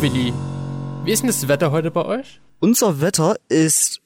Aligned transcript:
Willi. 0.00 0.32
Wie 1.04 1.10
ist 1.10 1.22
denn 1.22 1.26
das 1.26 1.48
Wetter 1.48 1.72
heute 1.72 1.90
bei 1.90 2.04
euch? 2.04 2.40
Unser 2.60 3.00
Wetter 3.00 3.36
ist 3.48 4.00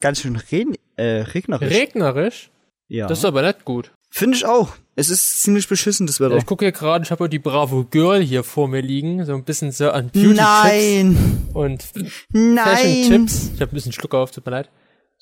ganz 0.00 0.20
schön 0.20 0.36
regen, 0.36 0.76
äh, 0.96 1.22
regnerisch. 1.22 1.72
Regnerisch? 1.72 2.50
ja. 2.86 3.08
Das 3.08 3.18
ist 3.18 3.24
aber 3.24 3.42
nicht 3.42 3.64
gut. 3.64 3.90
Finde 4.10 4.36
ich 4.36 4.46
auch. 4.46 4.76
Es 4.94 5.10
ist 5.10 5.42
ziemlich 5.42 5.66
beschissen, 5.66 6.06
das 6.06 6.20
Wetter. 6.20 6.36
Ich 6.36 6.46
gucke 6.46 6.64
hier 6.64 6.70
gerade, 6.70 7.02
ich 7.02 7.10
habe 7.10 7.28
die 7.28 7.40
Bravo 7.40 7.84
Girl 7.84 8.22
hier 8.22 8.44
vor 8.44 8.68
mir 8.68 8.80
liegen. 8.80 9.24
So 9.24 9.34
ein 9.34 9.42
bisschen 9.42 9.72
so 9.72 9.90
an 9.90 10.10
Beauty-Tipps 10.10 10.36
Nein! 10.36 11.48
und 11.52 11.84
Nein! 12.30 12.56
Fashion-Tipps. 12.64 13.50
Ich 13.56 13.60
habe 13.60 13.72
ein 13.72 13.74
bisschen 13.74 13.92
Schluck 13.92 14.14
auf, 14.14 14.30
tut 14.30 14.46
mir 14.46 14.52
leid. 14.52 14.70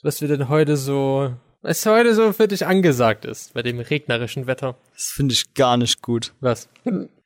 Was 0.02 0.20
wir 0.20 0.29
denn 0.29 0.50
heute 0.50 0.76
so, 0.76 1.32
was 1.62 1.86
heute 1.86 2.14
so 2.14 2.34
für 2.34 2.48
dich 2.48 2.66
angesagt 2.66 3.24
ist, 3.24 3.54
bei 3.54 3.62
dem 3.62 3.79
regnerischen 3.80 4.46
Wetter. 4.46 4.76
Das 4.92 5.06
finde 5.06 5.32
ich 5.32 5.54
gar 5.54 5.79
nicht 5.79 6.02
gut. 6.02 6.34
Was? 6.40 6.68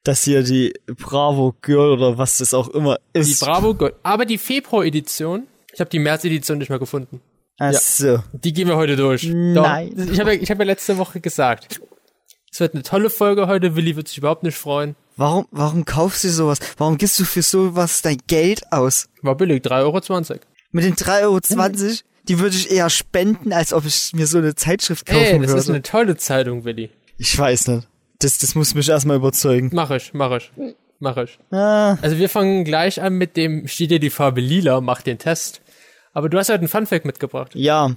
Dass 0.06 0.22
hier 0.22 0.44
die 0.44 0.72
Bravo 0.86 1.54
Girl 1.62 1.90
oder 1.90 2.16
was 2.16 2.38
das 2.38 2.54
auch 2.54 2.68
immer 2.68 2.96
Die 3.14 3.20
ist. 3.20 3.40
Bravo 3.40 3.74
Girl. 3.74 3.92
Aber 4.04 4.24
die 4.24 4.38
Februar-Edition, 4.38 5.48
ich 5.74 5.80
habe 5.80 5.90
die 5.90 5.98
März-Edition 5.98 6.58
nicht 6.58 6.68
mehr 6.68 6.78
gefunden. 6.78 7.20
Ach 7.58 7.72
so. 7.72 8.22
Die 8.32 8.52
gehen 8.52 8.68
wir 8.68 8.76
heute 8.76 8.94
durch. 8.94 9.24
Nein. 9.24 9.94
Doch. 9.96 10.12
Ich 10.12 10.20
habe 10.20 10.34
ja, 10.34 10.40
ich 10.40 10.48
hab 10.50 10.58
ja 10.60 10.64
letzte 10.64 10.96
Woche 10.98 11.20
gesagt, 11.20 11.80
es 12.52 12.60
wird 12.60 12.74
eine 12.74 12.84
tolle 12.84 13.10
Folge 13.10 13.48
heute. 13.48 13.74
Willi 13.74 13.96
wird 13.96 14.06
sich 14.06 14.18
überhaupt 14.18 14.44
nicht 14.44 14.56
freuen. 14.56 14.94
Warum, 15.16 15.46
warum 15.50 15.84
kaufst 15.84 16.22
du 16.22 16.28
sowas? 16.28 16.58
Warum 16.76 16.98
gibst 16.98 17.18
du 17.18 17.24
für 17.24 17.42
sowas 17.42 18.00
dein 18.02 18.18
Geld 18.28 18.72
aus? 18.72 19.08
War 19.22 19.34
billig, 19.34 19.64
3,20 19.64 20.30
Euro. 20.30 20.40
Mit 20.70 20.84
den 20.84 20.94
3,20 20.94 21.22
Euro, 21.22 21.40
die 22.28 22.38
würde 22.38 22.54
ich 22.56 22.70
eher 22.70 22.90
spenden, 22.90 23.52
als 23.52 23.72
ob 23.72 23.86
ich 23.86 24.12
mir 24.14 24.26
so 24.28 24.38
eine 24.38 24.54
Zeitschrift 24.54 25.04
kaufen 25.06 25.20
Ey, 25.20 25.38
das 25.40 25.48
würde. 25.48 25.60
ist 25.60 25.68
eine 25.70 25.82
tolle 25.82 26.16
Zeitung, 26.16 26.64
Willi. 26.64 26.90
ich 27.18 27.36
weiß 27.36 27.68
nicht. 27.68 27.88
Das, 28.20 28.38
das 28.38 28.54
muss 28.54 28.74
mich 28.74 28.88
erstmal 28.88 29.16
überzeugen. 29.16 29.70
Mach 29.72 29.90
ich, 29.90 30.12
mach 30.14 30.36
ich, 30.36 30.50
mach 30.98 31.16
ich. 31.18 31.38
Ah, 31.50 31.96
Also 32.02 32.18
wir 32.18 32.28
fangen 32.28 32.64
gleich 32.64 33.00
an 33.02 33.14
mit 33.14 33.36
dem, 33.36 33.66
steht 33.68 33.90
dir 33.90 34.00
die 34.00 34.10
Farbe 34.10 34.40
lila, 34.40 34.80
mach 34.80 35.02
den 35.02 35.18
Test. 35.18 35.60
Aber 36.12 36.28
du 36.28 36.38
hast 36.38 36.48
halt 36.48 36.60
einen 36.60 36.68
Funfact 36.68 37.04
mitgebracht. 37.04 37.54
ja. 37.54 37.92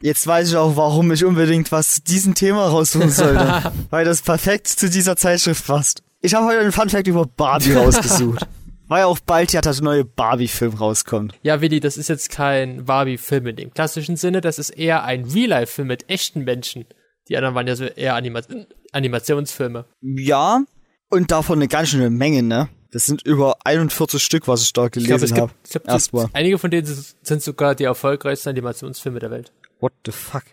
Jetzt 0.00 0.24
weiß 0.28 0.50
ich 0.50 0.56
auch, 0.56 0.76
warum 0.76 1.10
ich 1.10 1.24
unbedingt 1.24 1.72
was 1.72 1.96
zu 1.96 2.02
diesem 2.02 2.36
Thema 2.36 2.68
raussuchen 2.68 3.10
sollte. 3.10 3.72
weil 3.90 4.04
das 4.04 4.22
perfekt 4.22 4.68
zu 4.68 4.88
dieser 4.88 5.16
Zeitschrift 5.16 5.66
passt. 5.66 6.04
Ich 6.20 6.34
habe 6.34 6.46
heute 6.46 6.60
einen 6.60 6.70
Funfact 6.70 7.08
über 7.08 7.26
Barbie 7.26 7.72
rausgesucht. 7.74 8.46
Weil 8.86 9.02
auch 9.02 9.18
bald 9.18 9.52
ja 9.52 9.60
der 9.62 9.74
neue 9.82 10.04
Barbie-Film 10.04 10.74
rauskommt. 10.74 11.34
Ja, 11.42 11.60
Willi, 11.60 11.80
das 11.80 11.96
ist 11.96 12.06
jetzt 12.08 12.30
kein 12.30 12.84
Barbie-Film 12.84 13.48
in 13.48 13.56
dem 13.56 13.74
klassischen 13.74 14.14
Sinne, 14.16 14.40
das 14.40 14.60
ist 14.60 14.70
eher 14.70 15.02
ein 15.02 15.24
Real-Life-Film 15.24 15.88
mit 15.88 16.08
echten 16.08 16.44
Menschen. 16.44 16.84
Die 17.28 17.36
anderen 17.36 17.54
waren 17.54 17.66
ja 17.66 17.76
so 17.76 17.84
eher 17.84 18.14
Anima 18.14 18.40
Animationsfilme. 18.92 19.84
Ja, 20.00 20.62
und 21.10 21.30
davon 21.30 21.58
eine 21.58 21.68
ganz 21.68 21.90
schöne 21.90 22.10
Menge, 22.10 22.42
ne? 22.42 22.68
Das 22.92 23.06
sind 23.06 23.22
über 23.22 23.56
41 23.64 24.22
Stück, 24.22 24.48
was 24.48 24.62
ich 24.62 24.72
da 24.72 24.88
glaube, 24.88 25.06
gelesen 25.06 25.36
habe. 25.38 25.52
ich 25.64 25.70
glaub, 25.70 25.88
Erstmal. 25.88 26.28
einige 26.32 26.58
von 26.58 26.70
denen 26.70 26.86
sind 27.22 27.42
sogar 27.42 27.74
die 27.74 27.84
erfolgreichsten 27.84 28.50
Animationsfilme 28.50 29.18
der 29.18 29.30
Welt. 29.30 29.52
What 29.80 29.92
the 30.06 30.12
fuck? 30.12 30.44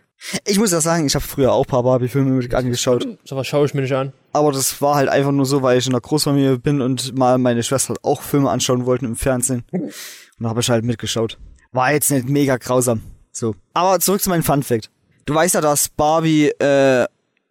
Ich 0.45 0.57
muss 0.57 0.71
ja 0.71 0.81
sagen, 0.81 1.05
ich 1.05 1.15
habe 1.15 1.25
früher 1.25 1.51
auch 1.51 1.65
ein 1.65 1.69
paar 1.69 1.83
Barbie-Filme 1.83 2.47
angeschaut. 2.55 3.05
So 3.25 3.35
was 3.35 3.45
schaue 3.47 3.65
ich 3.65 3.73
mir 3.73 3.81
nicht 3.81 3.93
an. 3.93 4.13
Aber 4.31 4.51
das 4.51 4.81
war 4.81 4.95
halt 4.95 5.09
einfach 5.09 5.31
nur 5.31 5.45
so, 5.45 5.61
weil 5.61 5.77
ich 5.77 5.85
in 5.85 5.91
der 5.91 6.01
Großfamilie 6.01 6.59
bin 6.59 6.81
und 6.81 7.17
mal 7.17 7.37
meine 7.37 7.61
Schwester 7.61 7.95
auch 8.03 8.21
Filme 8.21 8.49
anschauen 8.49 8.85
wollten 8.85 9.05
im 9.05 9.15
Fernsehen. 9.15 9.63
Und 9.71 9.91
da 10.39 10.49
habe 10.49 10.61
ich 10.61 10.69
halt 10.69 10.85
mitgeschaut. 10.85 11.37
War 11.71 11.91
jetzt 11.91 12.09
nicht 12.09 12.29
mega 12.29 12.57
grausam. 12.57 13.01
So. 13.31 13.55
Aber 13.73 13.99
zurück 13.99 14.21
zu 14.21 14.29
meinem 14.29 14.43
Fun 14.43 14.63
Fact. 14.63 14.89
Du 15.25 15.33
weißt 15.33 15.55
ja, 15.55 15.61
dass 15.61 15.89
Barbie 15.89 16.47
äh, 16.47 17.07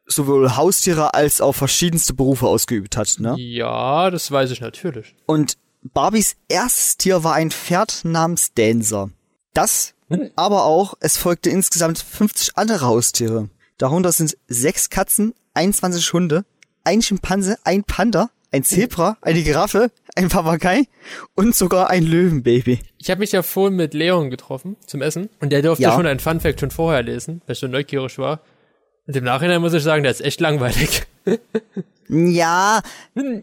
sowohl 0.06 0.56
Haustiere 0.56 1.14
als 1.14 1.40
auch 1.40 1.54
verschiedenste 1.54 2.14
Berufe 2.14 2.46
ausgeübt 2.46 2.96
hat, 2.96 3.16
ne? 3.18 3.34
Ja, 3.38 4.10
das 4.10 4.30
weiß 4.30 4.50
ich 4.50 4.60
natürlich. 4.60 5.14
Und 5.26 5.56
Barbies 5.82 6.36
erstes 6.48 6.96
Tier 6.96 7.24
war 7.24 7.34
ein 7.34 7.50
Pferd 7.50 8.04
namens 8.04 8.52
Dancer. 8.54 9.10
Das, 9.54 9.94
aber 10.36 10.64
auch, 10.64 10.94
es 11.00 11.16
folgte 11.16 11.50
insgesamt 11.50 11.98
50 11.98 12.56
andere 12.56 12.86
Haustiere. 12.86 13.48
Darunter 13.78 14.12
sind 14.12 14.36
sechs 14.46 14.90
Katzen, 14.90 15.34
21 15.54 16.12
Hunde, 16.12 16.44
ein 16.84 17.02
Schimpanse, 17.02 17.58
ein 17.64 17.84
Panda, 17.84 18.30
ein 18.52 18.62
Zebra, 18.64 19.16
eine 19.22 19.42
Giraffe, 19.42 19.90
ein 20.14 20.28
Papagei 20.28 20.84
und 21.34 21.54
sogar 21.56 21.88
ein 21.90 22.04
Löwenbaby. 22.04 22.78
Ich 22.98 23.10
habe 23.10 23.20
mich 23.20 23.32
ja 23.32 23.42
vorhin 23.42 23.76
mit 23.76 23.94
Leon 23.94 24.30
getroffen 24.30 24.76
zum 24.86 25.02
Essen 25.02 25.28
und 25.40 25.50
der 25.50 25.62
durfte 25.62 25.82
Ja. 25.84 25.94
schon 25.94 26.06
ein 26.06 26.20
Funfact 26.20 26.60
schon 26.60 26.70
vorher 26.70 27.02
lesen, 27.02 27.40
weil 27.46 27.54
ich 27.54 27.58
so 27.58 27.66
neugierig 27.66 28.18
war. 28.18 28.40
Und 29.06 29.16
im 29.16 29.24
Nachhinein 29.24 29.60
muss 29.60 29.72
ich 29.72 29.82
sagen, 29.82 30.02
der 30.04 30.12
ist 30.12 30.20
echt 30.20 30.40
langweilig. 30.40 31.02
Ja, 32.08 32.82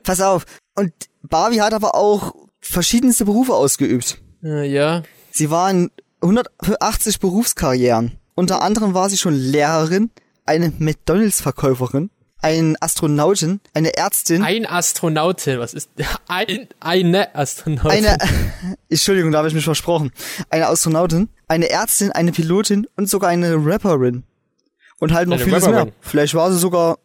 pass 0.03 0.22
auf. 0.22 0.46
Und 0.75 0.92
Barbie 1.24 1.62
hat 1.62 1.74
aber 1.74 1.96
auch 1.96 2.36
verschiedenste 2.59 3.26
Berufe 3.26 3.53
ausgeübt. 3.53 4.22
Äh, 4.44 4.70
ja, 4.72 5.02
Sie 5.31 5.50
war 5.50 5.72
in 5.72 5.90
180 6.22 7.20
Berufskarrieren. 7.20 8.18
Unter 8.36 8.62
anderem 8.62 8.94
war 8.94 9.09
sie 9.09 9.18
schon 9.18 9.34
Lehrerin, 9.34 10.12
eine 10.46 10.72
McDonalds-Verkäuferin, 10.78 12.09
eine 12.41 12.75
Astronautin, 12.79 13.59
eine 13.73 13.95
Ärztin, 13.97 14.44
ein 14.44 14.66
Astronautin, 14.66 15.59
was 15.59 15.73
ist 15.73 15.89
ein, 16.27 16.67
eine 16.79 17.35
Astronautin? 17.35 18.05
eine, 18.05 18.17
Entschuldigung, 18.89 19.31
da 19.31 19.39
habe 19.39 19.47
ich 19.47 19.53
mich 19.53 19.63
versprochen, 19.66 20.11
eine 20.49 20.67
Astronautin, 20.67 21.29
eine 21.47 21.69
Ärztin, 21.69 22.11
eine 22.11 22.31
Pilotin 22.31 22.88
und 22.95 23.09
sogar 23.09 23.29
eine 23.29 23.55
Rapperin. 23.55 24.23
Und 24.99 25.13
halt 25.13 25.29
noch 25.29 25.38
Eine 25.38 25.45
vieles 25.45 25.63
Rapperin. 25.63 25.85
mehr. 25.85 25.94
Vielleicht 26.01 26.33
war 26.35 26.51
sie 26.51 26.59
sogar, 26.59 26.97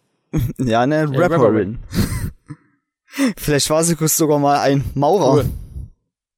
ja, 0.59 0.81
eine 0.81 1.01
Eine 1.01 1.19
Rapperin. 1.19 1.79
Vielleicht 3.37 3.71
war 3.71 3.85
sie 3.85 3.97
sogar 4.09 4.41
mal 4.41 4.59
ein 4.59 4.85
Maurer. 4.95 5.35
Cool. 5.35 5.51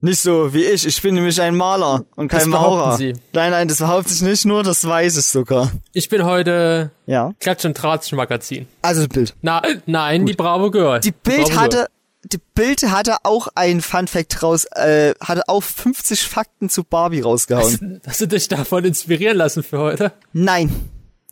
Nicht 0.00 0.20
so 0.20 0.52
wie 0.52 0.64
ich. 0.64 0.86
Ich 0.86 1.00
bin 1.00 1.14
nämlich 1.14 1.40
ein 1.40 1.56
Maler 1.56 2.04
und 2.16 2.28
kein 2.28 2.40
Das 2.40 2.50
behaupten 2.50 2.78
Maurer. 2.78 2.96
Sie. 2.98 3.14
Nein, 3.32 3.50
nein, 3.50 3.66
das 3.68 3.78
behaupte 3.78 4.12
ich 4.12 4.20
nicht 4.20 4.44
nur, 4.44 4.62
das 4.62 4.86
weiß 4.86 5.16
ich 5.16 5.24
sogar. 5.26 5.72
Ich 5.92 6.08
bin 6.08 6.24
heute 6.24 6.90
Ja. 7.06 7.32
Klatsch- 7.40 7.64
und 7.64 7.76
Tratsch-Magazin. 7.76 8.66
Also 8.82 9.00
das 9.02 9.08
Bild. 9.08 9.34
Na, 9.42 9.62
nein, 9.86 10.26
die 10.26 10.34
Bravo 10.34 10.70
Girl. 10.70 11.00
Die 11.00 11.12
Bravo 11.12 11.36
Bild 11.36 11.46
Girl. 11.48 11.58
hatte, 11.60 11.86
die 12.24 12.40
Bild 12.54 12.82
hatte 12.82 13.16
auch 13.22 13.48
ein 13.54 13.80
Fun 13.80 14.06
Fact 14.06 14.42
raus, 14.42 14.66
äh, 14.74 15.14
hatte 15.20 15.48
auch 15.48 15.62
50 15.62 16.22
Fakten 16.22 16.68
zu 16.68 16.84
Barbie 16.84 17.20
rausgehauen. 17.22 18.02
Hast 18.06 18.20
du 18.20 18.28
dich 18.28 18.48
davon 18.48 18.84
inspirieren 18.84 19.38
lassen 19.38 19.62
für 19.62 19.78
heute? 19.78 20.12
Nein. 20.32 20.70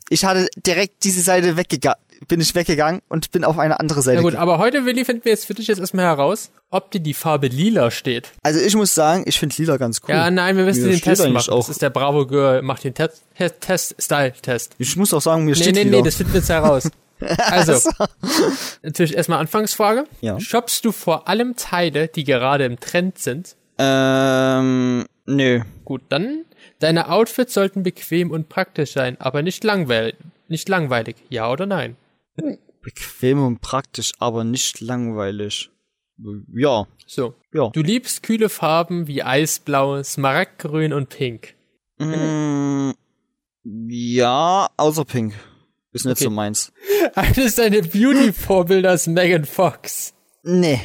Ich 0.09 0.23
hatte 0.23 0.47
direkt 0.55 1.03
diese 1.03 1.21
Seite 1.21 1.57
weggegangen, 1.57 1.97
bin 2.27 2.41
ich 2.41 2.53
weggegangen 2.55 3.01
und 3.09 3.31
bin 3.31 3.43
auf 3.43 3.57
eine 3.59 3.79
andere 3.79 4.01
Seite 4.01 4.17
Na 4.17 4.21
gut, 4.23 4.31
gegangen. 4.31 4.49
aber 4.49 4.59
heute, 4.59 4.85
Willi, 4.85 5.05
finden 5.05 5.25
wir 5.25 5.31
jetzt 5.31 5.45
für 5.45 5.53
dich 5.53 5.67
jetzt 5.67 5.79
erstmal 5.79 6.05
heraus, 6.05 6.51
ob 6.69 6.91
dir 6.91 6.99
die 6.99 7.13
Farbe 7.13 7.47
lila 7.47 7.91
steht. 7.91 8.31
Also 8.43 8.59
ich 8.59 8.75
muss 8.75 8.93
sagen, 8.93 9.23
ich 9.27 9.39
finde 9.39 9.55
Lila 9.57 9.77
ganz 9.77 10.01
cool. 10.03 10.15
Ja, 10.15 10.29
nein, 10.31 10.57
wir 10.57 10.63
müssen 10.65 10.83
Mir 10.83 10.91
den 10.91 11.01
Test 11.01 11.27
machen. 11.29 11.51
Auch. 11.51 11.59
Das 11.59 11.69
ist 11.69 11.81
der 11.81 11.89
Bravo 11.89 12.25
Girl, 12.25 12.61
macht 12.61 12.83
den 12.83 12.93
Test, 12.93 13.23
Test, 13.37 13.61
Test 13.61 13.95
Style-Test. 13.99 14.73
Ich 14.77 14.95
muss 14.95 15.13
auch 15.13 15.21
sagen, 15.21 15.45
mir 15.45 15.51
Nee, 15.55 15.61
steht 15.61 15.75
nee, 15.75 15.83
Lila. 15.83 15.97
nee, 15.97 16.03
das 16.03 16.15
finden 16.15 16.33
wir 16.33 16.39
jetzt 16.39 16.49
heraus. 16.49 16.89
Also, 17.37 17.89
natürlich 18.83 19.15
erstmal 19.15 19.39
Anfangsfrage. 19.39 20.03
Ja. 20.19 20.37
Shoppst 20.39 20.83
du 20.83 20.91
vor 20.91 21.29
allem 21.29 21.55
Teile, 21.55 22.09
die 22.09 22.25
gerade 22.25 22.65
im 22.65 22.77
Trend 22.79 23.17
sind? 23.19 23.55
ähm, 23.77 25.05
nö. 25.25 25.61
Gut, 25.85 26.01
dann, 26.09 26.43
deine 26.79 27.09
Outfits 27.09 27.53
sollten 27.53 27.83
bequem 27.83 28.31
und 28.31 28.49
praktisch 28.49 28.91
sein, 28.93 29.15
aber 29.19 29.41
nicht 29.43 29.63
langweilig. 29.63 30.15
Nicht 30.47 30.67
langweilig, 30.69 31.15
ja 31.29 31.49
oder 31.49 31.65
nein? 31.65 31.95
Bequem 32.81 33.43
und 33.45 33.61
praktisch, 33.61 34.11
aber 34.19 34.43
nicht 34.43 34.79
langweilig. 34.81 35.71
Ja, 36.53 36.87
So. 37.07 37.33
ja. 37.53 37.69
Du 37.69 37.81
liebst 37.81 38.23
kühle 38.23 38.47
Farben 38.49 39.07
wie 39.07 39.23
Eisblau, 39.23 40.01
Smaragdgrün 40.03 40.93
und 40.93 41.09
Pink. 41.09 41.55
Mm, 41.97 42.91
ja, 43.89 44.69
außer 44.77 45.05
Pink. 45.05 45.33
Ist 45.91 46.05
nicht 46.05 46.17
Okay. 46.17 46.23
so 46.25 46.29
meins. 46.29 46.71
Eines 47.15 47.55
deiner 47.55 47.81
Beauty-Vorbilder 47.81 48.93
ist 48.93 49.07
Megan 49.07 49.45
Fox. 49.45 50.13
Nee. 50.43 50.79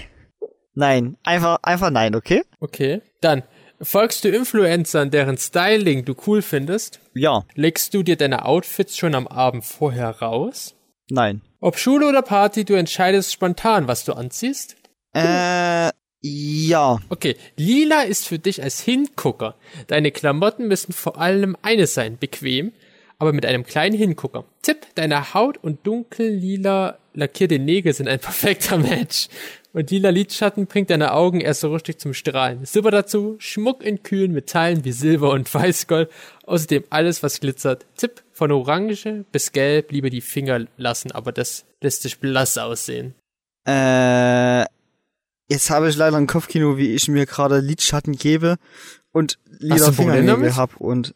Nein, 0.74 1.16
einfach, 1.24 1.58
einfach 1.62 1.90
nein, 1.90 2.14
okay? 2.14 2.42
Okay. 2.60 3.02
Dann, 3.20 3.42
folgst 3.82 4.24
du 4.24 4.28
Influencern, 4.28 5.10
deren 5.10 5.36
Styling 5.36 6.04
du 6.04 6.14
cool 6.26 6.42
findest? 6.42 7.00
Ja, 7.14 7.44
Legst 7.54 7.92
du 7.92 8.02
dir 8.02 8.16
deine 8.16 8.44
Outfits 8.46 8.96
schon 8.96 9.14
am 9.14 9.26
Abend 9.26 9.64
vorher 9.64 10.10
raus? 10.20 10.74
Nein. 11.10 11.42
Ob 11.60 11.78
Schule 11.78 12.08
oder 12.08 12.22
Party, 12.22 12.64
du 12.64 12.74
entscheidest 12.74 13.32
spontan, 13.32 13.86
was 13.86 14.04
du 14.04 14.14
anziehst? 14.14 14.76
Äh, 15.14 15.90
ja. 16.22 16.98
Okay, 17.08 17.36
lila 17.56 18.02
ist 18.02 18.28
für 18.28 18.38
dich 18.38 18.62
als 18.62 18.80
Hingucker. 18.80 19.56
Deine 19.86 20.10
Klamotten 20.10 20.68
müssen 20.68 20.92
vor 20.92 21.18
allem 21.18 21.56
eines 21.62 21.94
sein, 21.94 22.18
bequem, 22.18 22.72
aber 23.18 23.32
mit 23.32 23.44
einem 23.46 23.64
kleinen 23.64 23.96
Hingucker. 23.96 24.44
Tipp, 24.62 24.86
deine 24.94 25.34
Haut 25.34 25.58
und 25.58 25.86
dunkel-lila 25.86 26.98
lackierte 27.14 27.58
Nägel 27.58 27.92
sind 27.92 28.08
ein 28.08 28.18
perfekter 28.20 28.78
Match. 28.78 29.28
Und 29.72 29.90
lila 29.90 30.10
Lidschatten 30.10 30.66
bringt 30.66 30.90
deine 30.90 31.12
Augen 31.12 31.40
erst 31.40 31.60
so 31.60 31.72
richtig 31.72 32.00
zum 32.00 32.12
Strahlen. 32.12 32.64
Super 32.64 32.90
dazu, 32.90 33.36
Schmuck 33.38 33.84
in 33.84 34.02
kühlen 34.02 34.32
Metallen 34.32 34.84
wie 34.84 34.92
Silber 34.92 35.30
und 35.30 35.52
Weißgold. 35.54 36.10
Außerdem 36.44 36.84
alles, 36.90 37.22
was 37.22 37.40
glitzert. 37.40 37.86
Tipp, 37.96 38.22
von 38.40 38.52
Orange 38.52 39.26
bis 39.32 39.52
Gelb 39.52 39.92
lieber 39.92 40.08
die 40.08 40.22
Finger 40.22 40.64
lassen, 40.78 41.12
aber 41.12 41.30
das 41.30 41.66
lässt 41.82 42.00
sich 42.00 42.18
blass 42.20 42.56
aussehen. 42.56 43.14
Äh, 43.68 44.64
Jetzt 45.50 45.68
habe 45.68 45.88
ich 45.90 45.96
leider 45.96 46.16
ein 46.16 46.26
Kopfkino, 46.26 46.78
wie 46.78 46.94
ich 46.94 47.08
mir 47.08 47.26
gerade 47.26 47.58
Lidschatten 47.58 48.14
gebe 48.16 48.56
und 49.12 49.38
lila 49.58 49.92
Fingernägel 49.92 50.26
damit? 50.26 50.56
hab 50.56 50.76
und 50.80 51.12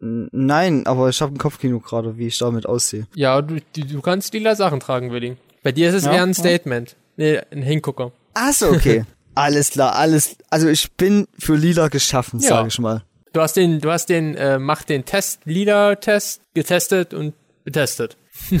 nein, 0.00 0.86
aber 0.86 1.08
ich 1.10 1.20
habe 1.20 1.34
ein 1.34 1.38
Kopfkino 1.38 1.78
gerade, 1.78 2.16
wie 2.18 2.26
ich 2.26 2.38
damit 2.38 2.66
aussehe. 2.66 3.06
Ja, 3.14 3.40
du, 3.42 3.58
du, 3.76 4.00
kannst 4.00 4.32
lila 4.34 4.56
Sachen 4.56 4.80
tragen, 4.80 5.12
Willi. 5.12 5.36
Bei 5.62 5.70
dir 5.72 5.90
ist 5.90 5.94
es 5.94 6.04
Ja, 6.06 6.14
eher 6.14 6.22
ein. 6.24 6.34
Statement. 6.34 6.96
Nee, 7.16 7.38
ein 7.52 7.62
Hingucker. 7.62 8.10
Ach 8.34 8.52
so, 8.52 8.70
okay. 8.70 9.04
alles 9.34 9.70
klar, 9.70 9.94
alles. 9.94 10.36
Also 10.50 10.68
ich 10.68 10.90
bin 10.92 11.28
für 11.38 11.54
lila 11.54 11.88
geschaffen, 11.88 12.40
Ja. 12.40 12.48
sage 12.48 12.68
ich 12.68 12.78
mal. 12.80 13.04
Du 13.36 13.42
hast 13.42 13.52
den, 13.52 13.80
du 13.82 13.90
hast 13.90 14.06
den, 14.08 14.34
äh, 14.34 14.58
mach 14.58 14.82
den 14.82 15.04
Test, 15.04 15.42
Lila-Test 15.44 16.40
getestet 16.54 17.12
und 17.12 17.34
betestet. 17.64 18.16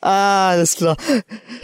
Ah, 0.00 0.50
alles 0.50 0.76
klar. 0.76 0.96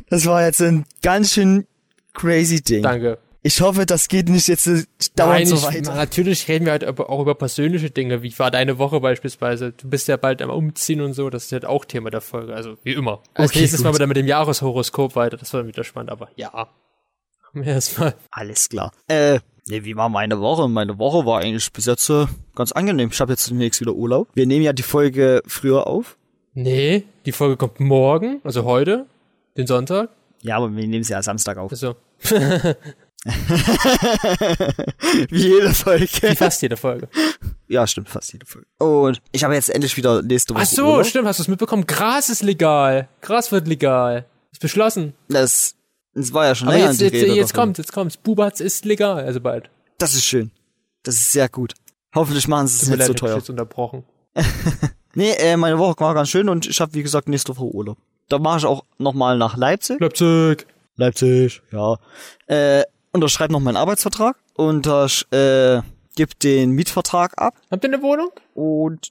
Das 0.09 0.27
war 0.27 0.45
jetzt 0.45 0.61
ein 0.61 0.85
ganz 1.01 1.33
schön 1.33 1.69
crazy 2.13 2.61
Ding. 2.61 2.83
Danke. 2.83 3.19
Ich 3.43 3.61
hoffe, 3.61 3.87
das 3.87 4.09
geht 4.09 4.29
nicht 4.29 4.49
jetzt 4.49 4.67
dauernd 4.67 5.39
Nein, 5.39 5.47
so 5.47 5.55
ich, 5.55 5.63
weiter. 5.63 5.95
natürlich 5.95 6.49
reden 6.49 6.65
wir 6.65 6.73
halt 6.73 6.85
auch 6.99 7.21
über 7.21 7.37
persönliche 7.37 7.91
Dinge. 7.91 8.25
Wie 8.25 8.37
war 8.41 8.51
deine 8.51 8.79
Woche 8.79 8.99
beispielsweise? 8.99 9.71
Du 9.71 9.89
bist 9.89 10.09
ja 10.09 10.17
bald 10.17 10.43
am 10.43 10.51
Umziehen 10.51 11.03
und 11.03 11.13
so. 11.13 11.31
Das 11.31 11.45
ist 11.45 11.53
halt 11.53 11.67
auch 11.67 11.85
Thema 11.85 12.11
der 12.11 12.21
Folge. 12.21 12.53
Also 12.53 12.79
wie 12.83 12.95
immer. 12.95 13.23
Als 13.35 13.51
Okay, 13.53 13.61
nächstes 13.61 13.79
gut. 13.79 13.85
mal 13.85 13.95
wieder 13.95 14.09
mit 14.09 14.17
dem 14.17 14.27
Jahreshoroskop 14.27 15.15
weiter. 15.15 15.37
Das 15.37 15.53
war 15.53 15.61
dann 15.61 15.69
wieder 15.69 15.85
spannend. 15.85 16.11
Aber 16.11 16.31
ja. 16.35 16.69
Erstmal. 17.55 18.17
Alles 18.33 18.69
klar. 18.69 18.91
Äh, 19.07 19.39
nee, 19.71 19.85
wie 19.85 19.97
war 19.97 20.09
meine 20.09 20.41
Woche? 20.41 20.69
Meine 20.69 20.99
Woche 20.99 21.25
war 21.25 21.41
eigentlich 21.41 21.73
bis 21.73 21.87
jetzt 21.87 22.09
äh, 22.11 22.27
ganz 22.55 22.73
angenehm. 22.73 23.11
Ich 23.13 23.21
habe 23.21 23.33
jetzt 23.33 23.49
demnächst 23.49 23.81
wieder 23.81 23.93
Urlaub. 23.95 24.29
Wir 24.35 24.47
nehmen 24.47 24.65
ja 24.65 24.73
die 24.73 24.83
Folge 24.83 25.43
früher 25.47 25.87
auf. 25.87 26.17
Nee, 26.55 27.05
die 27.27 27.33
Folge 27.33 27.57
kommt 27.57 27.79
morgen, 27.81 28.41
also 28.45 28.65
heute, 28.65 29.07
den 29.57 29.67
Sonntag. 29.67 30.11
Ja, 30.43 30.57
aber 30.57 30.75
wir 30.75 30.87
nehmen 30.87 31.05
sie 31.05 31.13
ja 31.13 31.23
Samstag 31.23 31.57
auf. 31.59 31.71
Also 31.71 31.95
Wie 35.31 35.37
jede 35.49 35.71
wie 35.71 35.75
Folge. 35.75 36.07
fast 36.37 36.63
jede 36.63 36.77
Folge. 36.77 37.09
ja, 37.69 37.87
stimmt, 37.87 38.09
fast 38.09 38.33
jede 38.33 38.47
Folge. 38.47 38.67
Und 38.79 39.21
ich 39.33 39.45
habe 39.45 39.55
jetzt 39.55 39.69
endlich 39.71 39.97
wieder 39.97 40.23
nächste 40.23 40.55
Woche 40.55 40.63
Ach 40.63 40.67
so, 40.67 40.85
Urlaub. 40.87 41.07
stimmt, 41.07 41.27
hast 41.29 41.39
du 41.39 41.43
es 41.43 41.49
mitbekommen? 41.49 41.87
Gras 41.87 42.29
ist 42.31 42.43
legal. 42.43 43.09
Gras 43.21 43.53
wird 43.53 43.69
legal. 43.69 44.25
Ist 44.53 44.61
beschlossen. 44.61 45.15
Das, 45.29 45.75
das 46.15 46.33
war 46.33 46.47
ja 46.47 46.55
schon 46.55 46.69
Aber 46.69 46.77
länger 46.77 46.91
jetzt, 46.91 47.01
jetzt, 47.01 47.13
Rede 47.15 47.35
jetzt 47.35 47.51
davon. 47.53 47.63
kommt, 47.69 47.79
jetzt 47.79 47.93
kommt's. 47.93 48.17
Bubatz 48.17 48.61
ist 48.61 48.85
legal, 48.85 49.25
also 49.25 49.41
bald. 49.41 49.71
Das 49.99 50.15
ist 50.15 50.25
schön. 50.25 50.51
Das 51.03 51.15
ist 51.15 51.33
sehr 51.33 51.49
gut. 51.49 51.75
Hoffentlich 52.15 52.49
machen 52.49 52.67
sie 52.67 52.77
es 52.77 52.89
nicht 52.89 52.91
so 52.93 52.99
leid, 52.99 53.11
ich 53.11 53.17
teuer. 53.17 53.37
jetzt 53.37 53.51
unterbrochen. 53.51 54.05
Nee, 55.15 55.33
äh, 55.33 55.57
meine 55.57 55.77
Woche 55.79 55.99
war 55.99 56.15
ganz 56.15 56.29
schön 56.29 56.49
und 56.49 56.69
ich 56.69 56.81
habe, 56.81 56.95
wie 56.95 57.03
gesagt, 57.03 57.29
nächste 57.29 57.57
Woche 57.57 57.65
Urlaub. 57.65 57.99
Da 58.29 58.39
mache 58.39 58.59
ich 58.59 58.65
auch 58.65 58.85
nochmal 58.99 59.37
nach 59.39 59.57
Leipzig. 59.57 59.99
Leipzig. 60.01 60.67
Leipzig, 60.95 61.63
ja. 61.73 61.97
Äh, 62.47 62.85
unterschreibe 63.13 63.53
noch 63.53 63.59
meinen 63.61 63.77
Arbeitsvertrag 63.77 64.37
und 64.55 64.87
äh, 65.33 65.83
gib 66.15 66.39
den 66.39 66.71
Mietvertrag 66.71 67.33
ab 67.39 67.55
Habt 67.73 67.83
ihr 67.85 67.93
eine 67.93 68.03
Wohnung? 68.03 68.31
und 68.55 69.11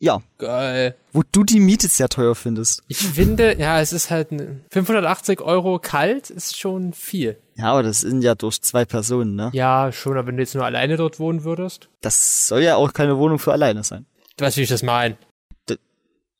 ja, 0.00 0.22
Geil. 0.38 0.96
wo 1.12 1.22
du 1.30 1.44
die 1.44 1.60
Miete 1.60 1.88
sehr 1.88 2.08
teuer 2.08 2.34
findest. 2.34 2.82
Ich 2.88 2.98
finde, 2.98 3.58
ja, 3.58 3.80
es 3.80 3.92
ist 3.92 4.10
halt 4.10 4.30
ein 4.30 4.64
580 4.70 5.40
Euro 5.40 5.78
kalt, 5.78 6.30
ist 6.30 6.58
schon 6.58 6.92
viel. 6.92 7.36
Ja, 7.56 7.72
aber 7.72 7.82
das 7.82 8.00
sind 8.00 8.22
ja 8.22 8.34
durch 8.34 8.60
zwei 8.62 8.84
Personen, 8.84 9.34
ne? 9.34 9.50
Ja, 9.52 9.90
schon, 9.92 10.16
aber 10.16 10.28
wenn 10.28 10.36
du 10.36 10.42
jetzt 10.42 10.54
nur 10.54 10.64
alleine 10.64 10.96
dort 10.96 11.18
wohnen 11.18 11.42
würdest. 11.44 11.88
Das 12.00 12.46
soll 12.46 12.62
ja 12.62 12.76
auch 12.76 12.92
keine 12.92 13.18
Wohnung 13.18 13.38
für 13.38 13.52
alleine 13.52 13.82
sein. 13.82 14.06
Du 14.36 14.44
weißt, 14.44 14.56
wie 14.56 14.62
ich 14.62 14.68
das 14.68 14.82
meine. 14.82 15.16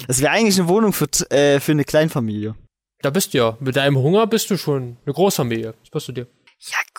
Das 0.06 0.20
wäre 0.20 0.32
eigentlich 0.32 0.58
eine 0.58 0.69
Wohnung 0.69 0.93
für, 0.93 1.06
äh, 1.31 1.61
für 1.61 1.73
eine 1.73 1.85
Kleinfamilie. 1.85 2.55
Da 3.00 3.11
bist 3.11 3.32
du 3.32 3.38
ja. 3.38 3.56
Mit 3.61 3.76
deinem 3.76 3.96
Hunger 3.96 4.26
bist 4.26 4.50
du 4.50 4.56
schon 4.56 4.96
eine 5.05 5.14
Großfamilie. 5.14 5.75
Das 5.81 5.90
passt 5.90 6.08
du 6.08 6.12
dir. 6.12 6.26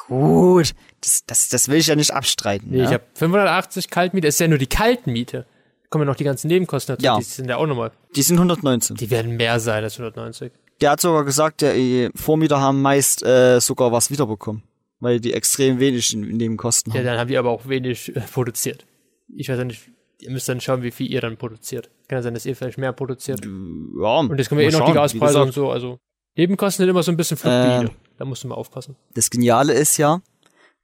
Ja, 0.09 0.15
gut. 0.17 0.73
Das, 1.01 1.25
das, 1.25 1.49
das 1.49 1.67
will 1.69 1.77
ich 1.77 1.87
ja 1.87 1.95
nicht 1.95 2.11
abstreiten. 2.11 2.69
Nee, 2.71 2.77
ne? 2.77 2.83
ich 2.85 2.89
habe 2.91 3.03
580 3.13 3.89
Kaltmiete. 3.89 4.27
Das 4.27 4.35
ist 4.35 4.39
ja 4.39 4.47
nur 4.47 4.57
die 4.57 4.67
Kaltmiete. 4.67 5.45
Da 5.83 5.87
kommen 5.89 6.03
ja 6.03 6.05
noch 6.05 6.15
die 6.15 6.23
ganzen 6.23 6.47
Nebenkosten 6.47 6.95
dazu. 6.95 7.05
Ja. 7.05 7.17
Die 7.17 7.23
sind 7.23 7.49
ja 7.49 7.57
auch 7.57 7.67
nochmal. 7.67 7.91
Die 8.15 8.21
sind 8.21 8.37
119. 8.37 8.97
Die 8.97 9.09
werden 9.09 9.37
mehr 9.37 9.59
sein 9.59 9.83
als 9.83 9.99
190. 9.99 10.51
Der 10.81 10.91
hat 10.91 11.01
sogar 11.01 11.25
gesagt, 11.25 11.61
der 11.61 12.09
Vormieter 12.15 12.59
haben 12.61 12.81
meist 12.81 13.23
äh, 13.23 13.59
sogar 13.59 13.91
was 13.91 14.11
wiederbekommen. 14.11 14.63
Weil 15.01 15.19
die 15.19 15.33
extrem 15.33 15.79
wenig 15.79 16.13
Nebenkosten 16.13 16.91
Ja, 16.91 16.99
haben. 16.99 17.05
dann 17.05 17.17
haben 17.19 17.27
die 17.29 17.37
aber 17.37 17.51
auch 17.51 17.67
wenig 17.67 18.15
äh, 18.15 18.19
produziert. 18.19 18.85
Ich 19.33 19.47
weiß 19.49 19.57
ja 19.57 19.63
nicht. 19.63 19.89
Ihr 20.21 20.31
müsst 20.31 20.49
dann 20.49 20.59
schauen, 20.59 20.83
wie 20.83 20.91
viel 20.91 21.09
ihr 21.09 21.21
dann 21.21 21.37
produziert. 21.37 21.89
Kann 22.09 22.17
ja 22.17 22.21
sein, 22.23 22.33
dass 22.33 22.45
ihr 22.45 22.53
vielleicht 22.53 22.77
mehr 22.77 22.91
produziert. 22.91 23.45
Ja, 23.45 24.19
Und 24.19 24.37
jetzt 24.37 24.49
kommen 24.49 24.59
ja 24.59 24.67
eh 24.67 24.71
noch 24.71 24.79
die 24.79 24.85
schauen. 24.85 24.91
Wie 24.91 24.93
Gaspreise 24.93 25.41
und 25.41 25.53
so. 25.53 25.71
Also 25.71 25.99
Nebenkosten 26.35 26.83
sind 26.83 26.89
immer 26.89 27.03
so 27.03 27.11
ein 27.11 27.17
bisschen 27.17 27.37
fluide. 27.37 27.85
Äh. 27.85 28.08
Da 28.19 28.25
musst 28.25 28.43
du 28.43 28.47
mal 28.49 28.55
aufpassen. 28.55 28.95
Das 29.13 29.29
Geniale 29.29 29.73
ist 29.73 29.97
ja, 29.97 30.21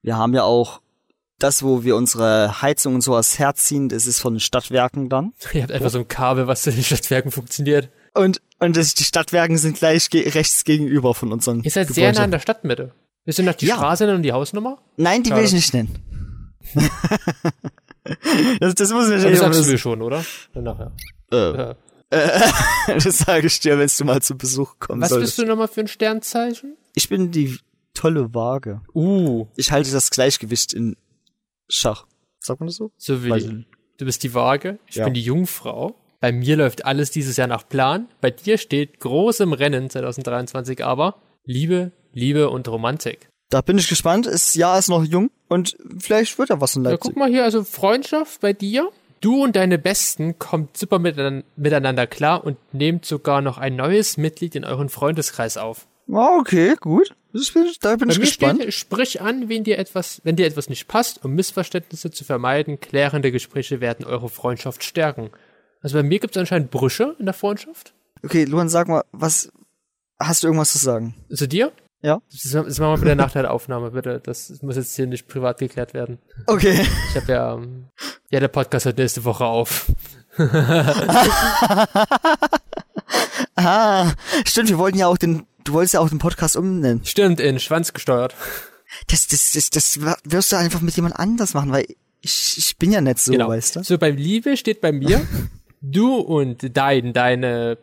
wir 0.01 0.17
haben 0.17 0.33
ja 0.33 0.43
auch 0.43 0.81
das, 1.37 1.63
wo 1.63 1.83
wir 1.83 1.95
unsere 1.97 2.61
Heizung 2.61 2.95
und 2.95 3.01
sowas 3.01 3.37
herziehen, 3.37 3.89
das 3.89 4.07
ist 4.07 4.21
von 4.21 4.35
den 4.35 4.39
Stadtwerken 4.39 5.09
dann. 5.09 5.33
Ihr 5.53 5.63
habt 5.63 5.71
einfach 5.73 5.89
so 5.89 5.99
ein 5.99 6.07
Kabel, 6.07 6.47
was 6.47 6.61
zu 6.63 6.71
den 6.71 6.83
Stadtwerken 6.83 7.29
funktioniert. 7.31 7.89
Und, 8.13 8.41
und 8.59 8.77
das, 8.77 8.93
die 8.93 9.03
Stadtwerken 9.03 9.57
sind 9.57 9.77
gleich 9.77 10.09
ge 10.09 10.27
rechts 10.29 10.63
gegenüber 10.63 11.13
von 11.13 11.33
unseren 11.33 11.61
Ihr 11.63 11.71
seid 11.71 11.89
sehr 11.89 12.13
nah 12.13 12.21
an 12.23 12.31
der 12.31 12.39
Stadtmitte. 12.39 12.93
Wisst 13.25 13.39
ihr 13.39 13.45
noch 13.45 13.55
die 13.55 13.65
Ja. 13.65 13.75
Straße 13.75 14.05
nennen 14.05 14.17
und 14.17 14.23
die 14.23 14.31
Hausnummer? 14.31 14.77
Nein, 14.95 15.23
die 15.23 15.31
will 15.31 15.45
Schade. 15.45 15.47
ich 15.47 15.53
nicht 15.53 15.73
nennen. 15.73 16.53
das, 18.59 18.75
das 18.75 18.91
muss 18.91 19.09
ich 19.09 19.15
Das 19.15 19.23
nicht 19.25 19.39
sagst 19.39 19.65
du 19.65 19.71
mir 19.71 19.77
schon, 19.77 20.01
oder? 20.01 20.23
Dann 20.53 20.63
nachher. 20.63 20.91
Äh, 21.31 21.57
Ja. 21.57 21.75
das 22.87 23.17
sage 23.17 23.47
ich 23.47 23.59
dir, 23.59 23.77
wenn 23.79 23.89
du 23.97 24.05
mal 24.05 24.21
zu 24.21 24.37
Besuch 24.37 24.75
kommen 24.79 25.01
Was 25.01 25.09
solltest. 25.09 25.35
bist 25.35 25.45
du 25.45 25.49
nochmal 25.49 25.67
für 25.67 25.81
ein 25.81 25.87
Sternzeichen? 25.87 26.77
Ich 26.95 27.09
bin 27.09 27.31
die 27.31 27.57
tolle 27.93 28.33
Waage. 28.33 28.81
Uh, 28.93 29.47
Ich 29.55 29.71
halte 29.71 29.91
das 29.91 30.09
Gleichgewicht 30.09 30.73
in 30.73 30.95
Schach. 31.69 32.05
Sagt 32.39 32.59
man 32.59 32.67
das 32.67 32.75
so? 32.75 32.91
so 32.97 33.23
wie. 33.23 33.65
Du 33.97 34.05
bist 34.05 34.23
die 34.23 34.33
Waage, 34.33 34.79
ich 34.87 34.95
Ja. 34.95 35.05
bin 35.05 35.13
die 35.13 35.21
Jungfrau. 35.21 35.95
Bei 36.19 36.31
mir 36.31 36.57
läuft 36.57 36.85
alles 36.85 37.11
dieses 37.11 37.37
Jahr 37.37 37.47
nach 37.47 37.67
Plan. 37.67 38.07
Bei 38.21 38.31
dir 38.31 38.57
steht 38.57 38.99
groß 38.99 39.39
im 39.41 39.53
Rennen 39.53 39.89
2023 39.89 40.83
aber 40.83 41.15
Liebe, 41.45 41.91
Liebe 42.13 42.49
und 42.49 42.67
Romantik. 42.67 43.29
Da 43.49 43.61
bin 43.61 43.77
ich 43.77 43.87
gespannt. 43.87 44.25
Das 44.25 44.55
Jahr 44.55 44.77
ist 44.79 44.89
noch 44.89 45.03
jung 45.03 45.29
und 45.47 45.77
vielleicht 45.99 46.37
wird 46.39 46.49
ja 46.49 46.59
was 46.59 46.75
in 46.75 46.83
Ja, 46.83 46.91
Leipzig. 46.91 47.11
guck 47.11 47.17
mal 47.17 47.29
hier, 47.29 47.43
also 47.43 47.63
Freundschaft 47.63 48.41
bei 48.41 48.53
dir. 48.53 48.89
Du 49.21 49.43
und 49.43 49.55
deine 49.55 49.77
Besten 49.77 50.37
kommt 50.39 50.77
super 50.77 50.99
miteinander 50.99 52.05
klar 52.07 52.43
und 52.43 52.57
nehmt 52.73 53.05
sogar 53.05 53.41
noch 53.41 53.57
ein 53.57 53.75
neues 53.75 54.17
Mitglied 54.17 54.55
in 54.55 54.65
euren 54.65 54.89
Freundeskreis 54.89 55.57
auf. 55.57 55.87
Ah, 56.11 56.37
okay, 56.39 56.75
gut. 56.79 57.15
Bin, 57.53 57.67
da 57.81 57.95
bin 57.97 58.07
Bei 58.07 58.13
ich 58.13 58.19
gespannt. 58.21 58.61
steht, 58.61 58.73
sprich 58.73 59.21
an, 59.21 59.49
wenn 59.49 59.65
dir 59.65 59.77
etwas, 59.77 60.21
wenn 60.23 60.37
dir 60.37 60.45
etwas 60.45 60.69
nicht 60.69 60.87
passt, 60.87 61.25
um 61.25 61.33
Missverständnisse 61.33 62.09
zu 62.11 62.23
vermeiden, 62.23 62.79
klärende 62.79 63.31
Gespräche 63.31 63.81
werden 63.81 64.05
eure 64.05 64.29
Freundschaft 64.29 64.83
stärken. 64.83 65.31
Also 65.81 65.97
bei 65.97 66.03
mir 66.03 66.19
gibt 66.19 66.35
es 66.35 66.39
anscheinend 66.39 66.71
Brüche 66.71 67.15
in 67.19 67.25
der 67.25 67.33
Freundschaft. 67.33 67.93
Okay, 68.23 68.45
Luan, 68.45 68.69
sag 68.69 68.87
mal, 68.87 69.03
was 69.11 69.51
hast 70.17 70.43
du 70.43 70.47
irgendwas 70.47 70.71
zu 70.71 70.77
sagen? 70.77 71.13
Zu 71.29 71.47
dir? 71.47 71.73
Ja. 72.01 72.21
Das, 72.31 72.51
das 72.51 72.79
machen 72.79 72.93
wir 72.93 72.97
bitte 72.99 73.15
nach 73.15 73.31
der 73.31 73.51
Aufnahme, 73.51 73.91
bitte. 73.91 74.21
Das 74.23 74.61
muss 74.61 74.75
jetzt 74.75 74.95
hier 74.95 75.07
nicht 75.07 75.27
privat 75.27 75.57
geklärt 75.57 75.93
werden. 75.93 76.19
Okay. 76.45 76.85
Ich 77.09 77.15
habe 77.15 77.31
ja, 77.31 77.55
ähm, 77.55 77.87
ja, 78.29 78.39
der 78.39 78.47
Podcast 78.47 78.85
hört 78.85 78.97
nächste 78.97 79.25
Woche 79.25 79.45
auf. 79.45 79.91
Ah, 83.57 84.11
stimmt, 84.45 84.69
wir 84.69 84.77
wollten 84.77 84.97
ja 84.97 85.07
auch 85.07 85.17
den, 85.17 85.45
du 85.63 85.73
wolltest 85.73 85.93
ja 85.93 85.99
auch 86.01 86.09
den 86.09 86.19
Podcast 86.19 86.55
umnennen. 86.57 87.01
Stimmt, 87.05 87.39
in 87.39 87.59
Schwanz 87.59 87.93
gesteuert. 87.93 88.35
Das, 89.07 89.27
das, 89.27 89.53
das, 89.53 89.69
das 89.69 89.99
wirst 90.25 90.51
du 90.51 90.57
einfach 90.57 90.81
mit 90.81 90.95
jemand 90.95 91.15
anders 91.17 91.53
machen, 91.53 91.71
weil 91.71 91.85
ich, 92.21 92.57
ich 92.57 92.77
bin 92.77 92.91
ja 92.91 93.01
nicht 93.01 93.19
so, 93.19 93.31
Genau. 93.31 93.47
weißt 93.47 93.77
du? 93.77 93.83
So, 93.83 93.97
bei 93.97 94.09
Liebe 94.09 94.57
steht 94.57 94.81
bei 94.81 94.91
mir, 94.91 95.25
du 95.81 96.15
und 96.15 96.75
dein, 96.75 97.13
deine 97.13 97.77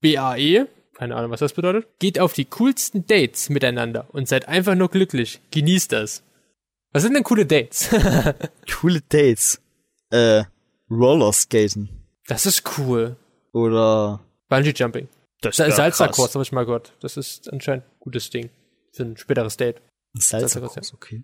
BAE, 0.00 0.66
keine 0.94 1.14
Ahnung, 1.16 1.30
was 1.30 1.40
das 1.40 1.52
bedeutet, 1.52 1.86
geht 1.98 2.18
auf 2.18 2.32
die 2.32 2.46
coolsten 2.46 3.06
Dates 3.06 3.50
miteinander 3.50 4.06
und 4.12 4.28
seid 4.28 4.48
einfach 4.48 4.74
nur 4.74 4.88
glücklich. 4.88 5.40
Genießt 5.50 5.92
das. 5.92 6.22
Was 6.92 7.02
sind 7.02 7.14
denn 7.14 7.22
coole 7.24 7.44
Dates? 7.44 7.90
Coole 8.80 9.02
Dates. 9.10 9.60
Äh, 10.10 10.44
Rollerskaten. 10.90 11.90
Das 12.28 12.46
ist 12.46 12.62
cool. 12.78 13.16
Oder 13.52 14.20
Bungee 14.48 14.72
Jumping. 14.74 15.08
das 15.40 15.56
Sa- 15.56 15.70
Salzerkurs, 15.70 16.34
habe 16.34 16.42
ich 16.44 16.52
mal 16.52 16.64
gehört. 16.64 16.92
Das 17.00 17.16
ist 17.16 17.52
anscheinend 17.52 17.84
ein 17.84 17.90
gutes 18.00 18.30
Ding. 18.30 18.50
Für 18.92 19.02
ein 19.04 19.16
späteres 19.16 19.56
Date. 19.56 19.80
Salzerkurs, 20.14 20.94
okay. 20.94 21.22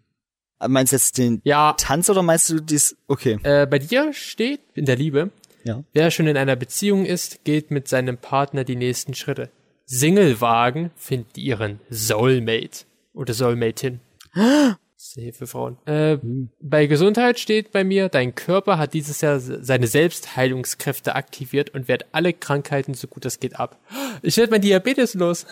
Äh, 0.60 0.68
Meinst 0.68 0.92
du 0.92 0.96
jetzt 0.96 1.16
den 1.18 1.40
Ja, 1.44 1.72
Tanz 1.74 2.08
oder 2.10 2.22
meinst 2.22 2.50
du 2.50 2.60
dies, 2.60 2.96
okay. 3.08 3.38
äh, 3.42 3.66
bei 3.66 3.78
dir 3.78 4.12
steht 4.12 4.60
in 4.74 4.84
der 4.84 4.96
Liebe, 4.96 5.30
Ja. 5.64 5.82
wer 5.92 6.10
schon 6.10 6.26
in 6.26 6.36
einer 6.36 6.56
Beziehung 6.56 7.04
ist, 7.06 7.44
geht 7.44 7.70
mit 7.70 7.88
seinem 7.88 8.18
Partner 8.18 8.64
die 8.64 8.76
nächsten 8.76 9.14
Schritte. 9.14 9.50
Singlewagen 9.86 10.90
finden 10.96 11.38
ihren 11.40 11.80
Soulmate 11.90 12.84
oder 13.12 13.34
Soulmatein. 13.34 14.00
Das 14.34 14.76
Hilfe 15.12 15.40
für 15.40 15.46
Frauen. 15.46 15.76
Äh, 15.86 16.18
Bei 16.60 16.86
Gesundheit 16.86 17.38
steht 17.38 17.70
bei 17.72 17.84
mir, 17.84 18.08
dein 18.08 18.34
Körper 18.34 18.78
hat 18.78 18.94
dieses 18.94 19.20
Jahr 19.20 19.38
se- 19.40 19.62
seine 19.62 19.86
Selbstheilungskräfte 19.86 21.14
aktiviert 21.14 21.70
und 21.70 21.86
wehrt 21.88 22.06
alle 22.12 22.32
Krankheiten 22.32 22.94
so 22.94 23.06
gut 23.06 23.24
es 23.26 23.38
geht 23.40 23.56
ab. 23.60 23.78
Ich 24.22 24.36
werde 24.36 24.50
mein 24.52 24.62
Diabetes 24.62 25.14
los. 25.14 25.46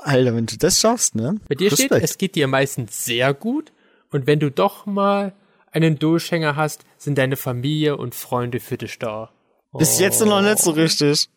Alter, 0.00 0.34
wenn 0.36 0.46
du 0.46 0.56
das 0.58 0.80
schaffst, 0.80 1.14
ne? 1.14 1.40
Bei 1.48 1.54
dir 1.54 1.70
steht, 1.70 1.90
Respekt. 1.90 2.04
es 2.04 2.18
geht 2.18 2.34
dir 2.34 2.46
meistens 2.46 3.04
sehr 3.04 3.32
gut 3.32 3.72
und 4.10 4.26
wenn 4.26 4.38
du 4.38 4.50
doch 4.50 4.84
mal 4.86 5.32
einen 5.72 5.98
Durchhänger 5.98 6.56
hast, 6.56 6.84
sind 6.98 7.16
deine 7.18 7.36
Familie 7.36 7.96
und 7.96 8.14
Freunde 8.14 8.60
für 8.60 8.76
dich 8.76 8.98
da. 8.98 9.30
Bis 9.76 9.98
jetzt 9.98 10.20
noch 10.24 10.42
nicht 10.42 10.58
so 10.58 10.70
richtig. 10.72 11.28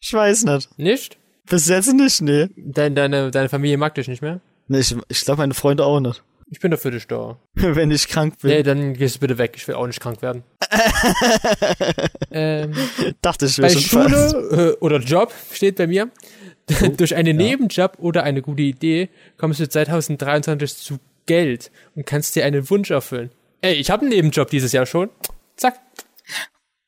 Ich 0.00 0.12
weiß 0.12 0.44
nicht. 0.44 0.78
Nicht? 0.78 1.18
Bis 1.48 1.68
jetzt 1.68 1.92
nicht, 1.92 2.20
nee. 2.22 2.48
Deine, 2.56 2.94
deine, 2.94 3.30
deine 3.30 3.48
Familie 3.48 3.76
mag 3.78 3.94
dich 3.94 4.08
nicht 4.08 4.22
mehr? 4.22 4.40
Nee, 4.68 4.78
ich, 4.80 4.94
ich 5.08 5.24
glaube 5.24 5.40
meine 5.42 5.54
Freunde 5.54 5.84
auch 5.84 6.00
nicht. 6.00 6.22
Ich 6.50 6.60
bin 6.60 6.70
doch 6.70 6.78
für 6.78 6.90
dich 6.90 7.06
da. 7.06 7.36
wenn 7.56 7.90
ich 7.90 8.08
krank 8.08 8.40
bin. 8.40 8.50
Nee, 8.50 8.62
dann 8.62 8.94
gehst 8.94 9.16
du 9.16 9.20
bitte 9.20 9.36
weg. 9.36 9.52
Ich 9.56 9.68
will 9.68 9.74
auch 9.74 9.86
nicht 9.86 10.00
krank 10.00 10.22
werden. 10.22 10.44
ähm, 12.30 12.72
Dachte 13.20 13.44
ich 13.44 13.56
bei 13.58 13.64
wäre 13.64 13.78
schon 13.78 14.08
fast. 14.08 14.30
Schule 14.32 14.72
äh, 14.72 14.76
oder 14.80 14.98
Job 14.98 15.30
steht 15.52 15.76
bei 15.76 15.86
mir, 15.86 16.10
durch 16.96 17.14
einen 17.14 17.36
Nebenjob 17.36 17.98
oder 17.98 18.22
eine 18.22 18.40
gute 18.40 18.62
Idee 18.62 19.10
kommst 19.36 19.60
du 19.60 19.68
2023 19.68 20.74
zu 20.74 20.98
Geld 21.26 21.70
und 21.94 22.06
kannst 22.06 22.34
dir 22.34 22.46
einen 22.46 22.70
Wunsch 22.70 22.90
erfüllen. 22.90 23.30
Ey, 23.60 23.74
ich 23.74 23.90
habe 23.90 24.02
einen 24.02 24.10
Nebenjob 24.10 24.48
dieses 24.48 24.72
Jahr 24.72 24.86
schon. 24.86 25.10
Zack. 25.56 25.78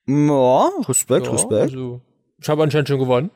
Ja, 0.07 0.71
Respekt, 0.89 1.27
Ja, 1.27 1.33
Respekt. 1.33 1.61
also, 1.61 2.01
ich 2.41 2.49
habe 2.49 2.63
anscheinend 2.63 2.89
schon 2.89 2.99
gewonnen. 2.99 3.31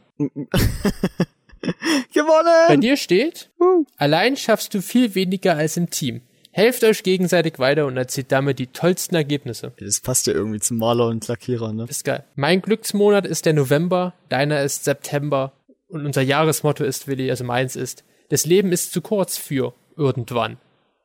Bei 2.15 2.21
Gewonnen! 2.21 2.81
dir 2.81 2.97
steht, 2.97 3.51
allein 3.97 4.37
schaffst 4.37 4.75
du 4.75 4.83
viel 4.83 5.15
weniger 5.15 5.57
als 5.57 5.77
im 5.77 5.91
Team. 5.91 6.23
Helft 6.51 6.85
euch 6.85 7.03
gegenseitig 7.03 7.59
weiter 7.59 7.85
und 7.87 7.97
erzielt 7.97 8.31
damit 8.31 8.61
die 8.61 8.69
tollsten 8.69 9.17
Ergebnisse. 9.17 9.73
Das 9.79 10.01
passt 10.01 10.29
ja 10.29 10.35
irgendwie 10.35 10.61
zum 10.61 10.79
Maler 10.79 11.09
und 11.09 11.27
Lackierer, 11.27 11.73
ne? 11.73 11.87
Ist 11.89 12.05
geil. 12.05 12.25
Mein 12.37 12.63
Glücksmonat 12.63 13.27
ist 13.27 13.45
der 13.47 13.55
November, 13.55 14.15
deiner 14.29 14.63
ist 14.63 14.85
September 14.85 15.53
und 15.89 16.07
unser 16.07 16.23
Jahresmotto 16.23 16.85
ist, 16.85 17.09
Willi, 17.09 17.29
also 17.29 17.43
meins 17.43 17.75
ist, 17.75 18.05
das 18.29 18.47
Leben 18.47 18.71
ist 18.71 18.93
zu 18.93 19.01
kurz 19.01 19.37
für 19.37 19.75
irgendwann. 19.97 20.59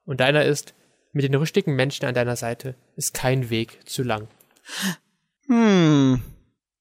Und 0.06 0.20
deiner 0.20 0.46
ist, 0.46 0.76
mit 1.14 1.24
den 1.24 1.36
richtigen 1.36 1.76
Menschen 1.76 2.06
an 2.06 2.14
deiner 2.14 2.36
Seite 2.36 2.76
ist 2.96 3.16
kein 3.16 3.50
Weg 3.50 3.80
zu 3.86 4.04
lang. 4.04 4.28
Hm. 5.48 6.22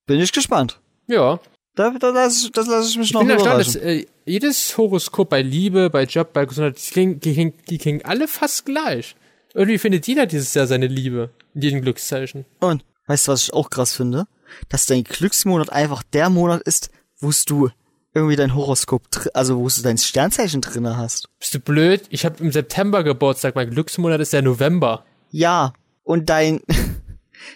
Bin 0.05 0.21
ich 0.21 0.33
gespannt. 0.33 0.79
Ja, 1.07 1.41
Da, 1.79 1.91
da 1.91 2.11
lass 2.11 2.43
ich, 2.43 2.51
das 2.51 2.67
lasse 2.67 2.89
ich 2.91 2.97
mich 2.99 3.11
ich 3.11 3.15
noch 3.15 3.21
bin 3.21 3.31
überraschen. 3.31 3.75
dass 3.75 3.77
äh, 3.77 4.05
jedes 4.25 4.77
Horoskop 4.77 5.29
bei 5.29 5.43
Liebe, 5.43 5.91
bei 5.91 6.03
Job, 6.03 6.33
bei 6.33 6.45
Gesundheit, 6.45 6.77
die 6.77 6.91
klingen, 6.91 7.21
die, 7.21 7.35
klingen, 7.35 7.55
die 7.71 7.79
klingen 7.79 8.05
alle 8.05 8.27
fast 8.27 8.67
gleich. 8.67 9.15
Irgendwie 9.55 9.79
findet 9.79 10.09
jeder 10.09 10.27
dieses 10.27 10.53
Jahr 10.55 10.67
seine 10.67 10.89
Liebe 10.89 11.31
in 11.55 11.63
jedem 11.63 11.83
Glückszeichen. 11.83 12.47
Und, 12.59 12.85
weißt 13.07 13.29
du, 13.29 13.33
was 13.33 13.45
ich 13.45 13.53
auch 13.53 13.71
krass 13.71 13.95
finde? 13.95 14.27
Dass 14.69 14.87
dein 14.87 15.05
Glücksmonat 15.05 15.71
einfach 15.71 16.03
der 16.03 16.31
Monat 16.31 16.63
ist, 16.63 16.91
wo 17.21 17.31
du 17.47 17.71
irgendwie 18.13 18.35
dein 18.35 18.57
Horoskop, 18.57 19.03
also 19.35 19.59
wo 19.59 19.69
du 19.69 19.81
dein 19.83 19.99
Sternzeichen 19.99 20.61
drinne 20.61 20.97
hast. 20.97 21.29
Bist 21.39 21.55
du 21.55 21.61
blöd? 21.61 22.07
Ich 22.11 22.25
habe 22.25 22.43
im 22.43 22.51
September 22.51 23.05
Geburtstag, 23.05 23.55
mein 23.55 23.71
Glücksmonat 23.71 24.21
ist 24.21 24.33
der 24.33 24.43
November. 24.43 25.05
Ja. 25.31 25.75
Und 26.03 26.29
dein 26.29 26.61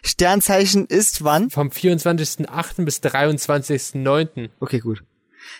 Sternzeichen 0.05 0.87
ist 0.87 1.25
wann? 1.25 1.51
Vom 1.51 1.69
24.08. 1.69 2.85
bis 2.85 3.01
23.09. 3.03 4.51
Okay, 4.61 4.81
gut. 4.81 5.03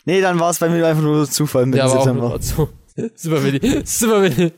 Nee, 0.05 0.21
dann 0.21 0.39
war 0.39 0.51
es 0.51 0.59
bei 0.59 0.69
mir 0.69 0.87
einfach 0.87 1.03
nur 1.03 1.29
Zufall 1.29 1.67
mit 1.67 1.79
Ja, 1.79 1.87
dem 1.87 1.91
aber 1.93 2.01
auch 2.01 2.05
September. 2.05 2.29
nur 2.29 2.43
so. 2.43 2.69
Super 3.17 3.43
Willi. 3.43 3.83
Super 3.87 4.23
Willi. 4.23 4.53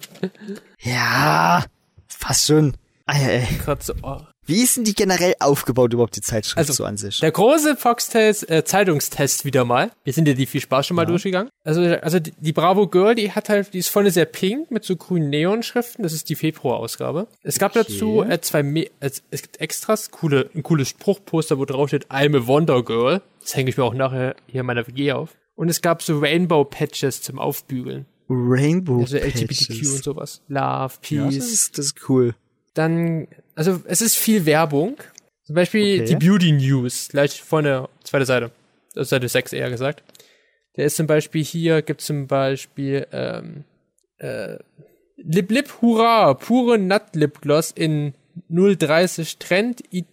Ja, 0.80 1.64
fast 2.09 2.47
schon. 2.47 2.76
Ey. 3.06 3.47
Grad 3.64 3.83
so, 3.83 3.94
oh. 4.02 4.18
Wie 4.46 4.62
ist 4.62 4.76
denn 4.76 4.84
die 4.84 4.94
generell 4.94 5.34
aufgebaut, 5.40 5.92
überhaupt 5.92 6.16
die 6.16 6.20
Zeitschrift 6.20 6.58
Also, 6.58 6.72
so 6.72 6.84
an 6.84 6.96
sich? 6.96 7.20
Der 7.20 7.30
große 7.32 7.76
Foxtails 7.76 8.42
äh, 8.44 8.62
Zeitungstest 8.64 9.44
wieder 9.44 9.64
mal. 9.64 9.90
Wir 10.04 10.12
sind 10.12 10.28
ja 10.28 10.34
die 10.34 10.46
viel 10.46 10.60
Spaß 10.60 10.86
schon 10.86 10.96
mal 10.96 11.06
durchgegangen. 11.06 11.50
Also, 11.64 11.80
also 11.80 12.18
die, 12.20 12.32
die 12.38 12.52
Bravo 12.52 12.86
Girl, 12.88 13.14
die 13.14 13.32
hat 13.32 13.48
halt, 13.48 13.72
die 13.72 13.78
ist 13.78 13.88
vorne 13.88 14.10
sehr 14.10 14.26
pink 14.26 14.70
mit 14.70 14.84
so 14.84 14.96
grünen 14.96 15.30
Neonschriften. 15.30 16.02
Das 16.02 16.12
ist 16.12 16.28
die 16.28 16.34
Februar-Ausgabe. 16.34 17.26
Es 17.42 17.58
gab 17.58 17.72
dazu 17.72 18.22
äh, 18.22 18.40
zwei, 18.40 18.62
Me 18.62 18.86
es, 19.00 19.22
es 19.30 19.42
gibt 19.42 19.60
Extras, 19.60 20.10
coole, 20.10 20.50
ein 20.54 20.62
cooles 20.62 20.88
Spruchposter, 20.88 21.58
wo 21.58 21.64
drauf 21.64 21.88
steht, 21.88 22.06
I'm 22.10 22.36
a 22.36 22.46
Wonder 22.46 22.82
Girl. 22.82 23.22
Das 23.40 23.56
hänge 23.56 23.70
ich 23.70 23.76
mir 23.76 23.84
auch 23.84 23.94
nachher 23.94 24.36
hier 24.46 24.60
in 24.60 24.66
meiner 24.66 24.86
WG 24.86 25.12
auf. 25.12 25.30
Und 25.56 25.68
es 25.68 25.80
gab 25.82 26.02
so 26.02 26.18
Rainbow-Patches 26.18 27.22
zum 27.22 27.38
Aufbügeln. 27.38 28.06
Rainbow 28.28 29.00
Also 29.00 29.16
LGBTQ 29.18 29.46
Patches. 29.68 29.90
und 29.96 30.04
sowas. 30.04 30.42
Love, 30.48 30.94
Ja, 31.08 31.26
Peace. 31.26 31.36
das 31.36 31.46
ist, 31.52 31.78
das 31.78 31.86
ist 31.86 32.08
cool. 32.08 32.34
Dann, 32.74 33.28
also 33.54 33.80
es 33.86 34.02
ist 34.02 34.16
viel 34.16 34.46
Werbung. 34.46 34.96
Zum 35.44 35.54
Beispiel 35.54 36.02
Okay. 36.02 36.04
die 36.04 36.16
Beauty 36.26 36.52
News, 36.52 37.08
gleich 37.08 37.42
vorne, 37.42 37.88
zweite 38.02 38.24
Seite. 38.24 38.50
Also 38.96 39.08
Seite 39.08 39.28
6 39.28 39.52
eher 39.52 39.70
gesagt. 39.70 40.02
Der 40.76 40.86
ist 40.86 40.96
zum 40.96 41.06
Beispiel 41.06 41.44
hier, 41.44 41.82
gibt 41.82 42.00
zum 42.00 42.26
Beispiel 42.26 43.06
ähm, 43.12 43.64
äh, 44.18 44.56
Lip 45.16 45.50
Lip 45.50 45.68
Hurra, 45.80 46.34
pure 46.34 46.78
Nut 46.78 47.14
Lip 47.14 47.40
Gloss 47.40 47.70
in 47.70 48.14
0,30 48.50 49.38
Trend, 49.38 49.82
it, 49.90 50.06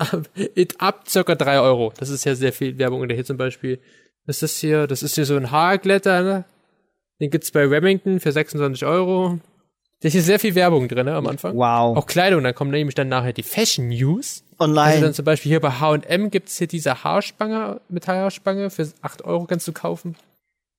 it 0.34 0.80
up 0.80 1.08
circa 1.08 1.34
3 1.34 1.60
Euro. 1.60 1.92
Das 1.96 2.08
ist 2.08 2.24
ja 2.24 2.34
sehr 2.34 2.52
viel 2.52 2.78
Werbung. 2.78 3.00
Und 3.00 3.12
hier 3.12 3.24
zum 3.24 3.36
Beispiel, 3.36 3.78
das 4.26 4.42
ist 4.42 4.58
hier, 4.58 4.86
das 4.86 5.02
ist 5.02 5.14
hier 5.14 5.26
so 5.26 5.36
ein 5.36 5.50
Haarglätter, 5.50 6.22
ne? 6.22 6.44
Den 7.20 7.30
gibt's 7.30 7.52
bei 7.52 7.64
Remington 7.64 8.18
für 8.18 8.32
26 8.32 8.84
Euro. 8.84 9.38
Da 10.04 10.08
ist 10.08 10.12
hier 10.12 10.22
sehr 10.22 10.38
viel 10.38 10.54
Werbung 10.54 10.86
drin, 10.86 11.06
ne, 11.06 11.14
am 11.14 11.26
Anfang. 11.26 11.56
Wow. 11.56 11.96
Auch 11.96 12.04
Kleidung, 12.06 12.44
dann 12.44 12.54
kommen 12.54 12.70
nämlich 12.70 12.94
dann 12.94 13.08
nachher 13.08 13.32
die 13.32 13.42
Fashion 13.42 13.88
News. 13.88 14.44
Also 14.58 14.70
Online. 14.78 15.00
dann 15.00 15.14
zum 15.14 15.24
Beispiel 15.24 15.48
hier 15.48 15.60
bei 15.60 15.70
H&M 15.70 16.30
gibt's 16.30 16.58
hier 16.58 16.66
diese 16.66 17.02
Haarspange, 17.04 17.80
Metallhaarspange 17.88 18.68
für 18.68 18.86
8 19.00 19.22
Euro 19.24 19.46
kannst 19.46 19.66
du 19.66 19.72
kaufen. 19.72 20.14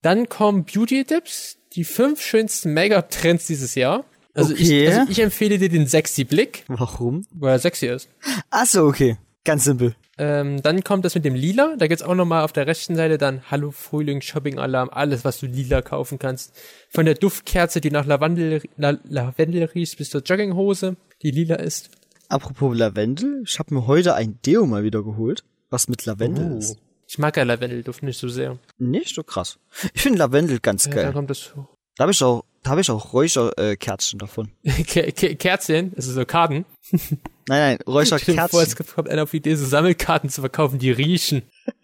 Dann 0.03 0.29
kommen 0.29 0.63
Beauty-Tipps, 0.63 1.57
die 1.73 1.85
fünf 1.85 2.21
schönsten 2.21 2.75
Make-up-Trends 2.75 3.47
dieses 3.47 3.73
Jahr. 3.73 4.03
Also, 4.35 4.53
Okay. 4.53 4.83
ich, 4.85 4.95
also 4.95 5.09
ich 5.11 5.19
empfehle 5.19 5.57
dir 5.57 5.69
den 5.69 5.87
Sexy 5.87 6.23
Blick, 6.23 6.63
Warum? 6.67 7.25
weil 7.31 7.53
er 7.53 7.59
sexy 7.59 7.87
ist. 7.87 8.07
Ach 8.51 8.67
so, 8.67 8.85
okay. 8.85 9.17
Ganz 9.43 9.63
simpel. 9.63 9.95
Ähm, 10.17 10.61
dann 10.61 10.83
kommt 10.83 11.03
das 11.03 11.13
mit 11.15 11.25
dem 11.25 11.35
Lila. 11.35 11.75
Da 11.77 11.87
gibt's 11.87 12.03
auch 12.03 12.15
nochmal 12.15 12.43
auf 12.43 12.53
der 12.53 12.67
rechten 12.67 12.95
Seite 12.95 13.17
dann 13.17 13.41
Hallo 13.51 13.71
Frühling, 13.71 14.21
Shopping 14.21 14.57
Alarm, 14.59 14.89
alles, 14.91 15.25
was 15.25 15.39
du 15.39 15.45
lila 15.45 15.81
kaufen 15.81 16.19
kannst. 16.19 16.53
Von 16.89 17.05
der 17.05 17.15
Duftkerze, 17.15 17.81
die 17.81 17.91
nach 17.91 18.05
Lavendel, 18.05 18.61
La 18.77 18.97
Lavendel 19.03 19.63
riecht, 19.65 19.97
bis 19.97 20.09
zur 20.09 20.21
Jogginghose, 20.21 20.95
die 21.21 21.31
lila 21.31 21.55
ist. 21.55 21.89
Apropos 22.29 22.75
Lavendel, 22.77 23.43
ich 23.45 23.59
habe 23.59 23.73
mir 23.73 23.87
heute 23.87 24.15
ein 24.15 24.39
Deo 24.45 24.65
mal 24.65 24.83
wieder 24.83 25.03
geholt, 25.03 25.43
was 25.69 25.87
mit 25.89 26.05
Lavendel 26.05 26.57
ist. 26.57 26.77
Ich 27.07 27.19
mag 27.19 27.35
ja 27.37 27.43
Lavendelduft 27.43 28.01
nicht 28.01 28.17
so 28.17 28.29
sehr. 28.29 28.57
Nicht 28.79 29.13
so 29.13 29.21
krass. 29.21 29.59
Ich 29.93 30.01
finde 30.01 30.19
Lavendel 30.19 30.59
ganz 30.59 30.85
Ja, 30.85 30.91
geil. 30.93 31.03
dann 31.03 31.13
kommt 31.13 31.29
das 31.29 31.53
Da 31.97 32.03
habe 32.03 32.11
ich 32.13 32.23
auch, 32.23 32.45
da 32.65 32.71
habe 32.71 32.81
ich 32.81 32.89
auch 32.89 33.13
Räucherkerzchen 33.13 34.17
äh, 34.17 34.21
davon. 34.21 34.51
Ke 34.87 35.11
Ke 35.11 35.35
Kerzchen, 35.35 35.93
das 35.95 36.07
ist 36.07 36.15
so 36.15 36.25
Karten. 36.25 36.65
Nein, 37.47 37.77
nein, 37.85 38.05
dir 38.25 38.47
vor, 38.49 38.63
es 38.63 38.75
kommt 38.75 39.07
einer 39.07 39.21
auf 39.21 39.29
die 39.29 39.37
Idee, 39.37 39.53
so 39.53 39.67
Sammelkarten 39.67 40.31
zu 40.31 40.41
verkaufen, 40.41 40.79
die 40.79 40.91
riechen. 40.91 41.43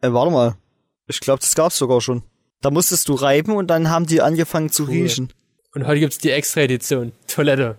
Äh, 0.00 0.12
warte 0.12 0.30
mal. 0.30 0.56
Ich 1.08 1.18
glaube, 1.18 1.40
das 1.40 1.56
gab's 1.56 1.76
sogar 1.76 2.00
schon. 2.00 2.22
Da 2.60 2.70
musstest 2.70 3.08
du 3.08 3.14
reiben 3.14 3.56
und 3.56 3.66
dann 3.66 3.90
haben 3.90 4.06
die 4.06 4.22
angefangen 4.22 4.70
zu 4.70 4.84
riechen. 4.84 5.32
Und 5.74 5.88
heute 5.88 5.98
gibt's 5.98 6.18
die 6.18 6.30
Extra-Edition. 6.30 7.10
Toilette. 7.26 7.78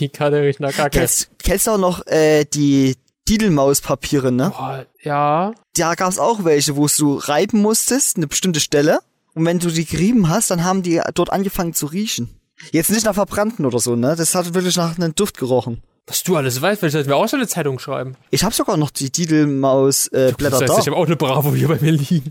Die 0.00 0.08
Karte 0.08 0.40
riecht 0.40 0.60
nach 0.60 0.72
Kacke. 0.72 1.00
Kennst, 1.00 1.28
kennst 1.38 1.66
du 1.66 1.72
auch 1.72 1.78
noch 1.78 2.06
äh, 2.06 2.46
die 2.46 2.96
Didelmauspapiere, 3.28 4.32
ne? 4.32 4.54
Boah, 4.56 4.86
ja. 5.02 5.52
Da 5.76 5.94
gab's 5.96 6.18
auch 6.18 6.44
welche, 6.44 6.76
wo 6.76 6.86
du 6.86 7.16
reiben 7.16 7.60
musstest, 7.60 8.16
eine 8.16 8.26
bestimmte 8.26 8.60
Stelle. 8.60 9.00
Und 9.34 9.44
wenn 9.46 9.58
du 9.58 9.68
die 9.68 9.84
gerieben 9.84 10.28
hast, 10.28 10.50
dann 10.50 10.64
haben 10.64 10.82
die 10.82 11.00
dort 11.14 11.32
angefangen 11.32 11.74
zu 11.74 11.86
riechen. 11.86 12.40
Jetzt 12.72 12.90
nicht 12.90 13.04
nach 13.04 13.14
Verbrannten 13.14 13.66
oder 13.66 13.80
so, 13.80 13.96
ne? 13.96 14.14
Das 14.16 14.34
hat 14.34 14.54
wirklich 14.54 14.76
nach 14.76 14.96
einem 14.96 15.14
Duft 15.14 15.36
gerochen. 15.36 15.82
Was 16.06 16.22
du 16.22 16.36
alles 16.36 16.60
weißt, 16.60 16.80
vielleicht 16.80 16.92
sollten 16.92 17.08
wir 17.08 17.16
auch 17.16 17.26
so 17.26 17.36
eine 17.36 17.48
Zeitung 17.48 17.78
schreiben. 17.78 18.14
Ich 18.30 18.44
habe 18.44 18.54
sogar 18.54 18.76
noch 18.76 18.90
die 18.90 19.10
Didelmaus 19.10 20.08
äh, 20.08 20.34
Blätter 20.36 20.60
Das 20.60 20.62
heißt, 20.62 20.72
da. 20.74 20.78
ich 20.80 20.86
habe 20.86 20.96
auch 20.96 21.06
eine 21.06 21.16
Bravo 21.16 21.54
hier 21.54 21.68
bei 21.68 21.78
mir 21.80 21.92
liegen. 21.92 22.30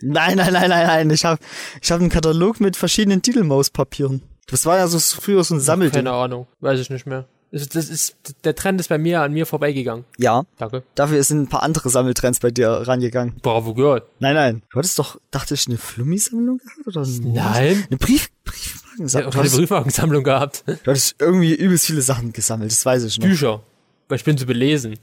Nein, 0.00 0.36
nein, 0.38 0.52
nein, 0.52 0.70
nein, 0.70 0.86
nein. 0.86 1.10
Ich 1.10 1.24
habe 1.24 1.38
ich 1.80 1.92
hab 1.92 2.00
einen 2.00 2.08
Katalog 2.08 2.60
mit 2.60 2.76
verschiedenen 2.76 3.20
Didelmauspapieren. 3.20 4.22
Das 4.46 4.64
war 4.64 4.78
ja 4.78 4.88
so 4.88 4.98
früher 4.98 5.44
so 5.44 5.54
ein 5.54 5.60
Sammelding. 5.60 6.04
Keine 6.04 6.12
Ahnung, 6.12 6.46
weiß 6.60 6.80
ich 6.80 6.88
nicht 6.88 7.06
mehr. 7.06 7.28
Das 7.52 7.60
ist, 7.62 7.76
das 7.76 7.88
ist, 7.90 8.16
der 8.44 8.54
Trend 8.54 8.80
ist 8.80 8.88
bei 8.88 8.96
mir 8.96 9.20
an 9.20 9.32
mir 9.34 9.44
vorbeigegangen. 9.44 10.06
Ja, 10.18 10.44
Danke. 10.56 10.82
dafür 10.94 11.22
sind 11.22 11.42
ein 11.42 11.48
paar 11.48 11.62
andere 11.62 11.90
Sammeltrends 11.90 12.40
bei 12.40 12.50
dir 12.50 12.68
rangegangen. 12.70 13.34
Bravo 13.42 13.74
gehört. 13.74 14.08
Nein, 14.20 14.34
nein. 14.34 14.62
Du 14.72 14.78
hattest 14.78 14.98
doch, 14.98 15.20
dachte 15.30 15.52
ich, 15.52 15.66
eine 15.68 15.76
Flummi-Sammlung 15.76 16.58
gehabt? 16.58 16.86
Oder 16.86 17.02
ein- 17.02 17.32
Nein. 17.34 17.84
Eine 17.90 17.98
Brief, 17.98 18.30
Ich 18.46 18.52
Briefmarkensammlung. 18.52 19.30
keine 19.32 19.42
hattest, 19.42 19.56
Briefmarkensammlung 19.58 20.24
gehabt. 20.24 20.64
du 20.66 20.90
hattest 20.90 21.16
irgendwie 21.18 21.54
übelst 21.54 21.84
viele 21.86 22.00
Sachen 22.00 22.32
gesammelt, 22.32 22.70
das 22.72 22.86
weiß 22.86 23.04
ich 23.04 23.18
noch. 23.18 23.26
Bücher. 23.26 23.62
Weil 24.08 24.16
ich 24.16 24.24
bin 24.24 24.38
zu 24.38 24.46
belesen. 24.46 24.98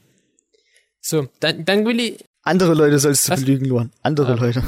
So, 1.02 1.28
dann, 1.40 1.66
dann 1.66 1.86
Willi, 1.86 2.18
Andere 2.44 2.74
Leute 2.74 2.98
sollst 3.00 3.28
du 3.28 3.34
Was? 3.34 3.42
belügen, 3.42 3.66
Luan. 3.66 3.92
Andere 4.02 4.34
Ah. 4.34 4.36
Leute. 4.36 4.64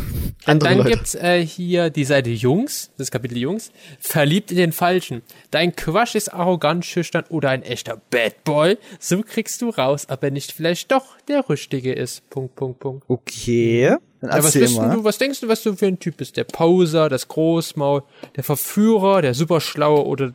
Andere 0.46 0.70
dann 0.70 0.78
Leute. 0.80 0.90
gibt's 0.92 1.16
äh, 1.16 1.44
hier 1.46 1.90
die 1.90 2.04
Seite 2.04 2.30
Jungs, 2.30 2.92
das 2.98 3.12
Kapitel 3.12 3.38
Jungs, 3.38 3.72
verliebt 4.00 4.52
in 4.52 4.58
den 4.58 4.72
Falschen. 4.74 5.22
Dein 5.52 5.76
Quatsch 5.76 6.16
ist 6.16 6.34
arrogant, 6.34 6.86
schüchtern 6.86 7.24
oder 7.30 7.50
ein 7.50 7.64
echter 7.64 8.02
Bad 8.10 8.44
Boy. 8.44 8.78
So 9.00 9.22
kriegst 9.22 9.62
du 9.62 9.70
raus, 9.70 10.08
ob 10.10 10.22
er 10.24 10.32
nicht 10.32 10.52
vielleicht 10.52 10.92
doch 10.92 11.18
der 11.28 11.48
Richtige 11.50 11.94
ist. 11.94 12.30
Punkt, 12.30 12.56
Punkt, 12.56 12.80
Punkt. 12.80 13.06
Okay. 13.08 13.96
Dann 14.20 14.30
Ja, 14.32 14.44
was, 14.44 14.54
bist 14.54 14.78
du, 14.78 15.04
was 15.04 15.18
denkst 15.18 15.40
du, 15.40 15.48
was 15.48 15.64
du 15.64 15.76
für 15.76 15.88
ein 15.88 15.98
Typ 15.98 16.18
bist? 16.18 16.36
Der 16.38 16.44
Poser, 16.44 17.08
das 17.10 17.28
Großmaul, 17.30 18.04
der 18.36 18.44
Verführer, 18.44 19.22
der 19.22 19.34
Superschlaue 19.34 20.06
oder 20.06 20.34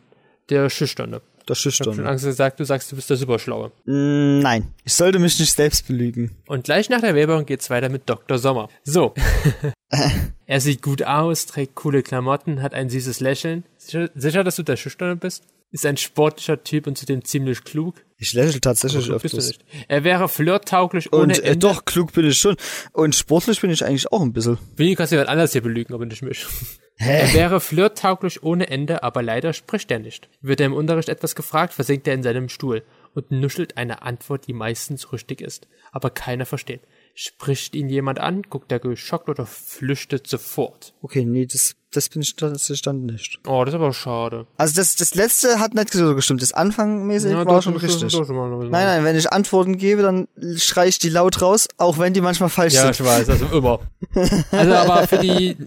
der 0.49 0.69
Schüchterne? 0.69 1.21
Das 1.47 1.65
Ich 1.65 1.79
hab 1.79 1.95
schon. 1.95 2.05
Angst 2.05 2.25
gesagt, 2.25 2.59
du 2.59 2.65
sagst, 2.65 2.91
du 2.91 2.95
bist 2.95 3.09
der 3.09 3.17
Superschlaue. 3.17 3.71
Mm, 3.85 4.39
Nein, 4.39 4.73
ich 4.83 4.93
sollte 4.93 5.17
mich 5.17 5.39
nicht 5.39 5.53
selbst 5.53 5.87
belügen. 5.87 6.35
Und 6.45 6.65
gleich 6.65 6.89
nach 6.89 7.01
der 7.01 7.15
Werbung 7.15 7.45
geht's 7.45 7.69
weiter 7.69 7.89
mit 7.89 8.09
Dr. 8.09 8.37
Sommer. 8.37 8.69
So. 8.83 9.13
er 10.45 10.61
sieht 10.61 10.81
gut 10.81 11.03
aus, 11.03 11.45
trägt 11.45 11.75
coole 11.75 12.03
Klamotten, 12.03 12.61
hat 12.61 12.73
ein 12.73 12.89
süßes 12.89 13.21
Lächeln. 13.21 13.63
Sicher, 13.77 14.09
sicher, 14.13 14.43
dass 14.43 14.57
du 14.57 14.63
der 14.63 14.75
Schüchterne 14.75 15.15
bist? 15.15 15.43
Ist 15.71 15.85
ein 15.85 15.97
sportlicher 15.97 16.63
Typ 16.63 16.85
und 16.85 16.97
zudem 16.97 17.23
ziemlich 17.23 17.63
klug. 17.63 17.95
Ich 18.19 18.33
lächle 18.33 18.59
tatsächlich 18.59 19.11
öfters. 19.11 19.53
Er 19.87 20.03
wäre 20.03 20.27
flirttauglich 20.27 21.13
ohne 21.13 21.23
Und 21.23 21.39
äh, 21.39 21.49
Ende. 21.49 21.59
doch, 21.59 21.85
klug 21.85 22.13
bin 22.13 22.25
ich 22.27 22.37
schon. 22.39 22.57
Und 22.91 23.15
sportlich 23.15 23.61
bin 23.61 23.69
ich 23.69 23.85
eigentlich 23.85 24.11
auch 24.11 24.21
ein 24.21 24.33
bisschen. 24.33 24.57
Willi, 24.75 24.95
kannst 24.95 25.11
du 25.11 25.17
jemand 25.17 25.29
anders 25.29 25.51
hier 25.51 25.61
belügen, 25.61 25.93
aber 25.93 26.05
nicht 26.05 26.23
mich. 26.23 26.45
Er 26.99 27.31
wäre 27.33 27.59
flirttauglich 27.61 28.41
ohne 28.41 28.69
Ende, 28.69 29.03
aber 29.03 29.21
leider 29.21 29.53
spricht 29.53 29.91
er 29.91 29.99
nicht. 29.99 30.29
Wird 30.41 30.59
er 30.59 30.65
im 30.65 30.73
Unterricht 30.73 31.09
etwas 31.09 31.35
gefragt, 31.35 31.73
versinkt 31.73 32.07
er 32.07 32.15
in 32.15 32.23
seinem 32.23 32.49
Stuhl 32.49 32.81
und 33.13 33.29
nuschelt 33.29 33.77
eine 33.77 34.01
Antwort, 34.01 34.47
die 34.47 34.53
meistens 34.53 35.13
richtig 35.13 35.41
ist, 35.41 35.67
aber 35.91 36.09
keiner 36.09 36.47
versteht. 36.47 36.81
Spricht 37.19 37.75
ihn 37.75 37.89
jemand 37.89 38.19
an, 38.19 38.43
guckt 38.43 38.71
er 38.71 38.77
geschockt 38.77 39.27
oder 39.27 39.47
flüchtet 39.47 40.27
sofort. 40.27 40.93
Okay, 41.01 41.25
nee, 41.25 41.47
das, 41.47 41.75
das 41.91 42.09
bin 42.09 42.21
ich 42.21 42.35
tatsächlich 42.35 42.83
dann 42.83 43.07
nicht. 43.07 43.39
Oh, 43.47 43.65
das 43.65 43.73
ist 43.73 43.79
aber 43.79 43.91
schade. 43.91 44.45
Also 44.55 44.75
das, 44.75 44.95
das 44.97 45.15
letzte 45.15 45.59
hat 45.59 45.73
nicht 45.73 45.91
so 45.93 46.13
gestimmt. 46.13 46.43
Das 46.43 46.53
Anfangmäßig 46.53 47.31
Ja, 47.31 47.37
war 47.37 47.45
doch, 47.45 47.63
schon 47.63 47.73
doch, 47.73 47.81
richtig. 47.81 48.11
doch, 48.11 48.27
doch. 48.27 48.59
Nein, 48.65 48.69
nein, 48.69 49.03
wenn 49.03 49.15
ich 49.15 49.31
Antworten 49.33 49.79
gebe, 49.79 50.03
dann 50.03 50.27
schrei 50.57 50.89
ich 50.89 50.99
die 50.99 51.09
laut 51.09 51.41
raus, 51.41 51.67
auch 51.77 51.97
wenn 51.97 52.13
die 52.13 52.21
manchmal 52.21 52.49
falsch 52.49 52.75
Ja, 52.75 52.81
sind. 52.83 52.99
ich 52.99 53.03
weiß, 53.03 53.29
also 53.29 53.45
immer. 53.47 53.79
Also 54.51 54.73
aber 54.75 55.07
für 55.07 55.17
die 55.17 55.57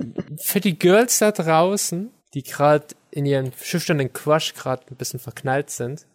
für 0.41 0.61
die 0.61 0.79
Girls 0.79 1.19
da 1.19 1.33
draußen, 1.33 2.13
die 2.33 2.45
gerade 2.45 2.87
in 3.11 3.27
ihren 3.27 3.53
schüchternen 3.61 4.13
Quatsch 4.13 4.55
gerade 4.55 4.85
ein 4.89 4.95
bisschen 4.95 5.19
verknallt 5.19 5.71
sind, 5.71 6.07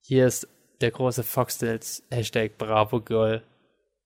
hier 0.00 0.26
ist 0.26 0.48
der 0.80 0.92
große 0.92 1.24
Foxtails 1.24 2.02
Hashtag 2.10 2.56
Bravo 2.56 3.02
Girl. 3.02 3.42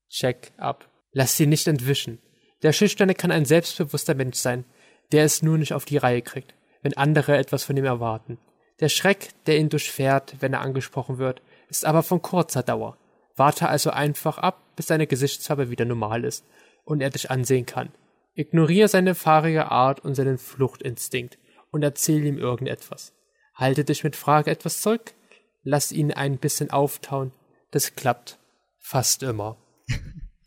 Check 0.08 0.52
ab. 0.56 0.88
Lass 1.12 1.36
sie 1.36 1.46
nicht 1.46 1.66
entwischen. 1.66 2.18
Der 2.62 2.72
Schüchterne 2.72 3.14
kann 3.14 3.30
ein 3.30 3.44
selbstbewusster 3.44 4.14
Mensch 4.14 4.38
sein, 4.38 4.64
der 5.12 5.25
es 5.25 5.42
nur 5.42 5.58
nicht 5.58 5.72
auf 5.72 5.84
die 5.84 5.98
Reihe 5.98 6.22
kriegt, 6.22 6.54
wenn 6.82 6.96
andere 6.96 7.36
etwas 7.36 7.64
von 7.64 7.76
ihm 7.76 7.84
erwarten. 7.84 8.38
Der 8.80 8.88
Schreck, 8.88 9.30
der 9.46 9.58
ihn 9.58 9.68
durchfährt, 9.68 10.36
wenn 10.40 10.52
er 10.52 10.60
angesprochen 10.60 11.18
wird, 11.18 11.40
ist 11.68 11.84
aber 11.84 12.02
von 12.02 12.22
kurzer 12.22 12.62
Dauer. 12.62 12.96
Warte 13.34 13.68
also 13.68 13.90
einfach 13.90 14.38
ab, 14.38 14.62
bis 14.76 14.86
seine 14.86 15.06
Gesichtsfarbe 15.06 15.70
wieder 15.70 15.84
normal 15.84 16.25
ist 16.25 16.44
und 16.84 17.00
er 17.00 17.10
dich 17.10 17.30
ansehen 17.30 17.66
kann. 17.66 17.92
Ignoriere 18.34 18.88
seine 18.88 19.14
fahrige 19.14 19.70
Art 19.70 20.00
und 20.00 20.14
seinen 20.14 20.38
Fluchtinstinkt 20.38 21.38
und 21.70 21.82
erzähl 21.82 22.25
ihm 22.25 22.38
irgendetwas. 22.38 23.12
Halte 23.54 23.84
dich 23.84 24.04
mit 24.04 24.16
Frage 24.16 24.50
etwas 24.50 24.82
zurück, 24.82 25.14
lass 25.62 25.92
ihn 25.92 26.12
ein 26.12 26.36
bisschen 26.36 26.70
auftauen. 26.70 27.32
Das 27.70 27.94
klappt 27.94 28.38
fast 28.78 29.22
immer. 29.22 29.56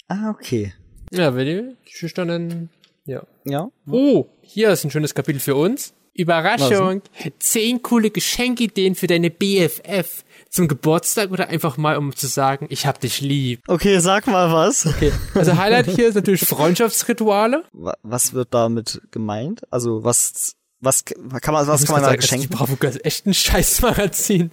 Ah, 0.10 0.30
okay. 0.32 0.74
Ja, 1.12 1.34
wenn 1.36 1.46
die 1.46 1.76
schüchternen, 1.90 2.70
ja. 3.06 3.24
Ja. 3.46 3.70
Oh, 3.90 4.26
hier 4.42 4.70
ist 4.72 4.84
ein 4.84 4.92
schönes 4.92 5.16
Kapitel 5.16 5.40
für 5.40 5.56
uns. 5.56 5.94
Überraschung. 6.14 7.02
Zehn 7.40 7.82
coole 7.82 8.10
Geschenkideen 8.12 8.96
für 8.96 9.08
deine 9.08 9.30
BFF. 9.30 10.26
Zum 10.50 10.68
Geburtstag 10.68 11.32
oder 11.32 11.48
einfach 11.48 11.78
mal, 11.78 11.96
um 11.96 12.14
zu 12.16 12.28
sagen, 12.28 12.66
ich 12.70 12.86
hab 12.86 13.00
dich 13.00 13.22
lieb. 13.22 13.62
Okay, 13.68 14.00
sag 14.00 14.28
mal 14.28 14.52
was. 14.52 14.86
Okay. 14.86 15.12
Also 15.36 15.56
Highlight 15.58 15.86
hier 15.88 16.10
ist 16.10 16.16
natürlich 16.16 16.42
Freundschaftsrituale. 16.46 17.64
Wa- 17.72 17.96
Was 18.04 18.34
wird 18.34 18.54
damit 18.54 19.02
gemeint? 19.12 19.62
Also 19.72 20.04
was 20.04 20.56
was 20.82 21.06
kann 21.06 21.54
man 21.54 21.68
was 21.68 21.82
Ich 21.82 21.88
kann 21.88 22.02
man 22.02 22.04
da 22.04 22.10
grad 22.16 22.22
sagen, 22.22 22.22
Die 22.22 22.28
schenken? 22.28 22.50
Bravo 22.58 22.76
Girls 22.76 22.96
ist 22.98 23.06
echt 23.06 23.26
ein 23.28 23.34
Scheißmagazin. 23.34 24.52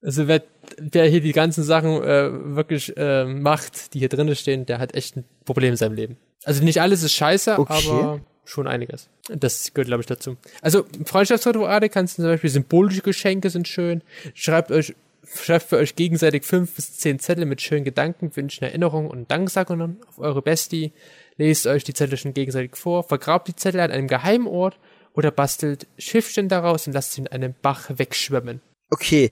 Also 0.00 0.28
wer, 0.28 0.42
wer 0.78 1.06
hier 1.06 1.20
die 1.20 1.32
ganzen 1.32 1.64
Sachen 1.64 2.02
äh, 2.02 2.30
wirklich 2.56 2.96
äh, 2.96 3.24
macht, 3.24 3.94
die 3.94 3.98
hier 4.00 4.08
drin 4.08 4.34
stehen, 4.36 4.66
der 4.66 4.78
hat 4.78 4.94
echt 4.94 5.16
ein 5.16 5.24
Problem 5.44 5.70
in 5.70 5.76
seinem 5.76 5.94
Leben. 5.94 6.16
Also 6.44 6.64
nicht 6.64 6.80
alles 6.80 7.02
ist 7.02 7.14
scheiße, 7.14 7.58
Okay. 7.58 7.88
aber 7.88 8.20
schon 8.44 8.66
einiges. 8.66 9.08
Das 9.28 9.72
gehört, 9.72 9.88
glaube 9.88 10.00
ich, 10.00 10.06
dazu. 10.06 10.36
Also 10.60 10.84
Freundschaftsrituale 11.04 11.88
kannst 11.88 12.18
du 12.18 12.22
zum 12.22 12.30
Beispiel 12.32 12.50
symbolische 12.50 13.02
Geschenke 13.02 13.50
sind 13.50 13.68
schön. 13.68 14.02
Schreibt 14.34 14.70
euch 14.72 14.94
schreibt 15.34 15.66
für 15.68 15.76
euch 15.76 15.94
gegenseitig 15.96 16.44
fünf 16.44 16.74
bis 16.74 16.98
zehn 16.98 17.18
Zettel 17.18 17.46
mit 17.46 17.62
schönen 17.62 17.84
Gedanken, 17.84 18.34
Wünschen, 18.36 18.64
Erinnerungen 18.64 19.08
und 19.10 19.30
Danksagungen 19.30 19.98
auf 20.08 20.18
eure 20.18 20.42
Bestie. 20.42 20.92
Lest 21.38 21.66
euch 21.66 21.84
die 21.84 21.94
Zettel 21.94 22.18
schon 22.18 22.34
gegenseitig 22.34 22.76
vor, 22.76 23.04
vergrabt 23.04 23.48
die 23.48 23.56
Zettel 23.56 23.80
an 23.80 23.90
einem 23.92 24.08
geheimen 24.08 24.46
Ort 24.46 24.78
oder 25.14 25.30
bastelt 25.30 25.86
Schiffchen 25.96 26.48
daraus 26.48 26.86
und 26.86 26.92
lasst 26.92 27.12
sie 27.12 27.22
in 27.22 27.28
einem 27.28 27.54
Bach 27.62 27.88
wegschwimmen. 27.96 28.60
Okay, 28.90 29.30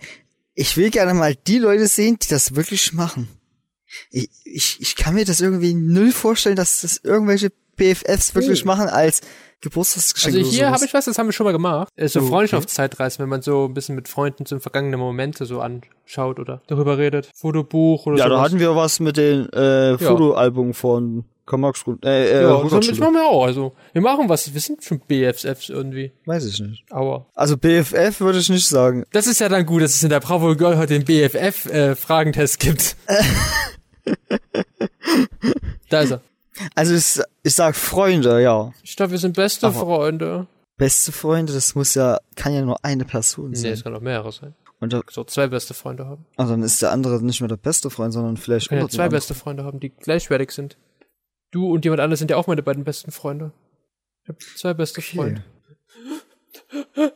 ich 0.54 0.76
will 0.76 0.90
gerne 0.90 1.14
mal 1.14 1.34
die 1.34 1.58
Leute 1.58 1.86
sehen, 1.86 2.18
die 2.22 2.28
das 2.28 2.54
wirklich 2.56 2.92
machen. 2.92 3.28
Ich, 4.10 4.28
ich, 4.44 4.76
ich 4.80 4.96
kann 4.96 5.14
mir 5.14 5.24
das 5.24 5.40
irgendwie 5.40 5.74
null 5.74 6.12
vorstellen, 6.12 6.56
dass 6.56 6.82
das 6.82 7.00
irgendwelche 7.02 7.50
BFFs 7.76 8.34
wirklich 8.34 8.62
Oh. 8.64 8.66
machen 8.66 8.88
als 8.88 9.20
Geburtstagsgeschenk 9.62 10.36
Also 10.36 10.50
hier 10.50 10.70
habe 10.70 10.84
ich 10.84 10.94
was, 10.94 11.04
das 11.06 11.18
haben 11.18 11.26
wir 11.28 11.32
schon 11.32 11.44
mal 11.44 11.52
gemacht. 11.52 11.88
Äh, 11.96 12.08
So 12.08 12.20
Oh, 12.20 12.22
okay. 12.22 12.30
Freundschaftszeitreisen, 12.30 13.22
wenn 13.22 13.28
man 13.28 13.42
so 13.42 13.64
ein 13.66 13.74
bisschen 13.74 13.94
mit 13.94 14.08
Freunden 14.08 14.46
so 14.46 14.58
vergangene 14.58 14.96
Momente 14.96 15.44
so 15.44 15.60
anschaut 15.60 16.38
oder 16.38 16.62
darüber 16.66 16.98
redet. 16.98 17.30
Fotobuch 17.34 18.06
oder 18.06 18.16
ja, 18.18 18.28
da 18.28 18.36
sowas. 18.36 18.44
hatten 18.44 18.60
wir 18.60 18.76
was 18.76 19.00
mit 19.00 19.16
den 19.16 19.48
äh, 19.52 19.98
Fotoalbum 19.98 20.72
von 20.74 21.24
Komax 21.50 21.84
äh, 22.04 22.30
äh, 22.30 22.42
ja, 22.42 22.62
das, 22.62 22.98
machen 22.98 23.14
wir 23.14 23.26
auch. 23.26 23.44
Also, 23.44 23.74
wir 23.92 24.00
machen 24.00 24.28
was. 24.28 24.54
Wir 24.54 24.60
sind 24.60 24.84
schon 24.84 25.00
BFFs 25.00 25.68
irgendwie. 25.68 26.12
Weiß 26.24 26.44
ich 26.46 26.60
nicht. 26.60 26.84
Aua. 26.92 27.26
Also 27.34 27.56
BFF 27.56 28.20
würde 28.20 28.38
ich 28.38 28.48
nicht 28.48 28.68
sagen. 28.68 29.04
Das 29.12 29.26
ist 29.26 29.40
ja 29.40 29.48
dann 29.48 29.66
gut, 29.66 29.82
dass 29.82 29.94
es 29.96 30.02
in 30.02 30.10
der 30.10 30.20
Bravo 30.20 30.54
Girl 30.54 30.78
heute 30.78 30.98
den 30.98 31.04
BFF-Fragentest 31.04 32.62
äh, 32.64 32.66
gibt. 32.68 32.96
da 35.88 36.00
ist 36.00 36.10
er. 36.12 36.20
Also 36.74 36.94
ich, 36.94 37.20
ich 37.42 37.54
sag 37.54 37.74
Freunde, 37.74 38.40
ja. 38.42 38.72
Ich 38.82 38.96
glaube, 38.96 39.12
wir 39.12 39.18
sind 39.18 39.34
beste 39.36 39.66
Aber- 39.66 39.80
Freunde. 39.80 40.46
Beste 40.76 41.12
Freunde, 41.12 41.52
das 41.52 41.74
muss 41.74 41.94
ja, 41.94 42.18
kann 42.36 42.54
ja 42.54 42.62
nur 42.62 42.82
eine 42.84 43.04
Person 43.04 43.50
Nee, 43.50 43.56
sein. 43.56 43.72
es 43.72 43.84
kann 43.84 43.94
auch 43.94 44.00
mehrere 44.00 44.32
sein. 44.32 44.54
Und 44.80 44.94
da, 44.94 45.02
So 45.10 45.24
zwei 45.24 45.46
beste 45.46 45.74
Freunde 45.74 46.06
haben. 46.06 46.24
ah, 46.38 46.46
dann 46.46 46.62
ist 46.62 46.80
der 46.80 46.90
andere 46.92 47.22
nicht 47.22 47.40
mehr 47.42 47.48
der 47.48 47.58
beste 47.58 47.90
Freund, 47.90 48.14
sondern 48.14 48.38
vielleicht 48.38 48.70
Können 48.70 48.80
ja 48.80 48.88
zwei 48.88 49.10
beste 49.10 49.34
Freunde 49.34 49.64
haben, 49.64 49.78
die 49.78 49.90
gleichwertig 49.90 50.52
sind. 50.52 50.78
Du 51.50 51.72
und 51.72 51.84
jemand 51.84 52.00
anderes 52.00 52.18
sind 52.20 52.30
ja 52.30 52.36
auch 52.36 52.46
meine 52.46 52.62
beiden 52.62 52.84
besten 52.84 53.10
Freunde. 53.10 53.52
Ich 54.22 54.28
habe 54.28 54.38
zwei 54.56 54.74
beste 54.74 55.02
Freunde. 55.02 55.44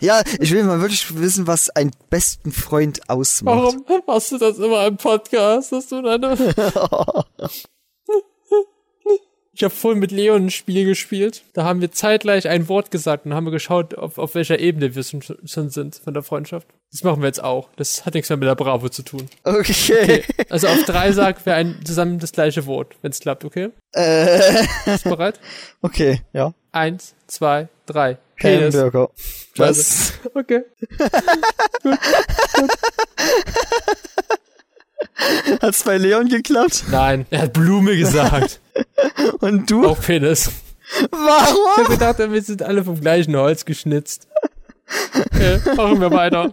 Ja, 0.00 0.22
ich 0.38 0.52
will 0.52 0.64
mal 0.64 0.80
wirklich 0.80 1.16
wissen, 1.16 1.46
was 1.46 1.70
einen 1.70 1.92
besten 2.10 2.52
Freund 2.52 3.08
ausmacht. 3.08 3.56
Warum 3.56 4.02
machst 4.06 4.32
du 4.32 4.38
das 4.38 4.58
immer 4.58 4.86
im 4.86 4.96
Podcast? 4.98 5.72
Hast 5.72 5.92
du 5.92 6.02
deine 6.02 6.36
Ich 9.54 9.62
habe 9.62 9.74
vorhin 9.74 10.00
mit 10.00 10.12
Leon 10.12 10.46
ein 10.46 10.50
Spiel 10.50 10.86
gespielt. 10.86 11.42
Da 11.52 11.64
haben 11.64 11.82
wir 11.82 11.92
zeitgleich 11.92 12.48
ein 12.48 12.68
Wort 12.68 12.90
gesagt 12.90 13.26
und 13.26 13.34
haben 13.34 13.44
wir 13.44 13.50
geschaut, 13.50 13.94
auf, 13.94 14.16
auf 14.16 14.34
welcher 14.34 14.58
Ebene 14.58 14.94
wir 14.94 15.02
schon, 15.02 15.20
schon 15.22 15.68
sind 15.68 15.96
von 15.96 16.14
der 16.14 16.22
Freundschaft. 16.22 16.66
Das 16.90 17.04
machen 17.04 17.20
wir 17.20 17.26
jetzt 17.26 17.44
auch. 17.44 17.68
Das 17.76 18.06
hat 18.06 18.14
nichts 18.14 18.30
mehr 18.30 18.38
mit 18.38 18.48
der 18.48 18.54
Bravo 18.54 18.88
zu 18.88 19.02
tun. 19.02 19.28
Okay. 19.44 20.24
Also 20.48 20.68
auf 20.68 20.82
drei 20.84 21.12
sagt 21.12 21.44
wir 21.44 21.54
ein, 21.54 21.78
zusammen 21.84 22.18
das 22.18 22.32
gleiche 22.32 22.64
Wort, 22.64 22.96
wenn 23.02 23.10
es 23.10 23.20
klappt, 23.20 23.44
okay? 23.44 23.68
äh, 23.92 24.64
Bist 24.86 25.04
du 25.04 25.10
bereit? 25.10 25.38
okay, 25.82 26.22
ja. 26.32 26.54
Eins, 26.72 27.14
zwei, 27.26 27.68
drei. 27.84 28.16
Penis. 28.36 28.74
Hamburger. 28.74 29.10
Was? 29.56 30.14
Okay. 30.34 30.62
Hat's 35.62 35.84
bei 35.84 35.98
Leon 35.98 36.28
geklappt? 36.28 36.84
Nein, 36.90 37.26
er 37.30 37.42
hat 37.42 37.52
Blume 37.52 37.96
gesagt. 37.96 38.60
Und 39.40 39.70
du? 39.70 39.86
Auch 39.86 40.00
Penis. 40.00 40.50
Ich 41.00 41.08
Warum? 41.10 41.76
hab 41.76 41.88
gedacht, 41.88 42.18
wir 42.18 42.42
sind 42.42 42.62
alle 42.62 42.84
vom 42.84 43.00
gleichen 43.00 43.36
Holz 43.36 43.64
geschnitzt. 43.64 44.28
Okay, 45.14 45.58
machen 45.76 46.00
wir 46.00 46.10
weiter. 46.10 46.52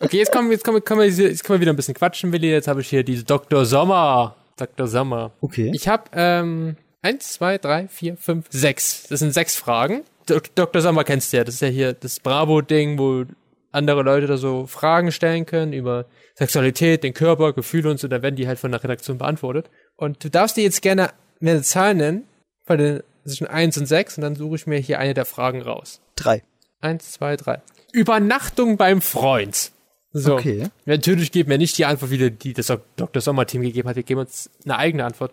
Okay, 0.00 0.18
jetzt 0.18 0.32
kommen, 0.32 0.50
jetzt 0.50 0.64
kommen, 0.64 0.84
kommen 0.84 1.00
wir, 1.00 1.08
jetzt 1.08 1.44
können 1.44 1.58
wir 1.58 1.60
wieder 1.60 1.72
ein 1.72 1.76
bisschen 1.76 1.94
quatschen, 1.94 2.32
Willi. 2.32 2.50
Jetzt 2.50 2.68
habe 2.68 2.80
ich 2.80 2.88
hier 2.88 3.04
diese 3.04 3.24
Dr. 3.24 3.64
Sommer. 3.66 4.36
Dr. 4.56 4.86
Sommer. 4.86 5.32
Okay. 5.40 5.70
Ich 5.74 5.88
habe 5.88 6.04
ähm, 6.12 6.76
eins, 7.02 7.34
zwei, 7.34 7.58
drei, 7.58 7.88
vier, 7.88 8.16
fünf, 8.16 8.46
sechs. 8.50 9.04
Das 9.08 9.20
sind 9.20 9.32
sechs 9.32 9.56
Fragen. 9.56 10.02
Dr. 10.26 10.80
Sommer 10.80 11.04
kennst 11.04 11.32
du 11.32 11.38
ja. 11.38 11.44
Das 11.44 11.56
ist 11.56 11.60
ja 11.60 11.68
hier 11.68 11.92
das 11.92 12.20
Bravo-Ding, 12.20 12.98
wo 12.98 13.24
andere 13.72 14.02
Leute 14.02 14.26
da 14.26 14.36
so 14.36 14.66
Fragen 14.66 15.10
stellen 15.10 15.46
können 15.46 15.72
über 15.72 16.06
Sexualität, 16.34 17.02
den 17.02 17.14
Körper, 17.14 17.52
Gefühle 17.52 17.90
und 17.90 17.98
so. 17.98 18.08
Da 18.08 18.22
werden 18.22 18.36
die 18.36 18.46
halt 18.46 18.58
von 18.58 18.70
der 18.70 18.82
Redaktion 18.82 19.18
beantwortet. 19.18 19.68
Und 19.96 20.22
du 20.22 20.30
darfst 20.30 20.56
dir 20.56 20.64
jetzt 20.64 20.82
gerne 20.82 21.10
eine 21.40 21.62
Zahl 21.62 21.94
nennen, 21.94 22.24
von 22.64 22.78
den 22.78 23.02
zwischen 23.24 23.46
1 23.46 23.78
und 23.78 23.86
6, 23.86 24.18
und 24.18 24.22
dann 24.22 24.36
suche 24.36 24.56
ich 24.56 24.66
mir 24.66 24.78
hier 24.78 24.98
eine 24.98 25.14
der 25.14 25.24
Fragen 25.24 25.62
raus. 25.62 26.00
Drei. 26.16 26.42
Eins, 26.80 27.12
zwei, 27.12 27.36
drei. 27.36 27.60
Übernachtung 27.92 28.76
beim 28.76 29.00
Freund. 29.00 29.70
So. 30.12 30.34
Okay. 30.34 30.68
Natürlich 30.84 31.32
geben 31.32 31.50
wir 31.50 31.58
nicht 31.58 31.78
die 31.78 31.84
Antwort, 31.84 32.10
wie 32.10 32.30
die 32.30 32.52
das 32.52 32.66
Dr. 32.96 33.22
Sommer-Team 33.22 33.62
gegeben 33.62 33.88
hat. 33.88 33.96
Wir 33.96 34.02
geben 34.02 34.20
uns 34.20 34.50
eine 34.64 34.76
eigene 34.76 35.04
Antwort 35.04 35.32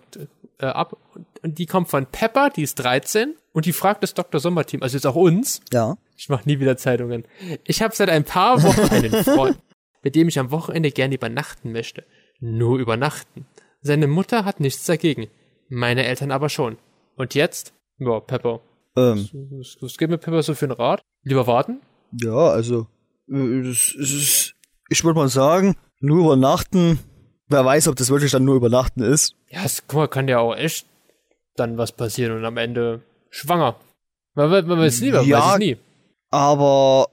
äh, 0.59 0.65
ab. 0.65 0.95
Und 1.41 1.57
die 1.57 1.65
kommt 1.65 1.89
von 1.89 2.05
Pepper, 2.05 2.49
die 2.49 2.63
ist 2.63 2.75
13. 2.75 3.35
Und 3.51 3.65
die 3.65 3.73
fragt 3.73 4.03
das 4.03 4.13
Dr. 4.13 4.39
Sommer-Team, 4.39 4.83
also 4.83 4.95
jetzt 4.95 5.05
auch 5.05 5.15
uns. 5.15 5.61
Ja. 5.73 5.97
Ich 6.19 6.27
mache 6.27 6.43
nie 6.49 6.59
wieder 6.59 6.75
Zeitungen. 6.75 7.23
Ich 7.63 7.81
habe 7.81 7.95
seit 7.95 8.09
ein 8.09 8.25
paar 8.25 8.61
Wochen 8.61 8.81
einen 8.93 9.23
Freund, 9.23 9.57
mit 10.03 10.15
dem 10.15 10.27
ich 10.27 10.37
am 10.37 10.51
Wochenende 10.51 10.91
gerne 10.91 11.15
übernachten 11.15 11.71
möchte. 11.71 12.03
Nur 12.41 12.77
übernachten. 12.77 13.45
Seine 13.81 14.07
Mutter 14.07 14.43
hat 14.43 14.59
nichts 14.59 14.85
dagegen. 14.85 15.27
Meine 15.69 16.03
Eltern 16.05 16.31
aber 16.31 16.49
schon. 16.49 16.77
Und 17.15 17.35
jetzt? 17.35 17.73
Ja, 17.99 18.19
Pepper. 18.19 18.59
Ähm, 18.97 19.29
Was, 19.51 19.77
was 19.79 19.97
gibt 19.97 20.11
mir 20.11 20.17
Pepper 20.17 20.43
so 20.43 20.53
für 20.55 20.65
einen 20.65 20.73
Rat? 20.73 21.01
Lieber 21.23 21.47
warten? 21.47 21.79
ja, 22.11 22.31
also, 22.33 22.87
äh, 23.31 23.61
das, 23.63 23.93
das 23.97 24.11
ist, 24.11 24.55
ich 24.89 25.03
würde 25.05 25.19
mal 25.19 25.29
sagen, 25.29 25.75
nur 26.01 26.19
übernachten. 26.25 26.99
Wer 27.47 27.63
weiß, 27.63 27.87
ob 27.87 27.95
das 27.95 28.09
wirklich 28.09 28.31
dann 28.31 28.43
nur 28.45 28.55
übernachten 28.55 29.01
ist. 29.03 29.35
Ja, 29.47 29.63
es, 29.63 29.83
guck 29.87 29.95
mal, 29.97 30.07
kann 30.07 30.27
ja 30.27 30.39
auch 30.39 30.55
echt 30.55 30.85
dann 31.55 31.77
was 31.77 31.91
passieren 31.93 32.35
und 32.37 32.45
am 32.45 32.57
Ende 32.57 33.01
schwanger. 33.29 33.79
Man, 34.33 34.49
man, 34.49 34.67
man 34.67 34.79
weiß 34.79 35.01
nie, 35.01 35.11
man 35.11 35.25
Ja. 35.25 35.39
weiß 35.39 35.53
es 35.53 35.59
nie. 35.59 35.77
Aber 36.31 37.09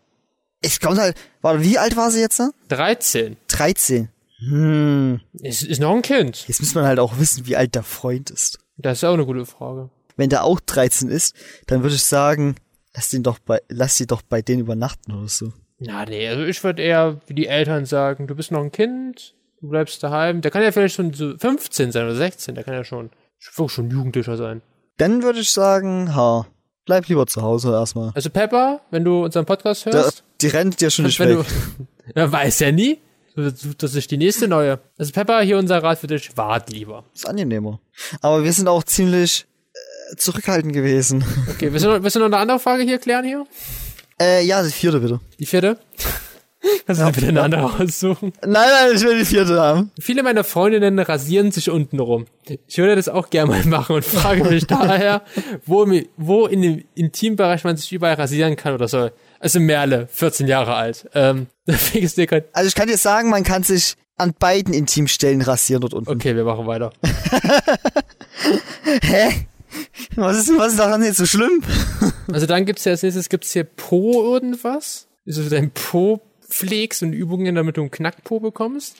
es 0.61 0.81
kommt 0.81 0.99
halt, 0.99 1.17
warte, 1.41 1.63
wie 1.63 1.79
alt 1.79 1.97
war 1.97 2.11
sie 2.11 2.21
jetzt? 2.21 2.39
ne? 2.39 2.51
13. 2.69 3.37
13. 3.49 4.09
Hm. 4.39 5.21
Ist, 5.41 5.63
ist 5.63 5.81
noch 5.81 5.95
ein 5.95 6.03
Kind. 6.03 6.47
Jetzt 6.49 6.61
muss 6.61 6.75
man 6.75 6.85
halt 6.85 6.99
auch 6.99 7.19
wissen, 7.19 7.47
wie 7.47 7.57
alt 7.57 7.75
der 7.75 7.83
Freund 7.83 8.31
ist. 8.31 8.59
Das 8.77 8.99
ist 8.99 9.05
auch 9.05 9.15
eine 9.15 9.25
gute 9.25 9.47
Frage. 9.47 9.91
Wenn 10.17 10.31
der 10.31 10.45
auch 10.45 10.61
13 10.61 11.09
ist, 11.09 11.35
dann 11.67 11.83
würde 11.83 11.95
ich 11.95 12.05
sagen, 12.05 12.57
lass 12.95 13.11
den 13.11 13.23
doch 13.23 13.39
bei, 13.39 13.61
lass 13.69 13.97
sie 13.97 14.07
doch 14.07 14.23
bei 14.23 14.43
denen 14.43 14.61
übernachten 14.61 15.13
oder 15.13 15.29
so. 15.29 15.53
Na, 15.79 16.05
nee, 16.07 16.29
also 16.29 16.45
ich 16.45 16.63
würde 16.65 16.83
eher 16.83 17.21
wie 17.27 17.35
die 17.35 17.47
Eltern 17.47 17.85
sagen, 17.85 18.27
du 18.27 18.35
bist 18.35 18.51
noch 18.51 18.63
ein 18.63 18.73
Kind, 18.73 19.35
du 19.61 19.69
bleibst 19.69 20.03
daheim. 20.03 20.41
Der 20.41 20.51
kann 20.51 20.63
ja 20.63 20.73
vielleicht 20.73 20.95
schon 20.95 21.13
so 21.13 21.37
15 21.37 21.93
sein 21.93 22.05
oder 22.05 22.15
16, 22.17 22.55
der 22.55 22.65
kann 22.65 22.75
ja 22.75 22.85
schon, 22.85 23.11
schon, 23.39 23.69
schon 23.69 23.91
Jugendlicher 23.91 24.37
sein. 24.37 24.63
Dann 24.97 25.23
würde 25.23 25.41
ich 25.41 25.51
sagen, 25.51 26.15
ha, 26.15 26.47
bleib 26.87 27.07
lieber 27.09 27.27
zu 27.27 27.43
Hause 27.43 27.73
erstmal. 27.73 28.13
Also 28.15 28.31
Pepper, 28.31 28.81
wenn 28.91 29.05
du 29.05 29.25
unseren 29.25 29.45
Podcast 29.45 29.85
hörst, 29.87 30.23
die 30.41 30.47
rennt 30.49 30.81
dir 30.81 30.89
schon 30.91 31.05
nicht 31.05 31.19
wenn 31.21 31.39
weg. 31.39 31.47
du, 31.77 31.87
ja, 32.21 32.33
weiß 32.33 32.61
ja 32.61 32.73
nie. 32.73 32.99
Das 33.77 33.95
ist 33.95 34.11
die 34.11 34.17
nächste 34.17 34.49
neue. 34.49 34.79
Also 34.97 35.13
Pepper, 35.13 35.41
hier 35.43 35.59
unser 35.59 35.83
Rat 35.83 35.99
für 35.99 36.07
dich, 36.07 36.35
wart 36.39 36.71
lieber. 36.71 37.05
ist 37.15 37.29
angenehmer. 37.29 37.81
Aber 38.23 38.43
wir 38.43 38.53
sind 38.53 38.67
auch 38.67 38.83
ziemlich 38.83 39.45
äh, 39.75 40.17
zurückhaltend 40.17 40.73
gewesen. 40.73 41.23
Okay, 41.51 41.71
willst 41.71 41.85
du, 41.85 41.91
noch, 41.91 42.03
willst 42.03 42.17
du 42.17 42.21
noch 42.21 42.27
eine 42.27 42.39
andere 42.39 42.59
Frage 42.59 42.85
hier 42.85 42.99
klären 42.99 43.27
hier? 43.27 43.45
äh, 44.19 44.43
ja, 44.47 44.63
die 44.63 44.71
vierte 44.71 45.01
bitte. 45.01 45.21
Die 45.39 45.45
vierte? 45.45 45.79
Kannst 46.87 47.01
du 47.01 47.07
dir 47.07 47.13
bitte 47.13 47.29
eine 47.29 47.43
andere 47.43 47.65
aussuchen? 47.65 48.33
Nein, 48.43 48.53
nein, 48.53 48.93
ich 48.95 49.03
will 49.03 49.19
die 49.19 49.25
vierte 49.25 49.61
haben. 49.61 49.91
Viele 49.99 50.23
meiner 50.23 50.45
Freundinnen 50.45 50.99
rasieren 50.99 51.51
sich 51.53 51.71
unten 51.71 51.99
rum. 51.99 52.27
Ich 52.67 52.79
würde 52.79 52.97
das 52.97 53.09
auch 53.09 53.31
gerne 53.31 53.51
mal 53.51 53.65
machen 53.67 53.97
und 53.97 54.05
frage 54.05 54.45
mich 54.45 54.67
daher, 54.69 55.23
wo, 55.65 55.87
wo 56.17 56.47
in 56.47 56.63
dem 56.63 56.85
Intimbereich 56.95 57.65
man 57.65 57.77
sich 57.77 57.93
überall 57.93 58.15
rasieren 58.15 58.57
kann 58.57 58.75
oder 58.75 58.89
soll. 58.89 59.13
Also 59.41 59.61
Merle, 59.61 60.09
14 60.11 60.47
Jahre 60.47 60.75
alt. 60.75 61.09
Ähm. 61.15 61.47
Also 62.53 62.69
ich 62.69 62.75
kann 62.75 62.87
dir 62.87 62.97
sagen, 62.97 63.31
man 63.31 63.43
kann 63.43 63.65
sich 63.65 63.95
an 64.17 64.35
beiden 64.39 64.73
Intimstellen 64.73 65.43
rasieren 65.43 65.81
dort 65.81 65.95
unten. 65.95 66.11
Okay, 66.11 66.37
wir 66.37 66.45
machen 66.45 66.67
weiter. 66.67 66.93
Hä? 69.03 69.47
Was 70.15 70.39
ist, 70.39 70.57
was 70.57 70.73
ist 70.73 70.79
daran 70.79 71.03
jetzt 71.03 71.19
so 71.19 71.27
schlimm? 71.27 71.63
Also 72.33 72.47
dann 72.47 72.65
gibt's 72.65 72.85
ja 72.85 72.93
als 72.93 73.03
nächstes 73.03 73.29
gibt's 73.29 73.53
hier 73.53 73.65
Po 73.65 74.35
irgendwas. 74.35 75.09
Also 75.27 75.43
du 75.43 75.49
dein 75.51 75.71
Po 75.71 76.21
pflegst 76.49 77.03
und 77.03 77.13
Übungen, 77.13 77.55
damit 77.55 77.77
du 77.77 77.83
einen 77.83 77.91
Knackpo 77.91 78.41
bekommst. 78.41 78.97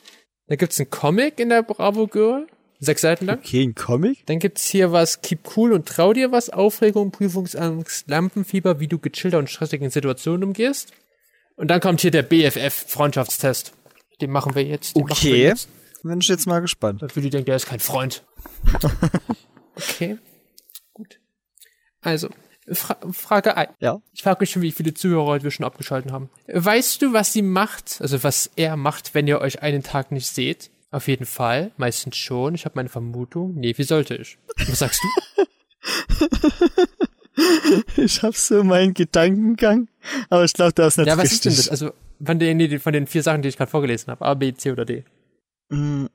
Dann 0.47 0.57
gibt's 0.57 0.79
einen 0.79 0.89
Comic 0.89 1.39
in 1.39 1.49
der 1.49 1.63
Bravo 1.63 2.07
Girl. 2.07 2.47
Sechs 2.79 3.01
Seiten 3.01 3.25
lang. 3.25 3.39
Okay, 3.39 3.63
ein 3.63 3.73
Comic? 3.73 4.25
Dann 4.27 4.37
gibt's 4.39 4.67
hier 4.67 4.91
was, 4.91 5.21
keep 5.21 5.39
cool 5.57 5.73
und 5.73 5.87
trau 5.87 6.13
dir 6.13 6.31
was, 6.31 6.49
Aufregung, 6.51 7.09
Prüfungsangst, 7.11 8.07
Lampenfieber, 8.07 8.79
wie 8.79 8.87
du 8.87 8.99
gechillter 8.99 9.39
und 9.39 9.49
stressigen 9.49 9.89
Situationen 9.89 10.43
umgehst. 10.43 10.91
Und 11.55 11.69
dann 11.69 11.79
kommt 11.81 12.01
hier 12.01 12.11
der 12.11 12.21
BFF 12.21 12.85
Freundschaftstest. 12.87 13.73
Den 14.21 14.29
machen 14.31 14.53
wir 14.53 14.63
jetzt. 14.63 14.95
Machen 14.95 15.07
wir 15.09 15.13
Okay. 15.15 15.43
jetzt. 15.43 15.69
Bin 16.03 16.19
ich 16.21 16.27
jetzt 16.27 16.45
mal 16.45 16.59
gespannt. 16.59 17.03
Für 17.11 17.19
die 17.21 17.31
denkt, 17.31 17.47
der 17.47 17.55
ist 17.55 17.65
kein 17.65 17.79
Freund. 17.79 18.23
okay. 19.75 20.17
Gut. 20.93 21.19
Also, 22.01 22.29
Fra 22.71 22.97
Frage 23.11 23.55
1. 23.55 23.71
Ja. 23.79 24.01
Ich 24.13 24.23
frage 24.23 24.41
mich 24.41 24.49
schon, 24.51 24.61
wie 24.61 24.71
viele 24.71 24.93
Zuhörer 24.93 25.25
heute 25.25 25.43
wir 25.45 25.51
schon 25.51 25.65
abgeschalten 25.65 26.11
haben. 26.11 26.29
Weißt 26.47 27.01
du, 27.01 27.13
was 27.13 27.31
sie 27.33 27.41
macht, 27.41 28.01
also 28.01 28.23
was 28.23 28.49
er 28.55 28.75
macht, 28.75 29.13
wenn 29.13 29.27
ihr 29.27 29.39
euch 29.39 29.61
einen 29.61 29.83
Tag 29.83 30.11
nicht 30.11 30.27
seht? 30.27 30.69
Auf 30.91 31.07
jeden 31.07 31.25
Fall, 31.25 31.71
meistens 31.77 32.17
schon. 32.17 32.55
Ich 32.55 32.65
habe 32.65 32.75
meine 32.75 32.89
Vermutung. 32.89 33.53
Nee, 33.55 33.77
wie 33.77 33.83
sollte 33.83 34.15
ich? 34.15 34.37
Was 34.67 34.79
sagst 34.79 35.01
du? 35.01 36.25
Ich 37.97 38.23
hab 38.23 38.35
so 38.35 38.63
meinen 38.63 38.93
Gedankengang, 38.95 39.89
aber 40.29 40.43
ich 40.43 40.53
glaube, 40.53 40.73
der 40.73 40.87
ist 40.87 40.97
nicht 40.97 41.07
ja, 41.07 41.17
was 41.17 41.25
richtig. 41.25 41.35
ist 41.35 41.45
denn 41.45 41.55
das? 41.55 41.69
Also 41.69 41.91
von 42.23 42.39
den, 42.39 42.79
von 42.79 42.93
den 42.93 43.05
vier 43.05 43.21
Sachen, 43.21 43.43
die 43.43 43.49
ich 43.49 43.57
gerade 43.57 43.69
vorgelesen 43.69 44.09
habe. 44.09 44.25
A, 44.25 44.33
B, 44.33 44.53
C 44.55 44.71
oder 44.71 44.85
D. 44.85 45.03
Hm, 45.69 46.09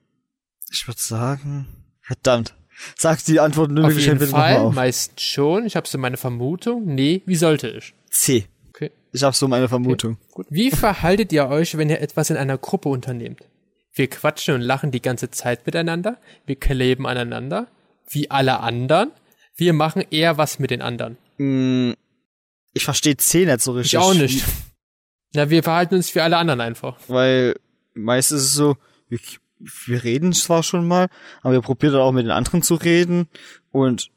Ich 0.71 0.87
würde 0.89 1.01
sagen, 1.01 1.69
verdammt. 2.01 2.55
Sag 2.99 3.25
die 3.25 3.39
Antwort 3.41 3.71
nur 3.71 3.87
Auf 3.87 3.99
jeden 3.99 4.19
Fall, 4.27 4.71
meistens 4.71 5.23
schon. 5.23 5.67
Ich 5.67 5.77
habe 5.77 5.87
so 5.89 5.99
meine 5.99 6.17
Vermutung. 6.17 6.85
Nee, 6.87 7.23
wie 7.27 7.37
sollte 7.37 7.69
ich? 7.69 7.95
C. 8.11 8.47
Okay. 8.71 8.91
Ich 9.13 9.23
habe 9.23 9.37
so 9.37 9.47
meine 9.49 9.69
Vermutung. 9.69 10.17
Gut. 10.33 10.47
Wie 10.51 10.71
verhaltet 10.71 11.33
ihr 11.33 11.49
euch, 11.49 11.77
wenn 11.77 11.91
ihr 11.91 12.01
etwas 12.01 12.31
in 12.31 12.37
einer 12.37 12.59
Gruppe 12.59 12.89
unternehmt? 12.89 13.41
Wir 13.95 14.09
quatschen 14.09 14.55
und 14.55 14.63
lachen 14.63 14.91
die 14.91 15.03
ganze 15.03 15.31
Zeit 15.31 15.67
miteinander. 15.67 16.17
Wir 16.47 16.57
kleben 16.57 17.07
aneinander. 17.07 17.69
Wie 18.09 18.31
alle 18.31 18.61
anderen. 18.61 19.11
Wir 19.55 19.75
machen 19.75 20.05
eher 20.11 20.39
was 20.39 20.59
mit 20.59 20.71
den 20.71 20.81
anderen. 20.83 21.19
Hm, 21.37 21.95
Ich 22.73 22.85
verstehe 22.85 23.17
C 23.19 23.45
nicht 23.45 23.61
so 23.61 23.73
richtig. 23.73 23.93
Ich 23.93 23.99
auch 23.99 24.15
nicht. 24.15 24.45
Na, 25.35 25.51
wir 25.51 25.63
verhalten 25.63 25.95
uns 25.95 26.15
wie 26.15 26.21
alle 26.21 26.37
anderen 26.39 26.61
einfach. 26.61 26.97
Weil 27.09 27.55
meist 27.95 28.33
ist 28.33 28.43
es 28.43 28.55
so, 28.55 28.77
wir, 29.09 29.19
wir 29.87 30.03
reden 30.05 30.33
zwar 30.33 30.63
schon 30.63 30.87
mal, 30.87 31.09
aber 31.43 31.55
wir 31.55 31.61
probieren 31.61 31.93
dann 31.95 32.03
auch 32.03 32.13
mit 32.13 32.25
den 32.25 32.31
anderen 32.33 32.63
zu 32.63 32.75
reden 32.75 33.29
und 33.71 34.11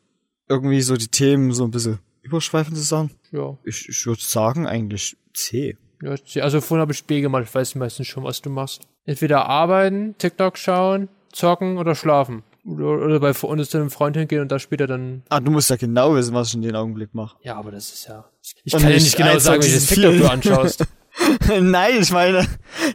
irgendwie 0.50 0.82
so 0.82 0.96
die 0.96 1.08
Themen 1.08 1.52
so 1.54 1.64
ein 1.64 1.72
bisschen 1.72 2.00
überschweifend 2.22 2.76
zu 2.78 2.84
sagen. 2.84 3.12
Ja. 3.32 3.58
Ich, 3.64 3.88
ich 3.90 4.06
würde 4.06 4.22
sagen 4.22 4.68
eigentlich 4.68 5.18
C. 5.34 5.78
ja 6.02 6.14
ich- 6.14 6.42
also 6.44 6.62
vorhin 6.62 6.82
habe 6.82 6.94
ich 6.94 7.06
B 7.06 7.22
gemacht. 7.22 7.44
Ich 7.48 7.54
weiß 7.54 7.76
meistens 7.76 8.08
schon, 8.08 8.24
was 8.24 8.42
du 8.42 8.50
machst. 8.50 8.84
Entweder 9.06 9.46
arbeiten, 9.48 10.16
TikTok 10.18 10.58
schauen, 10.58 11.10
zocken 11.32 11.78
oder 11.78 11.94
schlafen. 11.96 12.44
Oder, 12.66 12.86
oder 13.06 13.20
bei 13.20 13.32
uns 13.32 13.70
zu 13.70 13.78
einem 13.78 13.92
Freund 13.92 14.18
hingehen 14.18 14.42
und 14.42 14.52
da 14.52 14.58
später 14.58 14.88
dann. 14.88 15.22
Ah, 15.30 15.40
du 15.40 15.52
musst 15.52 15.70
ja 15.70 15.76
genau 15.76 16.16
wissen, 16.16 16.34
was 16.34 16.48
ich 16.50 16.56
in 16.56 16.64
dem 16.64 16.74
Augenblick 16.76 17.14
mache. 17.14 17.38
Ja, 17.44 17.58
aber 17.58 17.70
das 17.70 17.94
ist 17.94 18.08
ja. 18.08 18.26
Ich 18.64 18.74
Und 18.74 18.80
kann 18.82 18.90
ja 18.90 18.96
nicht 18.96 19.16
genau 19.16 19.38
sagen, 19.38 19.62
von 19.62 19.70
welches 19.72 19.86
diesen 19.88 20.02
TikTok 20.04 20.18
du 20.18 20.32
anschaust. 20.32 20.86
Nein, 21.62 22.02
ich 22.02 22.12
meine, 22.12 22.46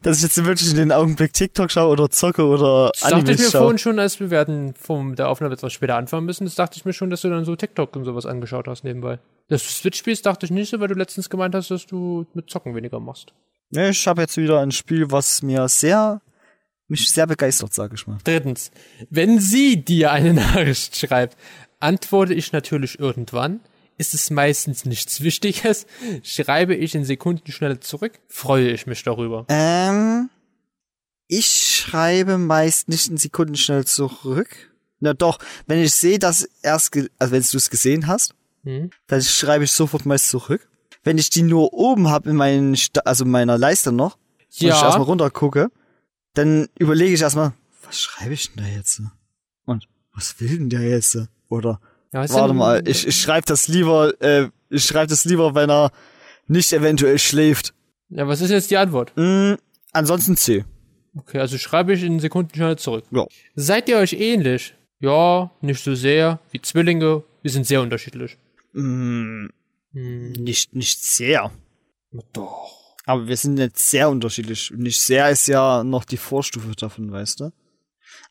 dass 0.03 0.19
ich 0.19 0.23
jetzt 0.25 0.45
wirklich 0.45 0.71
in 0.71 0.77
den 0.77 0.93
Augenblick 0.93 1.33
TikTok 1.33 1.71
schaue 1.71 1.91
oder 1.91 2.11
zocke 2.11 2.45
oder 2.45 2.91
Das 2.93 3.11
dachte 3.11 3.33
ich 3.33 3.39
mir 3.39 3.45
schaue. 3.51 3.61
vorhin 3.63 3.79
schon, 3.79 3.99
als 3.99 4.21
wir 4.21 4.31
werden 4.31 4.75
vom 4.75 5.17
der 5.17 5.29
Aufnahme 5.29 5.55
etwas 5.55 5.73
später 5.73 5.97
anfangen 5.97 6.27
müssen. 6.27 6.45
Das 6.45 6.55
dachte 6.55 6.77
ich 6.77 6.85
mir 6.85 6.93
schon, 6.93 7.11
dass 7.11 7.23
du 7.23 7.31
dann 7.31 7.45
so 7.45 7.57
TikTok 7.57 7.97
und 7.97 8.05
sowas 8.05 8.27
angeschaut 8.27 8.69
hast 8.69 8.85
nebenbei. 8.85 9.19
Dass 9.49 9.63
du 9.63 9.71
Switch 9.71 9.99
spielst, 9.99 10.27
dachte 10.27 10.47
ich 10.47 10.53
nicht 10.53 10.71
so, 10.71 10.81
weil 10.81 10.89
du 10.89 10.95
letztens 10.95 11.31
gemeint 11.31 11.55
hast, 11.55 11.71
dass 11.71 11.87
du 11.87 12.27
mit 12.35 12.51
Zocken 12.51 12.75
weniger 12.75 13.01
machst. 13.01 13.33
Ja, 13.71 13.89
ich 13.89 14.07
habe 14.07 14.23
jetzt 14.23 14.37
wieder 14.37 14.61
ein 14.61 14.73
Spiel, 14.73 15.11
was 15.11 15.43
mir 15.43 15.69
sehr, 15.69 16.21
mich 16.89 17.11
sehr 17.11 17.27
begeistert, 17.27 17.73
sag 17.73 17.93
ich 17.95 18.07
mal. 18.07 18.19
Drittens, 18.25 18.71
wenn 19.09 19.39
sie 19.39 19.83
dir 19.83 20.13
eine 20.13 20.35
Nachricht 20.35 20.97
schreibt, 20.97 21.37
antworte 21.79 22.35
ich 22.35 22.53
natürlich 22.53 22.99
irgendwann. 22.99 23.61
Ist 24.01 24.15
es 24.15 24.31
meistens 24.31 24.87
nichts 24.87 25.21
Wichtiges, 25.21 25.85
schreibe 26.23 26.75
ich 26.75 26.95
in 26.95 27.05
Sekundenschnelle 27.05 27.81
zurück, 27.81 28.19
freue 28.29 28.71
ich 28.71 28.87
mich 28.87 29.03
darüber. 29.03 29.45
Ähm, 29.51 30.31
ich 31.29 31.47
schreibe 31.77 32.39
meist 32.39 32.89
nicht 32.89 33.09
in 33.11 33.19
Sekunden 33.19 33.57
schnell 33.57 33.85
zurück. 33.85 34.73
Na 35.01 35.13
doch, 35.13 35.39
wenn 35.67 35.83
ich 35.83 35.93
sehe, 35.93 36.19
dass 36.19 36.49
erst, 36.63 36.97
also 37.19 37.33
wenn 37.33 37.43
du 37.43 37.57
es 37.59 37.69
gesehen 37.69 38.07
hast, 38.07 38.35
Hm? 38.65 38.89
dann 39.07 39.21
schreibe 39.21 39.65
ich 39.65 39.73
sofort 39.73 40.07
meist 40.07 40.31
zurück. 40.31 40.67
Wenn 41.05 41.19
ich 41.19 41.29
die 41.29 41.43
nur 41.43 41.75
oben 41.75 42.09
habe 42.09 42.31
in 42.31 42.37
meinen, 42.37 42.77
Sta 42.77 43.03
also 43.05 43.25
in 43.25 43.31
meiner 43.31 43.59
Leiste 43.59 43.93
noch, 43.93 44.15
und 44.17 44.21
ich 44.61 44.63
erstmal 44.65 44.93
Ja, 44.93 45.03
runter 45.03 45.31
gucke, 45.31 45.71
dann 46.33 46.69
überlege 46.79 47.13
ich 47.13 47.21
erstmal, 47.21 47.53
was 47.85 48.01
schreibe 48.01 48.33
ich 48.33 48.51
denn 48.55 48.65
da 48.65 48.71
jetzt? 48.71 49.03
Und 49.67 49.89
was 50.15 50.41
will 50.41 50.57
denn 50.57 50.71
der 50.71 50.89
jetzt? 50.89 51.19
Oder 51.51 51.81
ja 52.13 52.29
warte 52.29 52.55
mal, 52.55 52.83
ich, 52.87 53.07
ich 53.07 53.17
schreibe 53.21 53.47
das 53.47 53.69
lieber, 53.69 54.13
äh, 54.21 54.49
ich 54.69 54.85
schreibe 54.85 55.09
das 55.09 55.25
lieber, 55.25 55.55
wenn 55.55 55.71
er 55.71 55.91
nicht 56.47 56.73
eventuell 56.73 57.19
schläft. 57.19 57.75
ja, 58.09 58.27
was 58.27 58.41
ist 58.41 58.51
jetzt 58.51 58.71
die 58.71 58.77
Antwort? 58.77 59.13
Mm, 59.17 59.55
ansonsten 59.93 60.37
C. 60.37 60.65
Okay, 61.17 61.39
also 61.39 61.59
schreibe 61.59 61.93
ich 61.93 62.03
in 62.03 62.21
Sekundenschnelle 62.21 62.77
zurück. 62.77 63.05
Ja. 63.11 63.27
Seid 63.55 63.89
ihr 63.89 63.99
euch 63.99 64.13
ähnlich? 64.13 64.75
Ja, 65.01 65.51
nicht 65.61 65.83
so 65.83 65.95
sehr. 65.95 66.39
Wie 66.51 66.61
Zwillinge, 66.61 67.25
wir 67.43 67.51
sind 67.51 67.67
sehr 67.67 67.81
unterschiedlich. 67.81 68.37
Mm, 68.73 69.47
nicht, 69.93 70.75
nicht 70.75 71.03
sehr. 71.03 71.51
Doch. 72.33 72.97
Aber 73.07 73.27
wir 73.27 73.37
sind 73.37 73.55
nicht 73.55 73.79
sehr 73.79 74.09
unterschiedlich. 74.09 74.73
Nicht 74.77 75.01
sehr 75.01 75.31
ist 75.31 75.49
ja 75.49 75.83
noch 75.83 76.05
die 76.05 76.17
Vorstufe 76.17 76.75
davon, 76.77 77.11
weißt 77.11 77.41
du? 77.41 77.53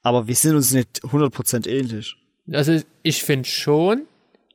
Aber 0.02 0.28
wir 0.28 0.36
sind 0.36 0.56
uns 0.56 0.72
nicht 0.72 1.04
100% 1.04 1.68
ähnlich. 1.68 2.15
Also 2.52 2.80
ich 3.04 3.24
finde 3.24 3.48
schon, 3.48 4.08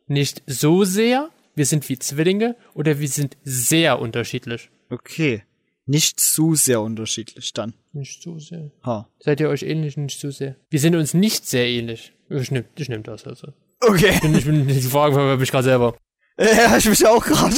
nicht 0.06 0.42
so 0.46 0.84
sehr, 0.84 1.30
wir 1.54 1.66
sind 1.66 1.88
wie 1.88 1.98
Zwillinge 1.98 2.56
oder 2.74 2.98
wir 2.98 3.08
sind 3.08 3.36
sehr 3.44 4.00
unterschiedlich. 4.00 4.70
Okay. 4.90 5.42
Nicht 5.86 6.18
zu 6.18 6.54
sehr 6.54 6.80
unterschiedlich 6.80 7.52
dann. 7.52 7.74
Nicht 7.92 8.22
so 8.22 8.38
sehr. 8.38 8.70
Ha. 8.84 9.08
Seid 9.18 9.40
ihr 9.40 9.48
euch 9.48 9.62
ähnlich? 9.62 9.96
Nicht 9.96 10.18
so 10.18 10.30
sehr. 10.30 10.56
Wir 10.70 10.80
sind 10.80 10.96
uns 10.96 11.14
nicht 11.14 11.46
sehr 11.46 11.66
ähnlich. 11.66 12.12
Ich 12.30 12.50
nehm, 12.50 12.64
ich 12.76 12.88
nehm 12.88 13.02
das 13.02 13.26
also. 13.26 13.48
Okay. 13.80 14.18
Ich 14.36 14.44
bin 14.44 14.66
die 14.66 14.80
Frage 14.82 15.16
habe 15.16 15.36
mich 15.36 15.50
gerade 15.50 15.64
selber. 15.64 15.96
Ja, 16.36 16.76
ich 16.76 16.88
mich 16.88 17.06
auch 17.06 17.24
gerade. 17.24 17.54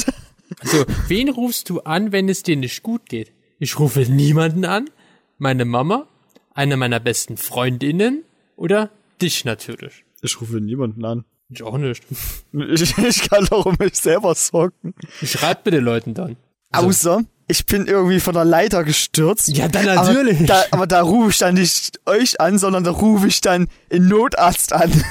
So, 0.62 0.84
wen 1.08 1.30
rufst 1.30 1.70
du 1.70 1.80
an, 1.80 2.12
wenn 2.12 2.28
es 2.28 2.42
dir 2.42 2.56
nicht 2.56 2.82
gut 2.82 3.08
geht? 3.08 3.32
Ich 3.58 3.78
rufe 3.78 4.00
niemanden 4.00 4.66
an, 4.66 4.90
meine 5.38 5.64
Mama, 5.64 6.06
eine 6.52 6.76
meiner 6.76 7.00
besten 7.00 7.38
Freundinnen 7.38 8.22
oder 8.54 8.90
dich 9.22 9.46
natürlich. 9.46 10.04
Ich 10.22 10.40
rufe 10.40 10.60
niemanden 10.60 11.04
an. 11.04 11.24
Ich 11.48 11.62
auch 11.62 11.78
nicht. 11.78 12.02
Ich, 12.52 12.96
ich 12.96 13.28
kann 13.28 13.44
doch 13.46 13.66
um 13.66 13.76
mich 13.78 13.96
selber 13.96 14.34
sorgen. 14.34 14.94
Schreib 15.22 15.64
bitte 15.64 15.78
Leuten 15.80 16.14
dann. 16.14 16.36
Außer, 16.72 17.22
ich 17.48 17.66
bin 17.66 17.86
irgendwie 17.86 18.18
von 18.18 18.34
der 18.34 18.44
Leiter 18.46 18.82
gestürzt. 18.82 19.48
Ja, 19.48 19.68
dann 19.68 19.86
Aber 19.88 20.12
natürlich. 20.12 20.46
da, 20.46 20.64
aber 20.70 20.86
da 20.86 21.02
rufe 21.02 21.30
ich 21.30 21.38
dann 21.38 21.54
nicht 21.54 22.00
euch 22.06 22.40
an, 22.40 22.58
sondern 22.58 22.82
da 22.82 22.90
rufe 22.92 23.26
ich 23.28 23.40
dann 23.40 23.68
den 23.92 24.08
Notarzt 24.08 24.72
an. 24.72 24.90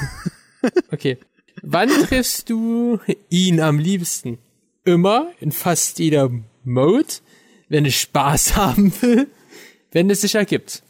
Okay. 0.90 1.18
Wann 1.62 1.88
triffst 1.88 2.50
du 2.50 2.98
ihn 3.30 3.60
am 3.60 3.78
liebsten? 3.78 4.38
Immer, 4.84 5.30
in 5.38 5.52
fast 5.52 6.00
jeder 6.00 6.30
Mode, 6.64 7.06
wenn 7.68 7.84
ich 7.84 8.00
Spaß 8.00 8.56
haben 8.56 8.92
will, 9.00 9.28
wenn 9.92 10.10
es 10.10 10.22
sich 10.22 10.34
ergibt. 10.34 10.82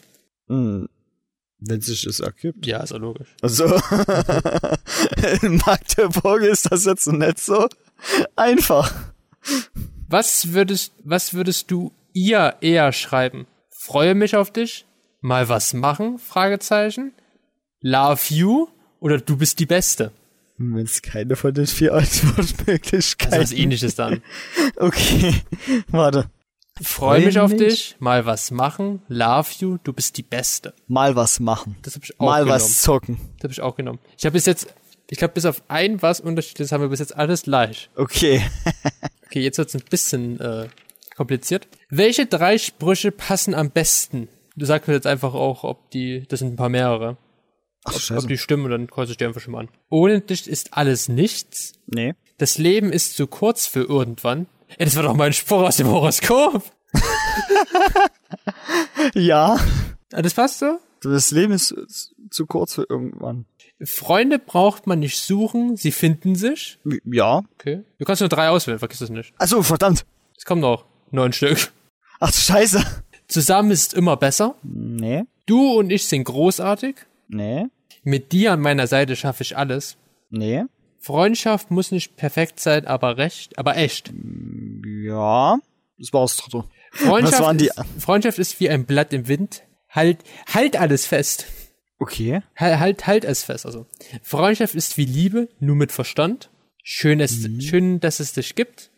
Wenn 1.58 1.80
sich 1.80 2.04
es 2.06 2.20
ergibt. 2.20 2.66
Ja, 2.66 2.82
ist 2.82 2.90
ja 2.90 2.98
logisch. 2.98 3.28
Also, 3.40 3.64
in 5.42 5.56
Magdeburg 5.56 6.42
ist 6.42 6.70
das 6.70 6.84
jetzt 6.84 7.06
nicht 7.06 7.38
so 7.40 7.68
einfach. 8.36 8.92
Was 10.08 10.52
würdest, 10.52 10.92
was 11.02 11.32
würdest 11.34 11.70
du 11.70 11.92
ihr 12.12 12.56
eher 12.60 12.92
schreiben? 12.92 13.46
Freue 13.70 14.14
mich 14.14 14.36
auf 14.36 14.50
dich? 14.52 14.84
Mal 15.20 15.48
was 15.48 15.72
machen? 15.72 16.18
Fragezeichen. 16.18 17.12
Love 17.80 18.20
you? 18.28 18.68
Oder 19.00 19.18
du 19.18 19.36
bist 19.36 19.58
die 19.58 19.66
Beste? 19.66 20.12
Wenn 20.58 20.84
es 20.84 21.02
keine 21.02 21.36
von 21.36 21.52
den 21.52 21.66
vier 21.66 21.94
Antwortmöglichkeiten. 21.94 23.34
Also 23.34 23.52
was 23.52 23.58
ähnliches 23.58 23.94
dann. 23.94 24.22
Okay, 24.76 25.42
warte. 25.88 26.30
Freue 26.82 27.24
mich 27.24 27.38
auf 27.38 27.54
dich, 27.54 27.96
mal 28.00 28.26
was 28.26 28.50
machen, 28.50 29.00
love 29.08 29.48
you, 29.58 29.78
du 29.82 29.92
bist 29.92 30.16
die 30.18 30.22
Beste. 30.22 30.74
Mal 30.88 31.16
was 31.16 31.40
machen. 31.40 31.76
Das 31.82 31.94
habe 31.94 32.04
ich 32.04 32.20
auch 32.20 32.26
Mal 32.26 32.44
genommen. 32.44 32.50
was 32.60 32.82
zocken. 32.82 33.16
Das 33.38 33.44
habe 33.44 33.52
ich 33.52 33.60
auch 33.62 33.76
genommen. 33.76 33.98
Ich 34.18 34.24
habe 34.26 34.34
bis 34.34 34.44
jetzt, 34.46 34.66
ich 35.08 35.16
glaube 35.18 35.34
bis 35.34 35.46
auf 35.46 35.62
ein 35.68 36.02
was 36.02 36.20
unterschiedliches 36.20 36.72
haben 36.72 36.82
wir 36.82 36.88
bis 36.88 37.00
jetzt 37.00 37.16
alles 37.16 37.42
gleich. 37.42 37.90
Okay. 37.96 38.42
Okay, 39.28 39.40
jetzt 39.42 39.58
wird's 39.58 39.74
ein 39.74 39.82
bisschen 39.90 40.38
äh, 40.38 40.68
kompliziert. 41.16 41.66
Welche 41.90 42.26
drei 42.26 42.58
Sprüche 42.58 43.10
passen 43.10 43.54
am 43.54 43.70
besten? 43.72 44.28
Du 44.54 44.64
sagst 44.66 44.86
mir 44.86 44.94
jetzt 44.94 45.06
einfach 45.08 45.34
auch, 45.34 45.64
ob 45.64 45.90
die, 45.90 46.22
das 46.28 46.38
sind 46.38 46.52
ein 46.52 46.56
paar 46.56 46.68
mehrere, 46.68 47.16
Ach, 47.84 47.92
ob 47.96 48.00
scheiße. 48.00 48.28
die 48.28 48.38
stimmen 48.38 48.66
und 48.66 48.70
dann 48.70 48.86
kreuze 48.86 49.10
ich 49.12 49.18
die 49.18 49.24
einfach 49.24 49.40
schon 49.40 49.52
mal 49.52 49.60
an. 49.62 49.68
Ohne 49.90 50.20
dich 50.20 50.46
ist 50.48 50.74
alles 50.74 51.08
nichts. 51.08 51.72
Nee. 51.86 52.14
Das 52.38 52.56
Leben 52.56 52.92
ist 52.92 53.16
zu 53.16 53.26
kurz 53.26 53.66
für 53.66 53.82
irgendwann. 53.82 54.46
Ey, 54.78 54.84
das 54.84 54.96
war 54.96 55.02
doch 55.04 55.14
mein 55.14 55.32
Spruch 55.32 55.62
aus 55.62 55.76
dem 55.76 55.88
Horoskop. 55.88 56.62
Ja. 59.14 59.58
Ah, 60.12 60.22
das 60.22 60.34
passt 60.34 60.58
so? 60.60 60.78
Das 61.02 61.30
Leben 61.30 61.52
ist 61.52 61.74
zu- 62.30 62.46
kurz 62.46 62.74
für 62.74 62.86
irgendwann. 62.88 63.46
Freunde 63.84 64.38
braucht 64.38 64.86
man 64.86 65.00
nicht 65.00 65.18
suchen, 65.20 65.76
sie 65.76 65.92
finden 65.92 66.34
sich. 66.34 66.78
Ja. 67.04 67.42
Okay. 67.58 67.82
Du 67.98 68.04
kannst 68.04 68.20
nur 68.20 68.28
drei 68.28 68.48
auswählen, 68.48 68.78
vergiss 68.78 69.00
das 69.00 69.10
nicht. 69.10 69.34
Also 69.38 69.62
verdammt. 69.62 70.06
Es 70.36 70.44
kommen 70.44 70.60
noch 70.62 70.86
neun 71.10 71.32
Stück. 71.32 71.72
Ach 72.20 72.30
du 72.30 72.38
Scheiße. 72.38 72.82
Zusammen 73.28 73.70
ist 73.70 73.92
immer 73.94 74.16
besser. 74.16 74.54
Nee. 74.62 75.24
Du 75.46 75.72
und 75.78 75.90
ich 75.90 76.06
sind 76.06 76.24
großartig. 76.24 76.96
Nee. 77.28 77.66
Mit 78.02 78.32
dir 78.32 78.52
an 78.52 78.60
meiner 78.60 78.86
Seite 78.86 79.16
schaffe 79.16 79.42
ich 79.42 79.56
alles. 79.56 79.96
Nee. 80.30 80.64
Freundschaft 81.06 81.70
muss 81.70 81.92
nicht 81.92 82.16
perfekt 82.16 82.58
sein, 82.58 82.86
aber 82.86 83.16
recht, 83.16 83.56
aber 83.58 83.76
echt. 83.76 84.12
Ja. 84.84 85.58
Das 85.98 86.12
war's, 86.12 86.36
Trotto. 86.36 86.64
Freundschaft, 86.90 87.34
Was 87.34 87.40
waren 87.46 87.58
die- 87.58 87.66
ist, 87.66 87.80
Freundschaft 87.98 88.38
ist 88.38 88.58
wie 88.60 88.68
ein 88.68 88.84
Blatt 88.86 89.12
im 89.12 89.28
Wind. 89.28 89.62
Halt, 89.88 90.18
halt 90.52 90.76
alles 90.76 91.06
fest. 91.06 91.46
Okay. 91.98 92.42
Halt, 92.56 92.78
halt, 92.80 93.06
halt 93.06 93.24
es 93.24 93.44
fest. 93.44 93.64
Also, 93.66 93.86
Freundschaft 94.22 94.74
ist 94.74 94.96
wie 94.98 95.04
Liebe, 95.04 95.48
nur 95.60 95.76
mit 95.76 95.92
Verstand. 95.92 96.50
Schön, 96.82 97.20
es, 97.20 97.38
Mhm. 97.48 97.60
schön, 97.60 98.00
dass 98.00 98.20
es 98.20 98.32
dich 98.32 98.54
gibt. 98.54 98.90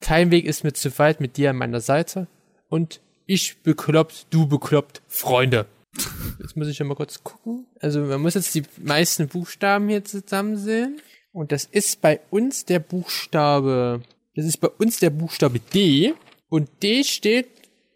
Kein 0.00 0.30
Weg 0.30 0.46
ist 0.46 0.64
mir 0.64 0.72
zu 0.72 0.96
weit 0.98 1.20
mit 1.20 1.36
dir 1.36 1.50
an 1.50 1.56
meiner 1.56 1.80
Seite. 1.80 2.28
Und 2.68 3.00
ich 3.26 3.58
bekloppt, 3.62 4.26
du 4.30 4.46
bekloppt, 4.46 5.02
Freunde. 5.08 5.66
Jetzt 6.40 6.56
muss 6.56 6.68
ich 6.68 6.78
ja 6.78 6.84
mal 6.86 6.94
kurz 6.94 7.22
gucken. 7.22 7.66
Also, 7.80 8.00
man 8.00 8.20
muss 8.22 8.34
jetzt 8.34 8.54
die 8.54 8.62
meisten 8.80 9.28
Buchstaben 9.28 9.88
hier 9.88 10.04
zusammen 10.04 10.56
sehen. 10.56 11.00
Und 11.32 11.52
das 11.52 11.64
ist 11.64 12.00
bei 12.00 12.20
uns 12.30 12.64
der 12.64 12.78
Buchstabe, 12.78 14.02
das 14.36 14.44
ist 14.44 14.58
bei 14.58 14.68
uns 14.68 14.98
der 14.98 15.10
Buchstabe 15.10 15.60
D. 15.60 16.14
Und 16.48 16.68
D 16.82 17.04
steht, 17.04 17.48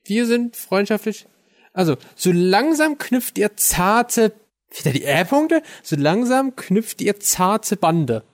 wir 0.04 0.26
sind 0.26 0.56
freundschaftlich 0.56 1.26
also, 1.76 1.98
so 2.14 2.32
langsam 2.32 2.96
knüpft 2.96 3.36
ihr 3.36 3.54
zarte, 3.58 4.32
wieder 4.70 4.92
die 4.92 5.04
R-Punkte, 5.04 5.62
so 5.82 5.94
langsam 5.94 6.56
knüpft 6.56 7.02
ihr 7.02 7.20
zarte 7.20 7.76
Bande. 7.76 8.24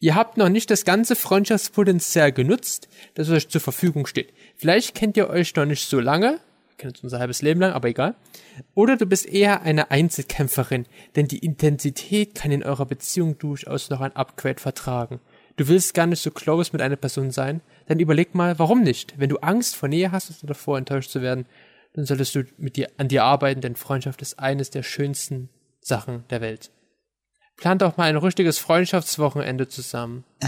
Ihr 0.00 0.14
habt 0.14 0.36
noch 0.36 0.50
nicht 0.50 0.70
das 0.70 0.84
ganze 0.84 1.16
Freundschaftspotenzial 1.16 2.32
genutzt, 2.32 2.88
das 3.14 3.30
euch 3.30 3.48
zur 3.48 3.62
Verfügung 3.62 4.04
steht. 4.04 4.34
Vielleicht 4.54 4.94
kennt 4.94 5.16
ihr 5.16 5.30
euch 5.30 5.56
noch 5.56 5.64
nicht 5.64 5.88
so 5.88 5.98
lange, 5.98 6.38
kennt 6.78 6.96
uns 6.96 7.04
unser 7.04 7.18
halbes 7.18 7.42
Leben 7.42 7.60
lang, 7.60 7.72
aber 7.72 7.88
egal. 7.88 8.14
Oder 8.74 8.96
du 8.96 9.06
bist 9.06 9.26
eher 9.26 9.62
eine 9.62 9.90
Einzelkämpferin, 9.90 10.86
denn 11.14 11.28
die 11.28 11.38
Intensität 11.38 12.34
kann 12.34 12.52
in 12.52 12.62
eurer 12.62 12.86
Beziehung 12.86 13.38
durchaus 13.38 13.90
noch 13.90 14.00
ein 14.00 14.14
Upgrade 14.14 14.60
vertragen. 14.60 15.20
Du 15.56 15.68
willst 15.68 15.94
gar 15.94 16.06
nicht 16.06 16.22
so 16.22 16.30
close 16.30 16.70
mit 16.72 16.82
einer 16.82 16.96
Person 16.96 17.30
sein, 17.30 17.62
dann 17.86 17.98
überleg 17.98 18.34
mal, 18.34 18.58
warum 18.58 18.82
nicht? 18.82 19.14
Wenn 19.18 19.30
du 19.30 19.38
Angst 19.38 19.76
vor 19.76 19.88
Nähe 19.88 20.12
hast 20.12 20.30
oder 20.42 20.48
davor 20.48 20.76
enttäuscht 20.76 21.10
zu 21.10 21.22
werden, 21.22 21.46
dann 21.94 22.04
solltest 22.04 22.34
du 22.34 22.44
mit 22.58 22.76
dir 22.76 22.90
an 22.98 23.08
dir 23.08 23.24
arbeiten, 23.24 23.62
denn 23.62 23.74
Freundschaft 23.74 24.20
ist 24.20 24.38
eines 24.38 24.68
der 24.70 24.82
schönsten 24.82 25.48
Sachen 25.80 26.24
der 26.28 26.42
Welt. 26.42 26.70
Plant 27.56 27.82
auch 27.82 27.96
mal 27.96 28.04
ein 28.04 28.16
richtiges 28.16 28.58
Freundschaftswochenende 28.58 29.66
zusammen. 29.66 30.24
Äh, 30.40 30.46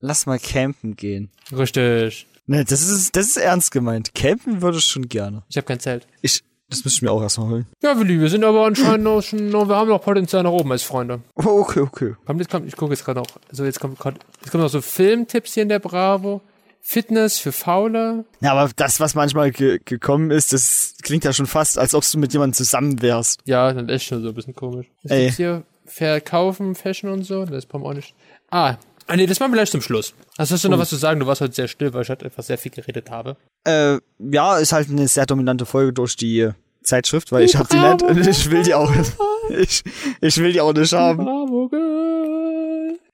lass 0.00 0.26
mal 0.26 0.38
campen 0.38 0.96
gehen. 0.96 1.30
Richtig. 1.56 2.26
Ne, 2.46 2.64
das 2.64 2.82
ist, 2.82 3.14
das 3.14 3.26
ist 3.26 3.36
ernst 3.36 3.70
gemeint. 3.70 4.14
Campen 4.14 4.62
würde 4.62 4.78
ich 4.78 4.84
schon 4.84 5.08
gerne. 5.08 5.42
Ich 5.48 5.56
habe 5.56 5.66
kein 5.66 5.80
Zelt. 5.80 6.06
Ich, 6.22 6.42
das 6.70 6.84
müsste 6.84 6.98
ich 6.98 7.02
mir 7.02 7.10
auch 7.10 7.22
erstmal 7.22 7.48
holen. 7.48 7.66
Ja, 7.82 7.98
Willi, 7.98 8.18
wir 8.20 8.30
sind 8.30 8.44
aber 8.44 8.64
anscheinend 8.64 9.04
noch 9.04 9.20
schon, 9.22 9.50
noch, 9.50 9.68
wir 9.68 9.76
haben 9.76 9.88
noch 9.88 10.00
Potenzial 10.02 10.42
nach 10.42 10.50
oben 10.50 10.72
als 10.72 10.82
Freunde. 10.82 11.20
Oh, 11.34 11.60
okay, 11.60 11.80
okay. 11.80 12.14
Kommt, 12.24 12.40
jetzt 12.40 12.50
kommt, 12.50 12.66
ich 12.66 12.76
gucke 12.76 12.92
jetzt 12.92 13.04
gerade 13.04 13.20
noch. 13.20 13.26
Also 13.50 13.64
jetzt 13.64 13.80
kommt 13.80 13.98
grad, 13.98 14.14
jetzt 14.40 14.50
kommt 14.50 14.62
noch 14.62 14.70
so 14.70 14.80
Filmtipps 14.80 15.54
hier 15.54 15.62
in 15.62 15.68
der 15.68 15.78
Bravo. 15.78 16.40
Fitness 16.80 17.38
für 17.38 17.52
Faule. 17.52 18.24
Ja, 18.40 18.52
aber 18.54 18.70
das, 18.76 18.98
was 18.98 19.14
manchmal 19.14 19.50
ge 19.50 19.78
gekommen 19.84 20.30
ist, 20.30 20.54
das 20.54 20.94
klingt 21.02 21.24
ja 21.24 21.34
schon 21.34 21.46
fast, 21.46 21.78
als 21.78 21.92
ob 21.92 22.02
du 22.10 22.18
mit 22.18 22.32
jemandem 22.32 22.54
zusammen 22.54 23.02
wärst. 23.02 23.40
Ja, 23.44 23.72
das 23.74 23.82
ist 23.82 23.90
echt 23.90 24.06
schon 24.06 24.22
so 24.22 24.28
ein 24.28 24.34
bisschen 24.34 24.54
komisch. 24.54 24.86
Was 25.02 25.12
Ey. 25.12 25.30
hier? 25.30 25.64
Verkaufen, 25.84 26.74
Fashion 26.74 27.10
und 27.10 27.24
so? 27.24 27.44
Das 27.44 27.66
brauchen 27.66 27.82
wir 27.82 27.88
auch 27.90 27.94
nicht. 27.94 28.14
Ah, 28.50 28.76
ah 29.08 29.16
nee, 29.16 29.26
das 29.26 29.40
machen 29.40 29.52
wir 29.52 29.56
gleich 29.56 29.70
zum 29.70 29.80
Schluss. 29.80 30.14
Also 30.36 30.54
hast 30.54 30.64
du 30.64 30.68
noch 30.68 30.78
was 30.78 30.90
zu 30.90 30.96
sagen? 30.96 31.18
Du 31.20 31.26
warst 31.26 31.40
heute 31.40 31.54
sehr 31.54 31.66
still, 31.66 31.92
weil 31.92 32.02
ich 32.02 32.08
halt 32.08 32.22
einfach 32.22 32.42
sehr 32.42 32.58
viel 32.58 32.70
geredet 32.70 33.10
habe. 33.10 33.36
Äh, 33.64 33.98
ja, 34.18 34.58
ist 34.58 34.72
halt 34.72 34.88
eine 34.88 35.08
sehr 35.08 35.26
dominante 35.26 35.66
Folge 35.66 35.92
durch 35.92 36.16
die 36.16 36.50
Zeitschrift, 36.82 37.32
weil 37.32 37.44
ich 37.44 37.56
hab 37.56 37.68
die 37.68 37.78
nicht 37.78 38.02
und 38.02 38.26
ich 38.26 38.50
will 38.50 38.62
die 38.62 38.74
auch 38.74 38.92
ich, 39.50 39.82
ich 40.20 40.38
will 40.38 40.52
die 40.52 40.60
auch 40.60 40.72
nicht 40.72 40.92
haben. 40.92 41.26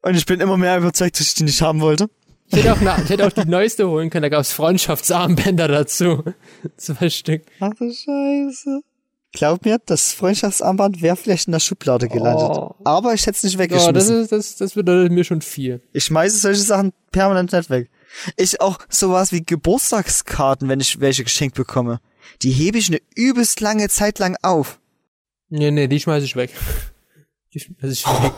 Und 0.03 0.15
ich 0.15 0.27
bin 0.27 0.41
immer 0.41 0.57
mehr 0.57 0.79
überzeugt, 0.79 1.19
dass 1.19 1.29
ich 1.29 1.35
die 1.35 1.45
nicht 1.45 1.63
haben 1.63 1.81
wollte. 1.81 2.09
Ich 2.49 2.59
hätte 2.59 2.73
auch, 2.75 2.81
na, 2.83 2.99
ich 3.03 3.09
hätte 3.09 3.27
auch 3.27 3.33
die 3.33 3.49
neueste 3.49 3.89
holen 3.89 4.11
können, 4.11 4.25
da 4.25 4.29
gab's 4.29 4.53
Freundschaftsarmbänder 4.53 5.67
dazu. 5.67 6.23
Zwei 6.77 7.09
Stück. 7.09 7.43
Ach 7.61 7.71
du 7.79 7.91
Scheiße. 7.91 8.83
Glaub 9.35 9.65
mir, 9.65 9.81
das 9.85 10.13
Freundschaftsarmband 10.13 11.03
wäre 11.03 11.17
vielleicht 11.17 11.49
in 11.49 11.53
der 11.53 11.59
Schublade 11.61 12.09
gelandet. 12.09 12.57
Oh. 12.57 12.77
Aber 12.85 13.15
ich 13.15 13.23
hätte 13.27 13.37
es 13.37 13.43
nicht 13.43 13.55
Ja, 13.55 13.59
weggeschmissen. 13.59 13.93
das 13.93 14.09
ist, 14.23 14.33
das, 14.33 14.57
das 14.57 14.75
bedeutet 14.75 15.11
mir 15.11 15.25
schon 15.25 15.43
viel. 15.43 15.83
Ich 15.93 16.05
schmeiße 16.05 16.39
solche 16.39 16.63
Sachen 16.63 16.93
permanent 17.11 17.53
nicht 17.53 17.69
weg. 17.69 17.91
Ich 18.37 18.61
auch 18.61 18.79
sowas 18.89 19.33
wie 19.33 19.43
Geburtstagskarten, 19.45 20.69
wenn 20.69 20.79
ich 20.79 21.01
welche 21.01 21.25
geschenkt 21.25 21.57
bekomme. 21.57 22.01
Die 22.43 22.53
hebe 22.53 22.79
ich 22.79 22.89
eine 22.89 23.01
übelst 23.17 23.61
lange 23.61 23.89
Zeit 23.89 24.21
lang 24.21 24.37
auf. 24.43 24.79
Nee, 25.49 25.73
nee, 25.73 25.89
die 25.89 25.99
schmeiße 26.01 26.25
ich 26.25 26.37
weg. 26.37 26.51
Die 27.53 27.61
schmeiße 27.61 27.93
ich 27.93 28.05
weg. 28.05 28.33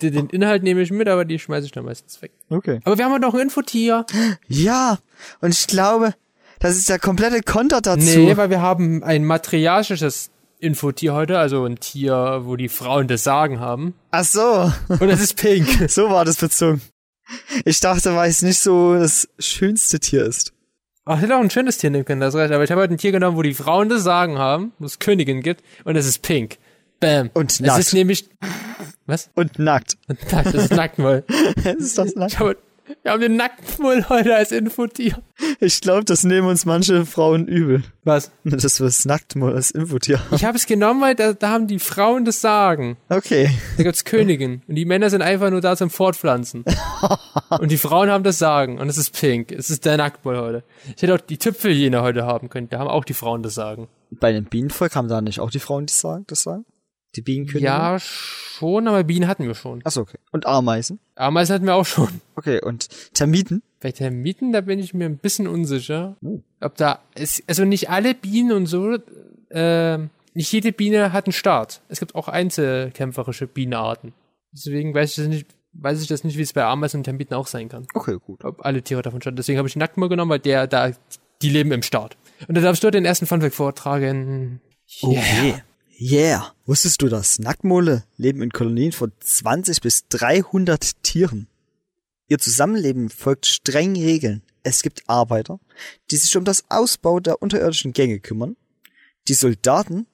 Den 0.00 0.12
den 0.14 0.26
Inhalt 0.30 0.62
nehme 0.62 0.80
ich 0.80 0.90
mit, 0.90 1.06
aber 1.06 1.26
die 1.26 1.38
schmeiße 1.38 1.66
ich 1.66 1.72
dann 1.72 1.84
meistens 1.84 2.22
weg. 2.22 2.32
Okay. 2.48 2.80
Aber 2.84 2.96
wir 2.96 3.04
haben 3.04 3.12
ja 3.12 3.18
noch 3.18 3.34
ein 3.34 3.40
Infotier. 3.40 4.06
Ja, 4.46 4.98
und 5.42 5.50
ich 5.52 5.66
glaube, 5.66 6.14
das 6.60 6.76
ist 6.76 6.88
der 6.88 6.98
komplette 6.98 7.42
Konter 7.42 7.80
dazu. 7.80 8.18
Nee, 8.18 8.36
weil 8.36 8.50
wir 8.50 8.60
haben 8.60 9.02
ein 9.02 9.24
matriarchisches 9.24 10.30
Infotier 10.60 11.14
heute, 11.14 11.38
also 11.38 11.64
ein 11.64 11.78
Tier, 11.78 12.40
wo 12.44 12.56
die 12.56 12.68
Frauen 12.68 13.06
das 13.06 13.22
Sagen 13.22 13.60
haben. 13.60 13.94
Ach 14.10 14.24
so, 14.24 14.72
Und 14.88 15.08
das 15.08 15.20
ist 15.20 15.36
pink. 15.36 15.68
so 15.90 16.10
war 16.10 16.24
das 16.24 16.36
bezogen. 16.36 16.80
Ich 17.64 17.80
dachte, 17.80 18.14
weil 18.14 18.30
es 18.30 18.42
nicht 18.42 18.60
so 18.60 18.94
das 18.94 19.28
schönste 19.38 20.00
Tier 20.00 20.24
ist. 20.24 20.52
Ach, 21.04 21.16
ich 21.16 21.22
hätte 21.22 21.36
auch 21.36 21.40
ein 21.40 21.50
schönes 21.50 21.78
Tier 21.78 21.90
nehmen 21.90 22.04
können, 22.04 22.20
das 22.20 22.34
recht. 22.34 22.52
Aber 22.52 22.64
ich 22.64 22.70
habe 22.70 22.82
heute 22.82 22.94
ein 22.94 22.98
Tier 22.98 23.12
genommen, 23.12 23.36
wo 23.36 23.42
die 23.42 23.54
Frauen 23.54 23.88
das 23.88 24.02
Sagen 24.02 24.38
haben, 24.38 24.72
wo 24.78 24.86
es 24.86 24.98
Königin 24.98 25.42
gibt. 25.42 25.62
Und 25.84 25.96
es 25.96 26.06
ist 26.06 26.22
pink. 26.22 26.58
Bam. 27.00 27.30
Und 27.34 27.52
es 27.52 27.60
nackt. 27.60 27.78
ist 27.78 27.94
nämlich, 27.94 28.28
was? 29.06 29.30
Und 29.34 29.58
nackt. 29.58 29.96
Nackt, 30.08 30.54
das 30.54 30.64
ist 30.64 30.72
Nacktmull. 30.72 31.24
ist 31.78 31.96
das 31.96 32.14
nackt? 32.14 32.32
Ich 32.32 32.38
habe, 32.38 32.56
wir 33.02 33.12
haben 33.12 33.20
den 33.20 33.36
Nacktmull 33.36 34.08
heute 34.08 34.34
als 34.34 34.52
Infotier. 34.52 35.22
Ich 35.60 35.80
glaube, 35.80 36.04
das 36.04 36.24
nehmen 36.24 36.48
uns 36.48 36.64
manche 36.64 37.06
Frauen 37.06 37.46
übel. 37.46 37.82
Was? 38.04 38.30
Das 38.44 38.80
wird 38.80 39.06
nackt 39.06 39.36
mal 39.36 39.54
als 39.54 39.70
Infotier. 39.70 40.20
Ich 40.32 40.44
habe 40.44 40.56
es 40.56 40.66
genommen, 40.66 41.00
weil 41.00 41.14
da, 41.14 41.32
da 41.32 41.50
haben 41.50 41.66
die 41.66 41.78
Frauen 41.78 42.24
das 42.24 42.40
Sagen. 42.40 42.96
Okay. 43.08 43.50
Da 43.76 43.82
gibt's 43.82 44.04
Königin. 44.04 44.62
Und 44.66 44.74
die 44.74 44.84
Männer 44.84 45.10
sind 45.10 45.22
einfach 45.22 45.50
nur 45.50 45.60
da 45.60 45.76
zum 45.76 45.90
Fortpflanzen. 45.90 46.64
Und 47.60 47.70
die 47.70 47.78
Frauen 47.78 48.10
haben 48.10 48.24
das 48.24 48.38
Sagen. 48.38 48.78
Und 48.78 48.88
es 48.88 48.98
ist 48.98 49.18
pink. 49.18 49.52
Es 49.52 49.70
ist 49.70 49.84
der 49.84 49.96
Nacktmull 49.96 50.38
heute. 50.38 50.64
Ich 50.96 51.02
hätte 51.02 51.14
auch 51.14 51.20
die 51.20 51.38
Tüpfeljäne 51.38 52.02
heute 52.02 52.24
haben 52.26 52.48
können. 52.48 52.68
Da 52.68 52.78
haben 52.78 52.88
auch 52.88 53.04
die 53.04 53.14
Frauen 53.14 53.42
das 53.42 53.54
Sagen. 53.54 53.88
Bei 54.10 54.32
dem 54.32 54.44
Bienenvolk 54.44 54.96
haben 54.96 55.08
da 55.08 55.20
nicht 55.20 55.40
auch 55.40 55.50
die 55.50 55.58
Frauen, 55.58 55.86
die 55.86 55.92
sagen, 55.92 56.24
das 56.26 56.42
sagen? 56.42 56.64
Die 57.14 57.22
Bienenkönigin? 57.22 57.66
Ja, 57.66 57.98
schon, 57.98 58.86
aber 58.86 59.02
Bienen 59.04 59.28
hatten 59.28 59.46
wir 59.46 59.54
schon. 59.54 59.80
Achso, 59.84 60.02
okay. 60.02 60.18
Und 60.30 60.46
Ameisen? 60.46 60.98
Ameisen 61.14 61.54
hatten 61.54 61.66
wir 61.66 61.74
auch 61.74 61.86
schon. 61.86 62.08
Okay, 62.34 62.62
und 62.62 62.88
Termiten? 63.14 63.62
Bei 63.80 63.90
Termiten, 63.90 64.52
da 64.52 64.60
bin 64.60 64.78
ich 64.78 64.94
mir 64.94 65.06
ein 65.06 65.18
bisschen 65.18 65.48
unsicher. 65.48 66.16
Ob 66.60 66.76
da, 66.76 67.00
ist, 67.16 67.42
also 67.48 67.64
nicht 67.64 67.90
alle 67.90 68.14
Bienen 68.14 68.52
und 68.52 68.66
so, 68.66 68.96
äh, 69.50 69.98
nicht 70.34 70.52
jede 70.52 70.70
Biene 70.70 71.12
hat 71.12 71.26
einen 71.26 71.32
Start. 71.32 71.80
Es 71.88 71.98
gibt 71.98 72.14
auch 72.14 72.28
einzelkämpferische 72.28 73.48
Bienenarten. 73.48 74.12
Deswegen 74.52 74.94
weiß 74.94 75.10
ich 75.10 75.16
das 75.16 75.26
nicht, 75.26 75.46
weiß 75.72 76.00
ich 76.00 76.06
das 76.06 76.22
nicht, 76.22 76.38
wie 76.38 76.42
es 76.42 76.52
bei 76.52 76.64
Ameisen 76.64 76.98
und 76.98 77.04
Termiten 77.04 77.34
auch 77.34 77.48
sein 77.48 77.68
kann. 77.68 77.88
Okay, 77.92 78.18
gut. 78.24 78.44
Ob 78.44 78.64
alle 78.64 78.82
Tiere 78.82 79.02
davon 79.02 79.20
starten. 79.20 79.36
Deswegen 79.36 79.58
habe 79.58 79.66
ich 79.66 79.74
Nacktmull 79.74 80.08
genommen, 80.08 80.30
weil 80.30 80.38
der, 80.38 80.68
da, 80.68 80.92
die 81.42 81.50
leben 81.50 81.72
im 81.72 81.82
Start. 81.82 82.16
Und 82.46 82.56
da 82.56 82.60
darfst 82.60 82.84
du 82.84 82.90
den 82.92 83.04
ersten 83.04 83.26
Funfact 83.26 83.54
vortragen. 83.54 84.60
Okay. 85.02 85.62
Yeah. 86.00 86.54
Wusstest 86.64 87.02
du, 87.02 87.08
dass 87.08 87.40
Nacktmole 87.40 88.04
leben 88.16 88.40
in 88.42 88.50
Kolonien 88.50 88.92
von 88.92 89.10
20 89.18 89.80
bis 89.80 90.06
300 90.06 91.02
Tieren? 91.02 91.48
Ihr 92.28 92.38
Zusammenleben 92.38 93.08
folgt 93.10 93.46
strengen 93.46 93.96
Regeln. 93.96 94.42
Es 94.62 94.82
gibt 94.82 95.02
Arbeiter, 95.08 95.58
die 96.12 96.16
sich 96.16 96.36
um 96.36 96.44
das 96.44 96.64
Ausbau 96.68 97.18
der 97.18 97.42
unterirdischen 97.42 97.92
Gänge 97.92 98.20
kümmern. 98.20 98.56
Die 99.26 99.34
Soldaten 99.34 100.06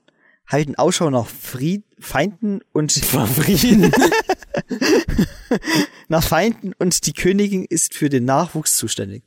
halten 0.47 0.75
Ausschau 0.77 1.11
nach 1.11 1.27
Fried 1.27 1.85
Feinden 1.99 2.61
und 2.73 2.93
Frieden. 3.05 3.93
nach 6.09 6.25
Feinden 6.25 6.73
und 6.79 7.07
die 7.07 7.13
Königin 7.13 7.67
ist 7.69 7.93
für 7.93 8.09
den 8.09 8.25
Nachwuchs 8.25 8.77
zuständig. 8.77 9.23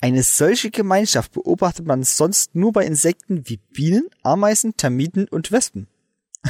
Eine 0.00 0.22
solche 0.22 0.70
Gemeinschaft 0.70 1.32
beobachtet 1.32 1.84
man 1.84 2.04
sonst 2.04 2.54
nur 2.54 2.72
bei 2.72 2.84
Insekten 2.84 3.48
wie 3.48 3.56
Bienen, 3.56 4.08
Ameisen, 4.22 4.76
Termiten 4.76 5.26
und 5.26 5.50
Wespen. 5.50 5.88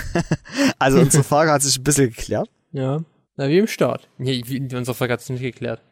also 0.79 1.01
unsere 1.01 1.25
Frage 1.33 1.51
hat 1.53 1.63
sich 1.63 1.79
ein 1.79 1.85
bisschen 1.85 2.11
geklärt. 2.11 2.49
ja. 2.73 3.03
Na, 3.39 3.49
wie 3.51 3.59
im 3.59 3.67
Start. 3.67 4.09
Nee, 4.17 4.43
wie, 4.47 4.61
unsere 4.75 4.95
Frage 4.95 5.13
hat 5.13 5.21
es 5.21 5.29
nicht 5.29 5.43
geklärt. 5.43 5.83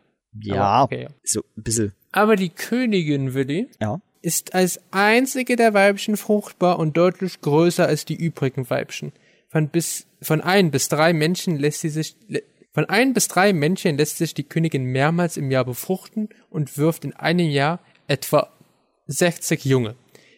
Ja, 0.40 0.62
Aber, 0.62 0.84
okay, 0.84 1.02
ja. 1.02 1.08
so 1.24 1.40
ein 1.58 1.62
bisschen. 1.62 1.92
Aber 2.10 2.36
die 2.36 2.48
Königin, 2.48 3.34
Willi, 3.34 3.68
Ja. 3.82 4.00
ist 4.22 4.54
als 4.54 4.80
einzige 4.92 5.56
der 5.56 5.74
Weibchen 5.74 6.16
fruchtbar 6.16 6.78
und 6.78 6.96
deutlich 6.96 7.42
größer 7.42 7.86
als 7.86 8.06
die 8.06 8.14
übrigen 8.14 8.70
Weibchen. 8.70 9.12
Von 9.50 9.68
bis, 9.68 10.06
von 10.22 10.40
ein 10.40 10.70
bis 10.70 10.88
drei 10.88 11.12
Männchen 11.12 11.58
lässt 11.58 11.80
sie 11.82 11.90
sich, 11.90 12.16
von 12.72 12.86
ein 12.86 13.12
bis 13.12 13.28
drei 13.28 13.52
Männchen 13.52 13.98
lässt 13.98 14.16
sich 14.16 14.32
die 14.32 14.44
Königin 14.44 14.84
mehrmals 14.84 15.36
im 15.36 15.50
Jahr 15.50 15.66
befruchten 15.66 16.30
und 16.48 16.78
wirft 16.78 17.04
in 17.04 17.12
einem 17.12 17.50
Jahr 17.50 17.78
etwa 18.08 18.48
60 19.06 19.66
Junge. 19.66 19.96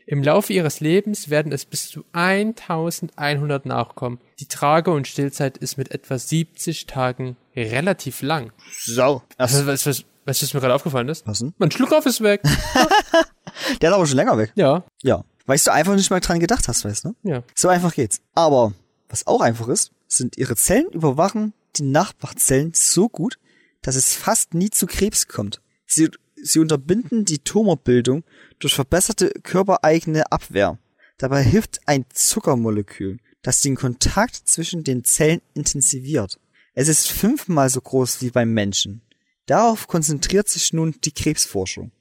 Im 0.08 0.22
Laufe 0.22 0.52
ihres 0.52 0.78
Lebens 0.78 1.30
werden 1.30 1.50
es 1.50 1.64
bis 1.64 1.88
zu 1.88 2.04
1100 2.12 3.66
Nachkommen. 3.66 4.20
Die 4.38 4.46
Trage- 4.46 4.92
und 4.92 5.08
Stillzeit 5.08 5.58
ist 5.58 5.76
mit 5.78 5.90
etwa 5.90 6.16
70 6.16 6.86
Tagen 6.86 7.36
relativ 7.56 8.22
lang. 8.22 8.52
So. 8.84 9.22
Was, 9.36 9.66
was, 9.66 9.84
was, 9.84 10.04
was 10.24 10.42
ist 10.42 10.54
mir 10.54 10.60
gerade 10.60 10.74
aufgefallen 10.74 11.08
ist? 11.08 11.26
Was 11.26 11.40
denn? 11.40 11.54
Mein 11.58 11.72
Schluckauf 11.72 12.06
ist 12.06 12.20
weg. 12.22 12.40
Der 13.80 13.90
ist 13.90 13.94
aber 13.94 14.06
schon 14.06 14.16
länger 14.16 14.38
weg. 14.38 14.52
Ja, 14.54 14.84
Ja. 15.02 15.24
Weil 15.46 15.58
du 15.58 15.72
einfach 15.72 15.94
nicht 15.94 16.10
mal 16.10 16.18
dran 16.20 16.40
gedacht 16.40 16.66
hast, 16.66 16.84
weißt 16.84 17.04
du? 17.04 17.14
ja. 17.22 17.42
So 17.54 17.68
einfach 17.68 17.94
geht's. 17.94 18.20
Aber 18.34 18.72
was 19.08 19.26
auch 19.26 19.40
einfach 19.40 19.68
ist, 19.68 19.92
sind 20.08 20.36
ihre 20.38 20.56
Zellen 20.56 20.90
überwachen 20.92 21.52
die 21.76 21.84
Nachbarzellen 21.84 22.72
so 22.74 23.08
gut, 23.08 23.38
dass 23.82 23.94
es 23.96 24.14
fast 24.14 24.54
nie 24.54 24.70
zu 24.70 24.86
Krebs 24.86 25.28
kommt. 25.28 25.60
Sie, 25.86 26.10
sie 26.42 26.58
unterbinden 26.58 27.24
die 27.24 27.38
Tumorbildung 27.38 28.24
durch 28.58 28.74
verbesserte 28.74 29.32
körpereigene 29.42 30.30
Abwehr. 30.30 30.78
Dabei 31.18 31.42
hilft 31.42 31.80
ein 31.86 32.04
Zuckermolekül, 32.12 33.18
das 33.42 33.60
den 33.60 33.76
Kontakt 33.76 34.34
zwischen 34.34 34.84
den 34.84 35.04
Zellen 35.04 35.40
intensiviert. 35.54 36.38
Es 36.74 36.88
ist 36.88 37.10
fünfmal 37.10 37.70
so 37.70 37.80
groß 37.80 38.20
wie 38.20 38.30
beim 38.30 38.52
Menschen. 38.52 39.00
Darauf 39.46 39.86
konzentriert 39.86 40.48
sich 40.48 40.72
nun 40.72 40.94
die 41.04 41.12
Krebsforschung. 41.12 41.92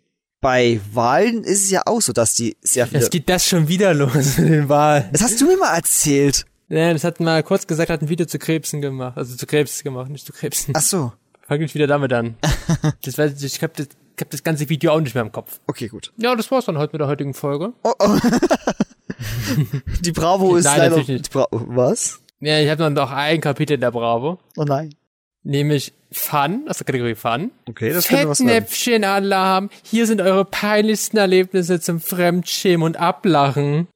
Bei 0.42 0.80
Walen 0.92 1.44
ist 1.44 1.64
es 1.64 1.72
ja 1.72 1.84
auch 1.86 2.02
so, 2.02 2.12
dass 2.12 2.36
die 2.36 2.58
sehr 2.62 2.86
viele... 2.88 3.02
Jetzt 3.02 3.12
geht 3.12 3.30
das 3.30 3.48
schon 3.48 3.68
wieder 3.68 3.94
los 3.94 4.38
mit 4.38 4.50
den 4.50 4.70
Wahlen. 4.70 5.10
Das 5.12 5.22
hast 5.22 5.40
du 5.40 5.48
mir 5.48 5.58
mal 5.58 5.76
erzählt. 5.76 6.46
Ja, 6.68 6.92
das 6.92 7.04
hat 7.04 7.20
mal 7.20 7.42
kurz 7.44 7.68
gesagt, 7.68 7.90
hat 7.90 8.02
ein 8.02 8.10
Video 8.10 8.26
zu 8.26 8.40
Krebsen 8.40 8.82
gemacht. 8.82 9.18
Also 9.18 9.36
zu 9.36 9.46
Krebs 9.46 9.84
gemacht, 9.84 10.10
nicht 10.10 10.26
zu 10.26 10.34
Krebsen. 10.34 10.74
Ach 10.76 10.82
so. 10.82 11.14
Fang 11.48 11.62
ich 11.62 11.74
wieder 11.76 11.88
damit 11.88 12.12
an. 12.12 12.36
Das 13.04 13.18
weiß 13.18 13.42
ich, 13.42 13.56
ich 13.56 13.64
hab 13.64 13.76
das, 13.76 13.88
ich 14.16 14.22
hab 14.22 14.30
das 14.30 14.44
ganze 14.44 14.70
Video 14.70 14.94
auch 14.94 15.02
nicht 15.02 15.14
mehr 15.14 15.24
im 15.24 15.32
Kopf. 15.32 15.60
Okay, 15.68 15.88
gut. 15.88 16.14
Ja, 16.18 16.36
das 16.36 16.50
war's 16.52 16.66
dann 16.66 16.78
heute 16.78 16.94
mit 16.94 17.02
der 17.02 17.08
heutigen 17.08 17.34
Folge. 17.34 17.74
Oh, 17.84 17.94
oh. 18.00 18.18
die 20.02 20.12
Bravo 20.12 20.56
ist 20.56 20.66
Nein, 20.66 20.78
leider. 20.78 20.90
natürlich 20.92 21.08
nicht. 21.08 21.32
Bra 21.32 21.48
was? 21.52 22.22
Ja, 22.40 22.60
ich 22.60 22.70
habe 22.70 22.78
dann 22.78 22.94
noch 22.94 23.12
ein 23.12 23.42
Kapitel 23.42 23.74
in 23.74 23.82
der 23.82 23.92
Bravo. 23.92 24.40
Oh 24.58 24.64
nein. 24.64 24.94
Nämlich 25.44 25.94
Fun, 26.12 26.66
aus 26.68 26.78
der 26.78 26.86
Kategorie 26.86 27.16
Fun. 27.16 27.52
Okay, 27.68 27.92
das 27.92 28.08
könnte 28.08 28.30
was. 28.30 28.38
Fettnäpfchen-Alarm. 28.40 29.70
Hier 29.84 30.08
sind 30.08 30.22
eure 30.22 30.46
peinlichsten 30.46 31.18
Erlebnisse 31.18 31.80
zum 31.82 32.00
Fremdschämen 32.00 32.84
und 32.86 32.98
Ablachen. 32.98 33.88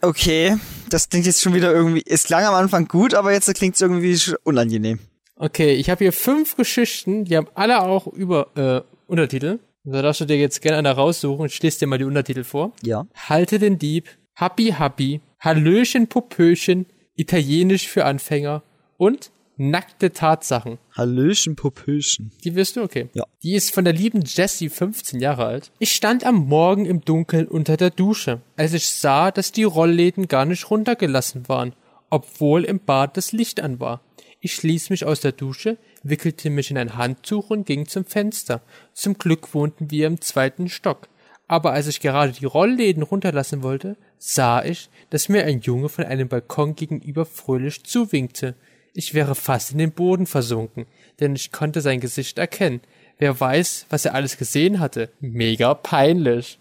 Okay, 0.00 0.56
das 0.88 1.08
klingt 1.08 1.26
jetzt 1.26 1.42
schon 1.42 1.52
wieder 1.54 1.72
irgendwie. 1.72 2.04
Es 2.06 2.24
klang 2.24 2.44
am 2.44 2.54
Anfang 2.54 2.86
gut, 2.86 3.14
aber 3.14 3.32
jetzt 3.32 3.52
klingt 3.54 3.74
es 3.74 3.80
irgendwie 3.80 4.18
unangenehm. 4.44 5.00
Okay, 5.36 5.74
ich 5.74 5.90
habe 5.90 6.04
hier 6.04 6.12
fünf 6.12 6.56
Geschichten, 6.56 7.24
die 7.24 7.36
haben 7.36 7.48
alle 7.54 7.82
auch 7.82 8.06
über 8.06 8.46
äh, 8.56 8.93
Untertitel. 9.06 9.58
Da 9.84 10.00
darfst 10.00 10.22
du 10.22 10.24
dir 10.24 10.38
jetzt 10.38 10.62
gerne 10.62 10.78
einer 10.78 10.92
raussuchen. 10.92 11.46
Ich 11.46 11.62
lese 11.62 11.80
dir 11.80 11.86
mal 11.86 11.98
die 11.98 12.04
Untertitel 12.04 12.44
vor. 12.44 12.72
Ja. 12.82 13.06
Halte 13.14 13.58
den 13.58 13.78
Dieb, 13.78 14.08
Happy 14.34 14.74
Happy, 14.76 15.20
Hallöchen 15.40 16.08
Popöchen, 16.08 16.86
Italienisch 17.14 17.88
für 17.88 18.04
Anfänger 18.06 18.62
und 18.96 19.30
Nackte 19.56 20.12
Tatsachen. 20.12 20.78
Hallöchen 20.96 21.54
Popöchen. 21.54 22.32
Die 22.42 22.56
wirst 22.56 22.74
du? 22.74 22.82
Okay. 22.82 23.08
Ja. 23.14 23.24
Die 23.44 23.54
ist 23.54 23.72
von 23.72 23.84
der 23.84 23.92
lieben 23.92 24.22
Jessie, 24.26 24.68
15 24.68 25.20
Jahre 25.20 25.44
alt. 25.44 25.70
Ich 25.78 25.92
stand 25.92 26.24
am 26.24 26.46
Morgen 26.46 26.86
im 26.86 27.02
Dunkeln 27.02 27.46
unter 27.46 27.76
der 27.76 27.90
Dusche, 27.90 28.40
als 28.56 28.72
ich 28.72 28.88
sah, 28.88 29.30
dass 29.30 29.52
die 29.52 29.62
Rollläden 29.62 30.26
gar 30.26 30.44
nicht 30.44 30.70
runtergelassen 30.70 31.48
waren, 31.48 31.72
obwohl 32.10 32.64
im 32.64 32.80
Bad 32.80 33.16
das 33.16 33.30
Licht 33.30 33.60
an 33.60 33.78
war. 33.78 34.00
Ich 34.44 34.62
ließ 34.62 34.90
mich 34.90 35.06
aus 35.06 35.20
der 35.20 35.32
Dusche, 35.32 35.78
wickelte 36.02 36.50
mich 36.50 36.70
in 36.70 36.76
ein 36.76 36.98
Handtuch 36.98 37.48
und 37.48 37.64
ging 37.64 37.88
zum 37.88 38.04
Fenster. 38.04 38.60
Zum 38.92 39.16
Glück 39.16 39.54
wohnten 39.54 39.90
wir 39.90 40.06
im 40.06 40.20
zweiten 40.20 40.68
Stock. 40.68 41.08
Aber 41.48 41.72
als 41.72 41.86
ich 41.86 42.00
gerade 42.00 42.32
die 42.32 42.44
Rollläden 42.44 43.02
runterlassen 43.02 43.62
wollte, 43.62 43.96
sah 44.18 44.62
ich, 44.62 44.90
dass 45.08 45.30
mir 45.30 45.46
ein 45.46 45.62
Junge 45.62 45.88
von 45.88 46.04
einem 46.04 46.28
Balkon 46.28 46.74
gegenüber 46.74 47.24
fröhlich 47.24 47.84
zuwinkte. 47.84 48.54
Ich 48.92 49.14
wäre 49.14 49.34
fast 49.34 49.72
in 49.72 49.78
den 49.78 49.92
Boden 49.92 50.26
versunken, 50.26 50.84
denn 51.20 51.34
ich 51.34 51.50
konnte 51.50 51.80
sein 51.80 52.00
Gesicht 52.00 52.36
erkennen. 52.36 52.82
Wer 53.16 53.40
weiß, 53.40 53.86
was 53.88 54.04
er 54.04 54.12
alles 54.12 54.36
gesehen 54.36 54.78
hatte. 54.78 55.10
Mega 55.20 55.72
peinlich. 55.72 56.58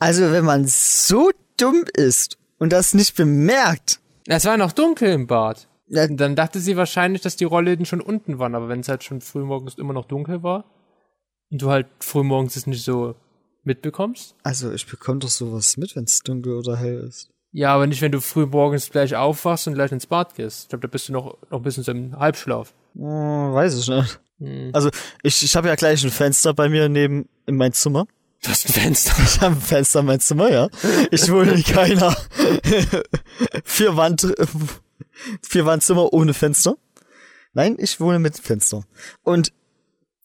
Also, 0.00 0.32
wenn 0.32 0.44
man 0.44 0.66
so 0.66 1.30
dumm 1.58 1.84
ist 1.94 2.38
und 2.58 2.72
das 2.72 2.92
nicht 2.92 3.14
bemerkt, 3.14 4.00
Es 4.26 4.46
war 4.46 4.56
noch 4.56 4.72
dunkel 4.72 5.12
im 5.12 5.28
Bad. 5.28 5.68
Ja. 5.86 6.06
Dann 6.08 6.36
dachte 6.36 6.60
sie 6.60 6.76
wahrscheinlich, 6.76 7.22
dass 7.22 7.36
die 7.36 7.44
Rollläden 7.44 7.86
schon 7.86 8.00
unten 8.00 8.38
waren, 8.38 8.54
aber 8.54 8.68
wenn 8.68 8.80
es 8.80 8.88
halt 8.88 9.04
schon 9.04 9.20
frühmorgens 9.20 9.74
immer 9.74 9.92
noch 9.92 10.06
dunkel 10.06 10.42
war 10.42 10.64
und 11.50 11.60
du 11.60 11.70
halt 11.70 11.86
frühmorgens 12.00 12.56
es 12.56 12.66
nicht 12.66 12.84
so 12.84 13.14
mitbekommst. 13.64 14.34
also 14.42 14.72
ich 14.72 14.86
bekomme 14.86 15.20
doch 15.20 15.28
sowas 15.28 15.76
mit, 15.76 15.96
wenn 15.96 16.04
es 16.04 16.20
dunkel 16.20 16.54
oder 16.54 16.76
hell 16.76 17.04
ist. 17.08 17.30
Ja, 17.52 17.72
aber 17.74 17.86
nicht, 17.86 18.02
wenn 18.02 18.12
du 18.12 18.20
früh 18.20 18.46
morgens 18.46 18.90
gleich 18.90 19.14
aufwachst 19.14 19.68
und 19.68 19.74
gleich 19.74 19.92
ins 19.92 20.06
Bad 20.06 20.34
gehst. 20.34 20.64
Ich 20.64 20.68
glaube, 20.70 20.82
da 20.82 20.88
bist 20.88 21.08
du 21.08 21.12
noch, 21.12 21.36
noch 21.50 21.60
ein 21.60 21.62
bisschen 21.62 21.84
so 21.84 21.92
im 21.92 22.18
Halbschlaf. 22.18 22.74
Hm, 22.96 23.54
weiß 23.54 23.78
ich 23.78 23.88
nicht. 23.88 24.20
Also 24.72 24.90
ich, 25.22 25.42
ich 25.42 25.54
habe 25.54 25.68
ja 25.68 25.76
gleich 25.76 26.02
ein 26.02 26.10
Fenster 26.10 26.52
bei 26.52 26.68
mir 26.68 26.88
neben 26.88 27.28
in 27.46 27.56
mein 27.56 27.72
Zimmer. 27.72 28.06
Du 28.42 28.50
hast 28.50 28.68
ein 28.68 28.72
Fenster. 28.72 29.14
Ich 29.24 29.40
habe 29.40 29.54
ein 29.54 29.60
Fenster 29.60 30.00
in 30.00 30.06
mein 30.06 30.20
Zimmer, 30.20 30.50
ja. 30.50 30.68
Ich 31.12 31.30
wohne 31.30 31.52
in 31.52 31.62
keiner 31.62 32.16
vier 33.64 33.96
Wand 33.96 34.24
vier 35.42 35.66
Wandzimmer 35.66 36.12
ohne 36.12 36.34
Fenster. 36.34 36.76
Nein, 37.52 37.76
ich 37.78 38.00
wohne 38.00 38.18
mit 38.18 38.38
Fenster. 38.38 38.84
Und 39.22 39.52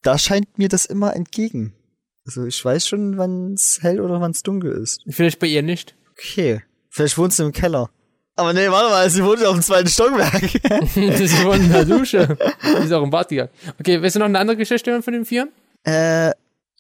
da 0.02 0.18
scheint 0.18 0.58
mir 0.58 0.70
das 0.70 0.86
immer 0.86 1.16
entgegen. 1.16 1.74
Also 2.26 2.46
ich 2.46 2.64
weiß 2.64 2.88
schon, 2.88 3.18
wann 3.18 3.54
es 3.54 3.80
hell 3.82 4.00
oder 4.00 4.22
wann 4.22 4.32
es 4.32 4.44
dunkel 4.44 4.72
ist. 4.72 5.02
Vielleicht 5.08 5.40
bei 5.40 5.48
ihr 5.48 5.62
nicht. 5.62 5.96
Okay. 6.12 6.62
Vielleicht 6.90 7.18
wohnst 7.18 7.40
du 7.40 7.44
im 7.44 7.52
Keller. 7.52 7.90
Aber 8.36 8.54
nee, 8.54 8.70
warte 8.70 8.90
mal, 8.90 9.10
sie 9.10 9.24
wohnt 9.24 9.44
auf 9.46 9.56
dem 9.56 9.62
zweiten 9.62 9.90
Stockwerk. 9.90 10.42
Sie 10.94 11.44
wohnt 11.44 11.62
in 11.62 11.72
der 11.74 11.84
Dusche. 11.84 12.38
Die 12.64 12.86
ist 12.86 12.94
auch 12.94 13.04
im 13.04 13.10
Bad 13.10 13.28
gegangen. 13.28 13.50
Okay, 13.80 14.02
willst 14.02 14.16
du 14.16 14.20
noch 14.20 14.28
eine 14.28 14.40
andere 14.40 14.56
Geschichte 14.56 14.92
hören 14.92 15.04
von 15.04 15.14
den 15.14 15.26
vier? 15.26 15.50
äh, 15.84 16.32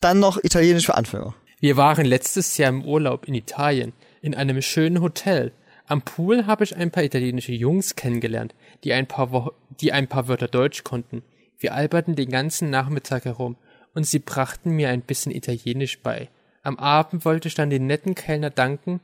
dann 0.01 0.19
noch 0.19 0.41
Italienisch 0.43 0.85
für 0.85 0.95
Anfänger. 0.95 1.35
Wir 1.59 1.75
waren 1.75 2.05
letztes 2.05 2.57
Jahr 2.57 2.69
im 2.69 2.85
Urlaub 2.85 3.27
in 3.27 3.33
Italien, 3.33 3.91
in 4.21 4.33
einem 4.35 4.61
schönen 4.61 5.01
Hotel. 5.01 5.51
Am 5.89 6.01
Pool 6.03 6.45
habe 6.45 6.63
ich 6.63 6.75
ein 6.75 6.91
paar 6.91 7.03
italienische 7.03 7.51
Jungs 7.51 7.95
kennengelernt, 7.95 8.53
die 8.83 8.93
ein 8.93 9.07
paar, 9.07 9.31
Wo 9.31 9.53
die 9.81 9.91
ein 9.91 10.07
paar 10.07 10.27
Wörter 10.27 10.47
Deutsch 10.47 10.83
konnten. 10.83 11.23
Wir 11.57 11.73
alberten 11.73 12.15
den 12.15 12.29
ganzen 12.29 12.69
Nachmittag 12.69 13.25
herum 13.25 13.57
und 13.95 14.05
sie 14.05 14.19
brachten 14.19 14.69
mir 14.69 14.89
ein 14.89 15.01
bisschen 15.01 15.31
Italienisch 15.31 16.03
bei. 16.03 16.29
Am 16.61 16.77
Abend 16.77 17.25
wollte 17.25 17.47
ich 17.47 17.55
dann 17.55 17.71
den 17.71 17.87
netten 17.87 18.13
Kellner 18.13 18.51
danken, 18.51 19.01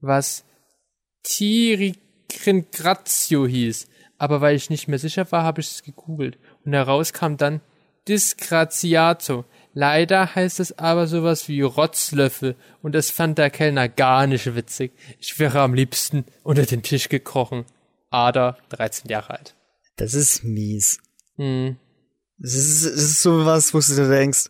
was 0.00 0.44
Tiricringrazio 1.24 3.44
hieß, 3.44 3.88
aber 4.16 4.40
weil 4.40 4.54
ich 4.54 4.70
nicht 4.70 4.86
mehr 4.86 5.00
sicher 5.00 5.32
war, 5.32 5.42
habe 5.42 5.60
ich 5.60 5.66
es 5.66 5.82
gegoogelt 5.82 6.38
und 6.64 6.72
heraus 6.72 7.12
kam 7.12 7.36
dann 7.36 7.60
Disgraziato. 8.06 9.44
Leider 9.74 10.34
heißt 10.34 10.60
es 10.60 10.78
aber 10.78 11.06
sowas 11.06 11.48
wie 11.48 11.62
Rotzlöffel 11.62 12.56
und 12.82 12.94
das 12.94 13.10
fand 13.10 13.38
der 13.38 13.50
Kellner 13.50 13.88
gar 13.88 14.26
nicht 14.26 14.54
witzig. 14.54 14.92
Ich 15.20 15.38
wäre 15.38 15.60
am 15.60 15.74
liebsten 15.74 16.24
unter 16.42 16.64
den 16.64 16.82
Tisch 16.82 17.08
gekrochen. 17.08 17.64
Ada, 18.10 18.56
13 18.70 19.10
Jahre 19.10 19.34
alt. 19.34 19.54
Das 19.96 20.14
ist 20.14 20.44
mies. 20.44 20.98
Hm. 21.36 21.76
Das 22.38 22.54
ist, 22.54 22.84
das 22.86 22.94
ist 22.94 23.22
so 23.22 23.44
was, 23.44 23.74
wo 23.74 23.80
du 23.80 23.94
dir 23.94 24.08
denkst, 24.08 24.46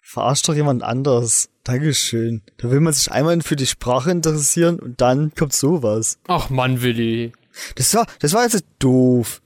verarscht 0.00 0.48
doch 0.48 0.54
jemand 0.54 0.82
anders. 0.82 1.48
Dankeschön. 1.64 2.42
Da 2.58 2.70
will 2.70 2.80
man 2.80 2.92
sich 2.92 3.10
einmal 3.10 3.40
für 3.40 3.56
die 3.56 3.66
Sprache 3.66 4.10
interessieren 4.10 4.78
und 4.78 5.00
dann 5.00 5.34
kommt 5.34 5.52
sowas. 5.52 6.18
Ach 6.26 6.50
Mann, 6.50 6.82
Willi. 6.82 7.32
Das 7.76 7.94
war, 7.94 8.06
das 8.18 8.32
war 8.32 8.42
jetzt 8.44 8.64
doof. 8.78 9.40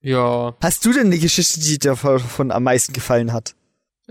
Ja, 0.00 0.56
Hast 0.60 0.84
du 0.84 0.92
denn 0.92 1.06
eine 1.06 1.18
Geschichte, 1.18 1.60
die 1.60 1.78
dir 1.78 1.94
von 1.94 2.50
am 2.50 2.62
meisten 2.64 2.92
gefallen 2.92 3.32
hat? 3.32 3.54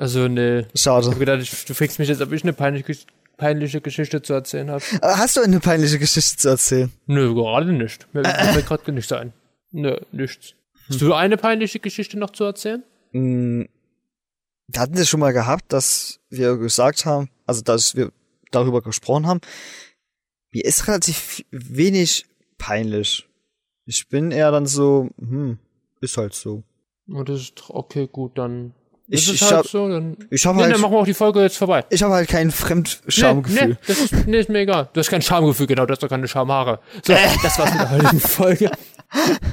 Also 0.01 0.27
ne. 0.27 0.67
Ich 0.73 0.81
Schade. 0.81 1.07
hab 1.09 1.19
gedacht, 1.19 1.41
ich- 1.41 1.65
du 1.65 1.73
fragst 1.73 1.99
mich 1.99 2.09
jetzt, 2.09 2.21
ob 2.21 2.31
ich 2.31 2.43
eine 2.43 2.53
peinliche, 2.53 2.95
peinliche 3.37 3.81
Geschichte 3.81 4.21
zu 4.21 4.33
erzählen 4.33 4.69
habe. 4.71 4.83
Aber 5.01 5.17
Hast 5.17 5.37
du 5.37 5.41
eine 5.41 5.59
peinliche 5.59 5.99
Geschichte 5.99 6.37
zu 6.37 6.49
erzählen? 6.49 6.91
Nö, 7.05 7.33
gerade 7.33 7.71
nicht. 7.71 8.07
Mir 8.13 8.23
fällt 8.25 8.65
gerade 8.67 8.91
nichts 8.91 9.11
ein. 9.11 9.33
Nö, 9.71 9.97
nichts. 10.11 10.53
Hast 10.89 11.01
du 11.01 11.13
eine 11.13 11.37
peinliche 11.37 11.79
Geschichte 11.79 12.17
noch 12.19 12.31
zu 12.31 12.43
erzählen? 12.43 12.83
Mm, 13.13 13.63
Wir 14.67 14.79
hatten 14.81 14.97
es 14.97 15.09
schon 15.09 15.19
mal 15.19 15.33
gehabt, 15.33 15.71
dass 15.73 16.19
wir 16.29 16.57
gesagt 16.57 17.05
haben, 17.05 17.29
also 17.45 17.61
dass 17.61 17.95
wir 17.95 18.11
darüber 18.51 18.81
gesprochen 18.81 19.27
haben. 19.27 19.41
Mir 20.51 20.65
ist 20.65 20.87
relativ 20.87 21.43
wenig 21.51 22.25
peinlich. 22.57 23.27
Ich 23.85 24.07
bin 24.09 24.31
eher 24.31 24.51
dann 24.51 24.65
so, 24.65 25.09
hm, 25.19 25.57
ist 26.01 26.17
halt 26.17 26.33
so. 26.33 26.63
Oh, 27.13 27.23
das 27.23 27.41
ist 27.41 27.69
okay, 27.69 28.07
gut, 28.11 28.37
dann. 28.37 28.73
Ich- 29.13 29.23
ist 29.23 29.27
es 29.27 29.33
ich 29.35 29.41
halt 29.43 29.53
hab- 29.57 29.67
so, 29.67 29.89
dann. 29.89 30.17
Ich 30.29 30.45
habe 30.45 30.57
Nee, 30.57 30.63
halt, 30.63 30.73
dann 30.73 30.81
machen 30.81 30.93
wir 30.93 30.99
auch 30.99 31.05
die 31.05 31.13
Folge 31.13 31.41
jetzt 31.41 31.57
vorbei. 31.57 31.83
ich 31.89 32.01
habe 32.01 32.13
halt 32.13 32.29
kein 32.29 32.49
Fremdschamgefühl. 32.49 33.59
Nee, 33.61 33.67
nee, 33.73 33.77
das 33.85 33.99
ist, 33.99 34.27
nee, 34.27 34.39
ist 34.39 34.49
mir 34.49 34.59
egal. 34.59 34.89
Du 34.93 34.99
hast 34.99 35.09
kein 35.09 35.21
Schamgefühl, 35.21 35.67
genau, 35.67 35.85
du 35.85 35.91
hast 35.91 36.01
doch 36.01 36.09
keine 36.09 36.27
Schamhaare. 36.27 36.79
So, 37.05 37.13
das 37.43 37.59
war's 37.59 37.71
mit 37.73 37.81
der 37.81 37.91
heutigen 37.91 38.19
Folge. 38.19 38.71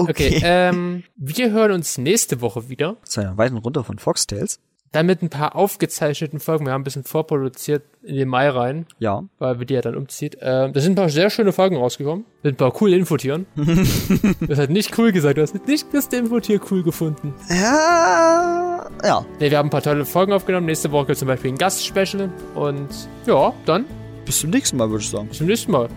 Okay, 0.00 0.40
ähm, 0.44 1.02
wir 1.16 1.50
hören 1.50 1.72
uns 1.72 1.98
nächste 1.98 2.40
Woche 2.40 2.68
wieder. 2.68 2.96
Zu 3.02 3.20
einer 3.20 3.36
weiteren 3.36 3.58
Runde 3.58 3.82
von 3.82 3.98
Foxtails. 3.98 4.60
Dann 4.92 5.04
mit 5.06 5.22
ein 5.22 5.28
paar 5.28 5.54
aufgezeichneten 5.54 6.40
Folgen. 6.40 6.64
Wir 6.66 6.72
haben 6.72 6.80
ein 6.80 6.84
bisschen 6.84 7.04
vorproduziert 7.04 7.82
in 8.02 8.16
den 8.16 8.28
Mai 8.28 8.48
rein, 8.48 8.86
Ja. 8.98 9.24
weil 9.38 9.58
wir 9.58 9.66
die 9.66 9.74
ja 9.74 9.82
dann 9.82 9.94
umzieht. 9.96 10.38
Ähm, 10.40 10.72
da 10.72 10.80
sind 10.80 10.92
ein 10.92 10.96
paar 10.96 11.08
sehr 11.10 11.28
schöne 11.28 11.52
Folgen 11.52 11.76
rausgekommen. 11.76 12.24
Mit 12.42 12.54
ein 12.54 12.56
paar 12.56 12.70
coole 12.72 12.96
Infotieren. 12.96 13.46
das 14.48 14.58
hat 14.58 14.70
nicht 14.70 14.96
cool 14.98 15.12
gesagt. 15.12 15.36
Du 15.36 15.42
hast 15.42 15.54
nicht 15.66 15.86
das 15.92 16.06
Infotier 16.06 16.58
cool 16.70 16.82
gefunden. 16.82 17.34
Ja. 17.50 18.88
Ja. 19.04 19.26
Ne, 19.40 19.50
wir 19.50 19.58
haben 19.58 19.66
ein 19.66 19.70
paar 19.70 19.82
tolle 19.82 20.04
Folgen 20.06 20.32
aufgenommen. 20.32 20.66
Nächste 20.66 20.90
Woche 20.90 21.14
zum 21.14 21.28
Beispiel 21.28 21.52
ein 21.52 21.58
Gastspecial. 21.58 22.30
Und 22.54 22.88
ja, 23.26 23.52
dann 23.66 23.84
Bis 24.24 24.40
zum 24.40 24.50
nächsten 24.50 24.76
Mal, 24.78 24.88
würde 24.90 25.02
ich 25.02 25.10
sagen. 25.10 25.28
bis 25.28 25.38
zum 25.38 25.46
nächsten 25.48 25.72
Mal. 25.72 25.88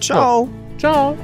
Ciao. 0.00 0.48
Ciao. 0.78 1.16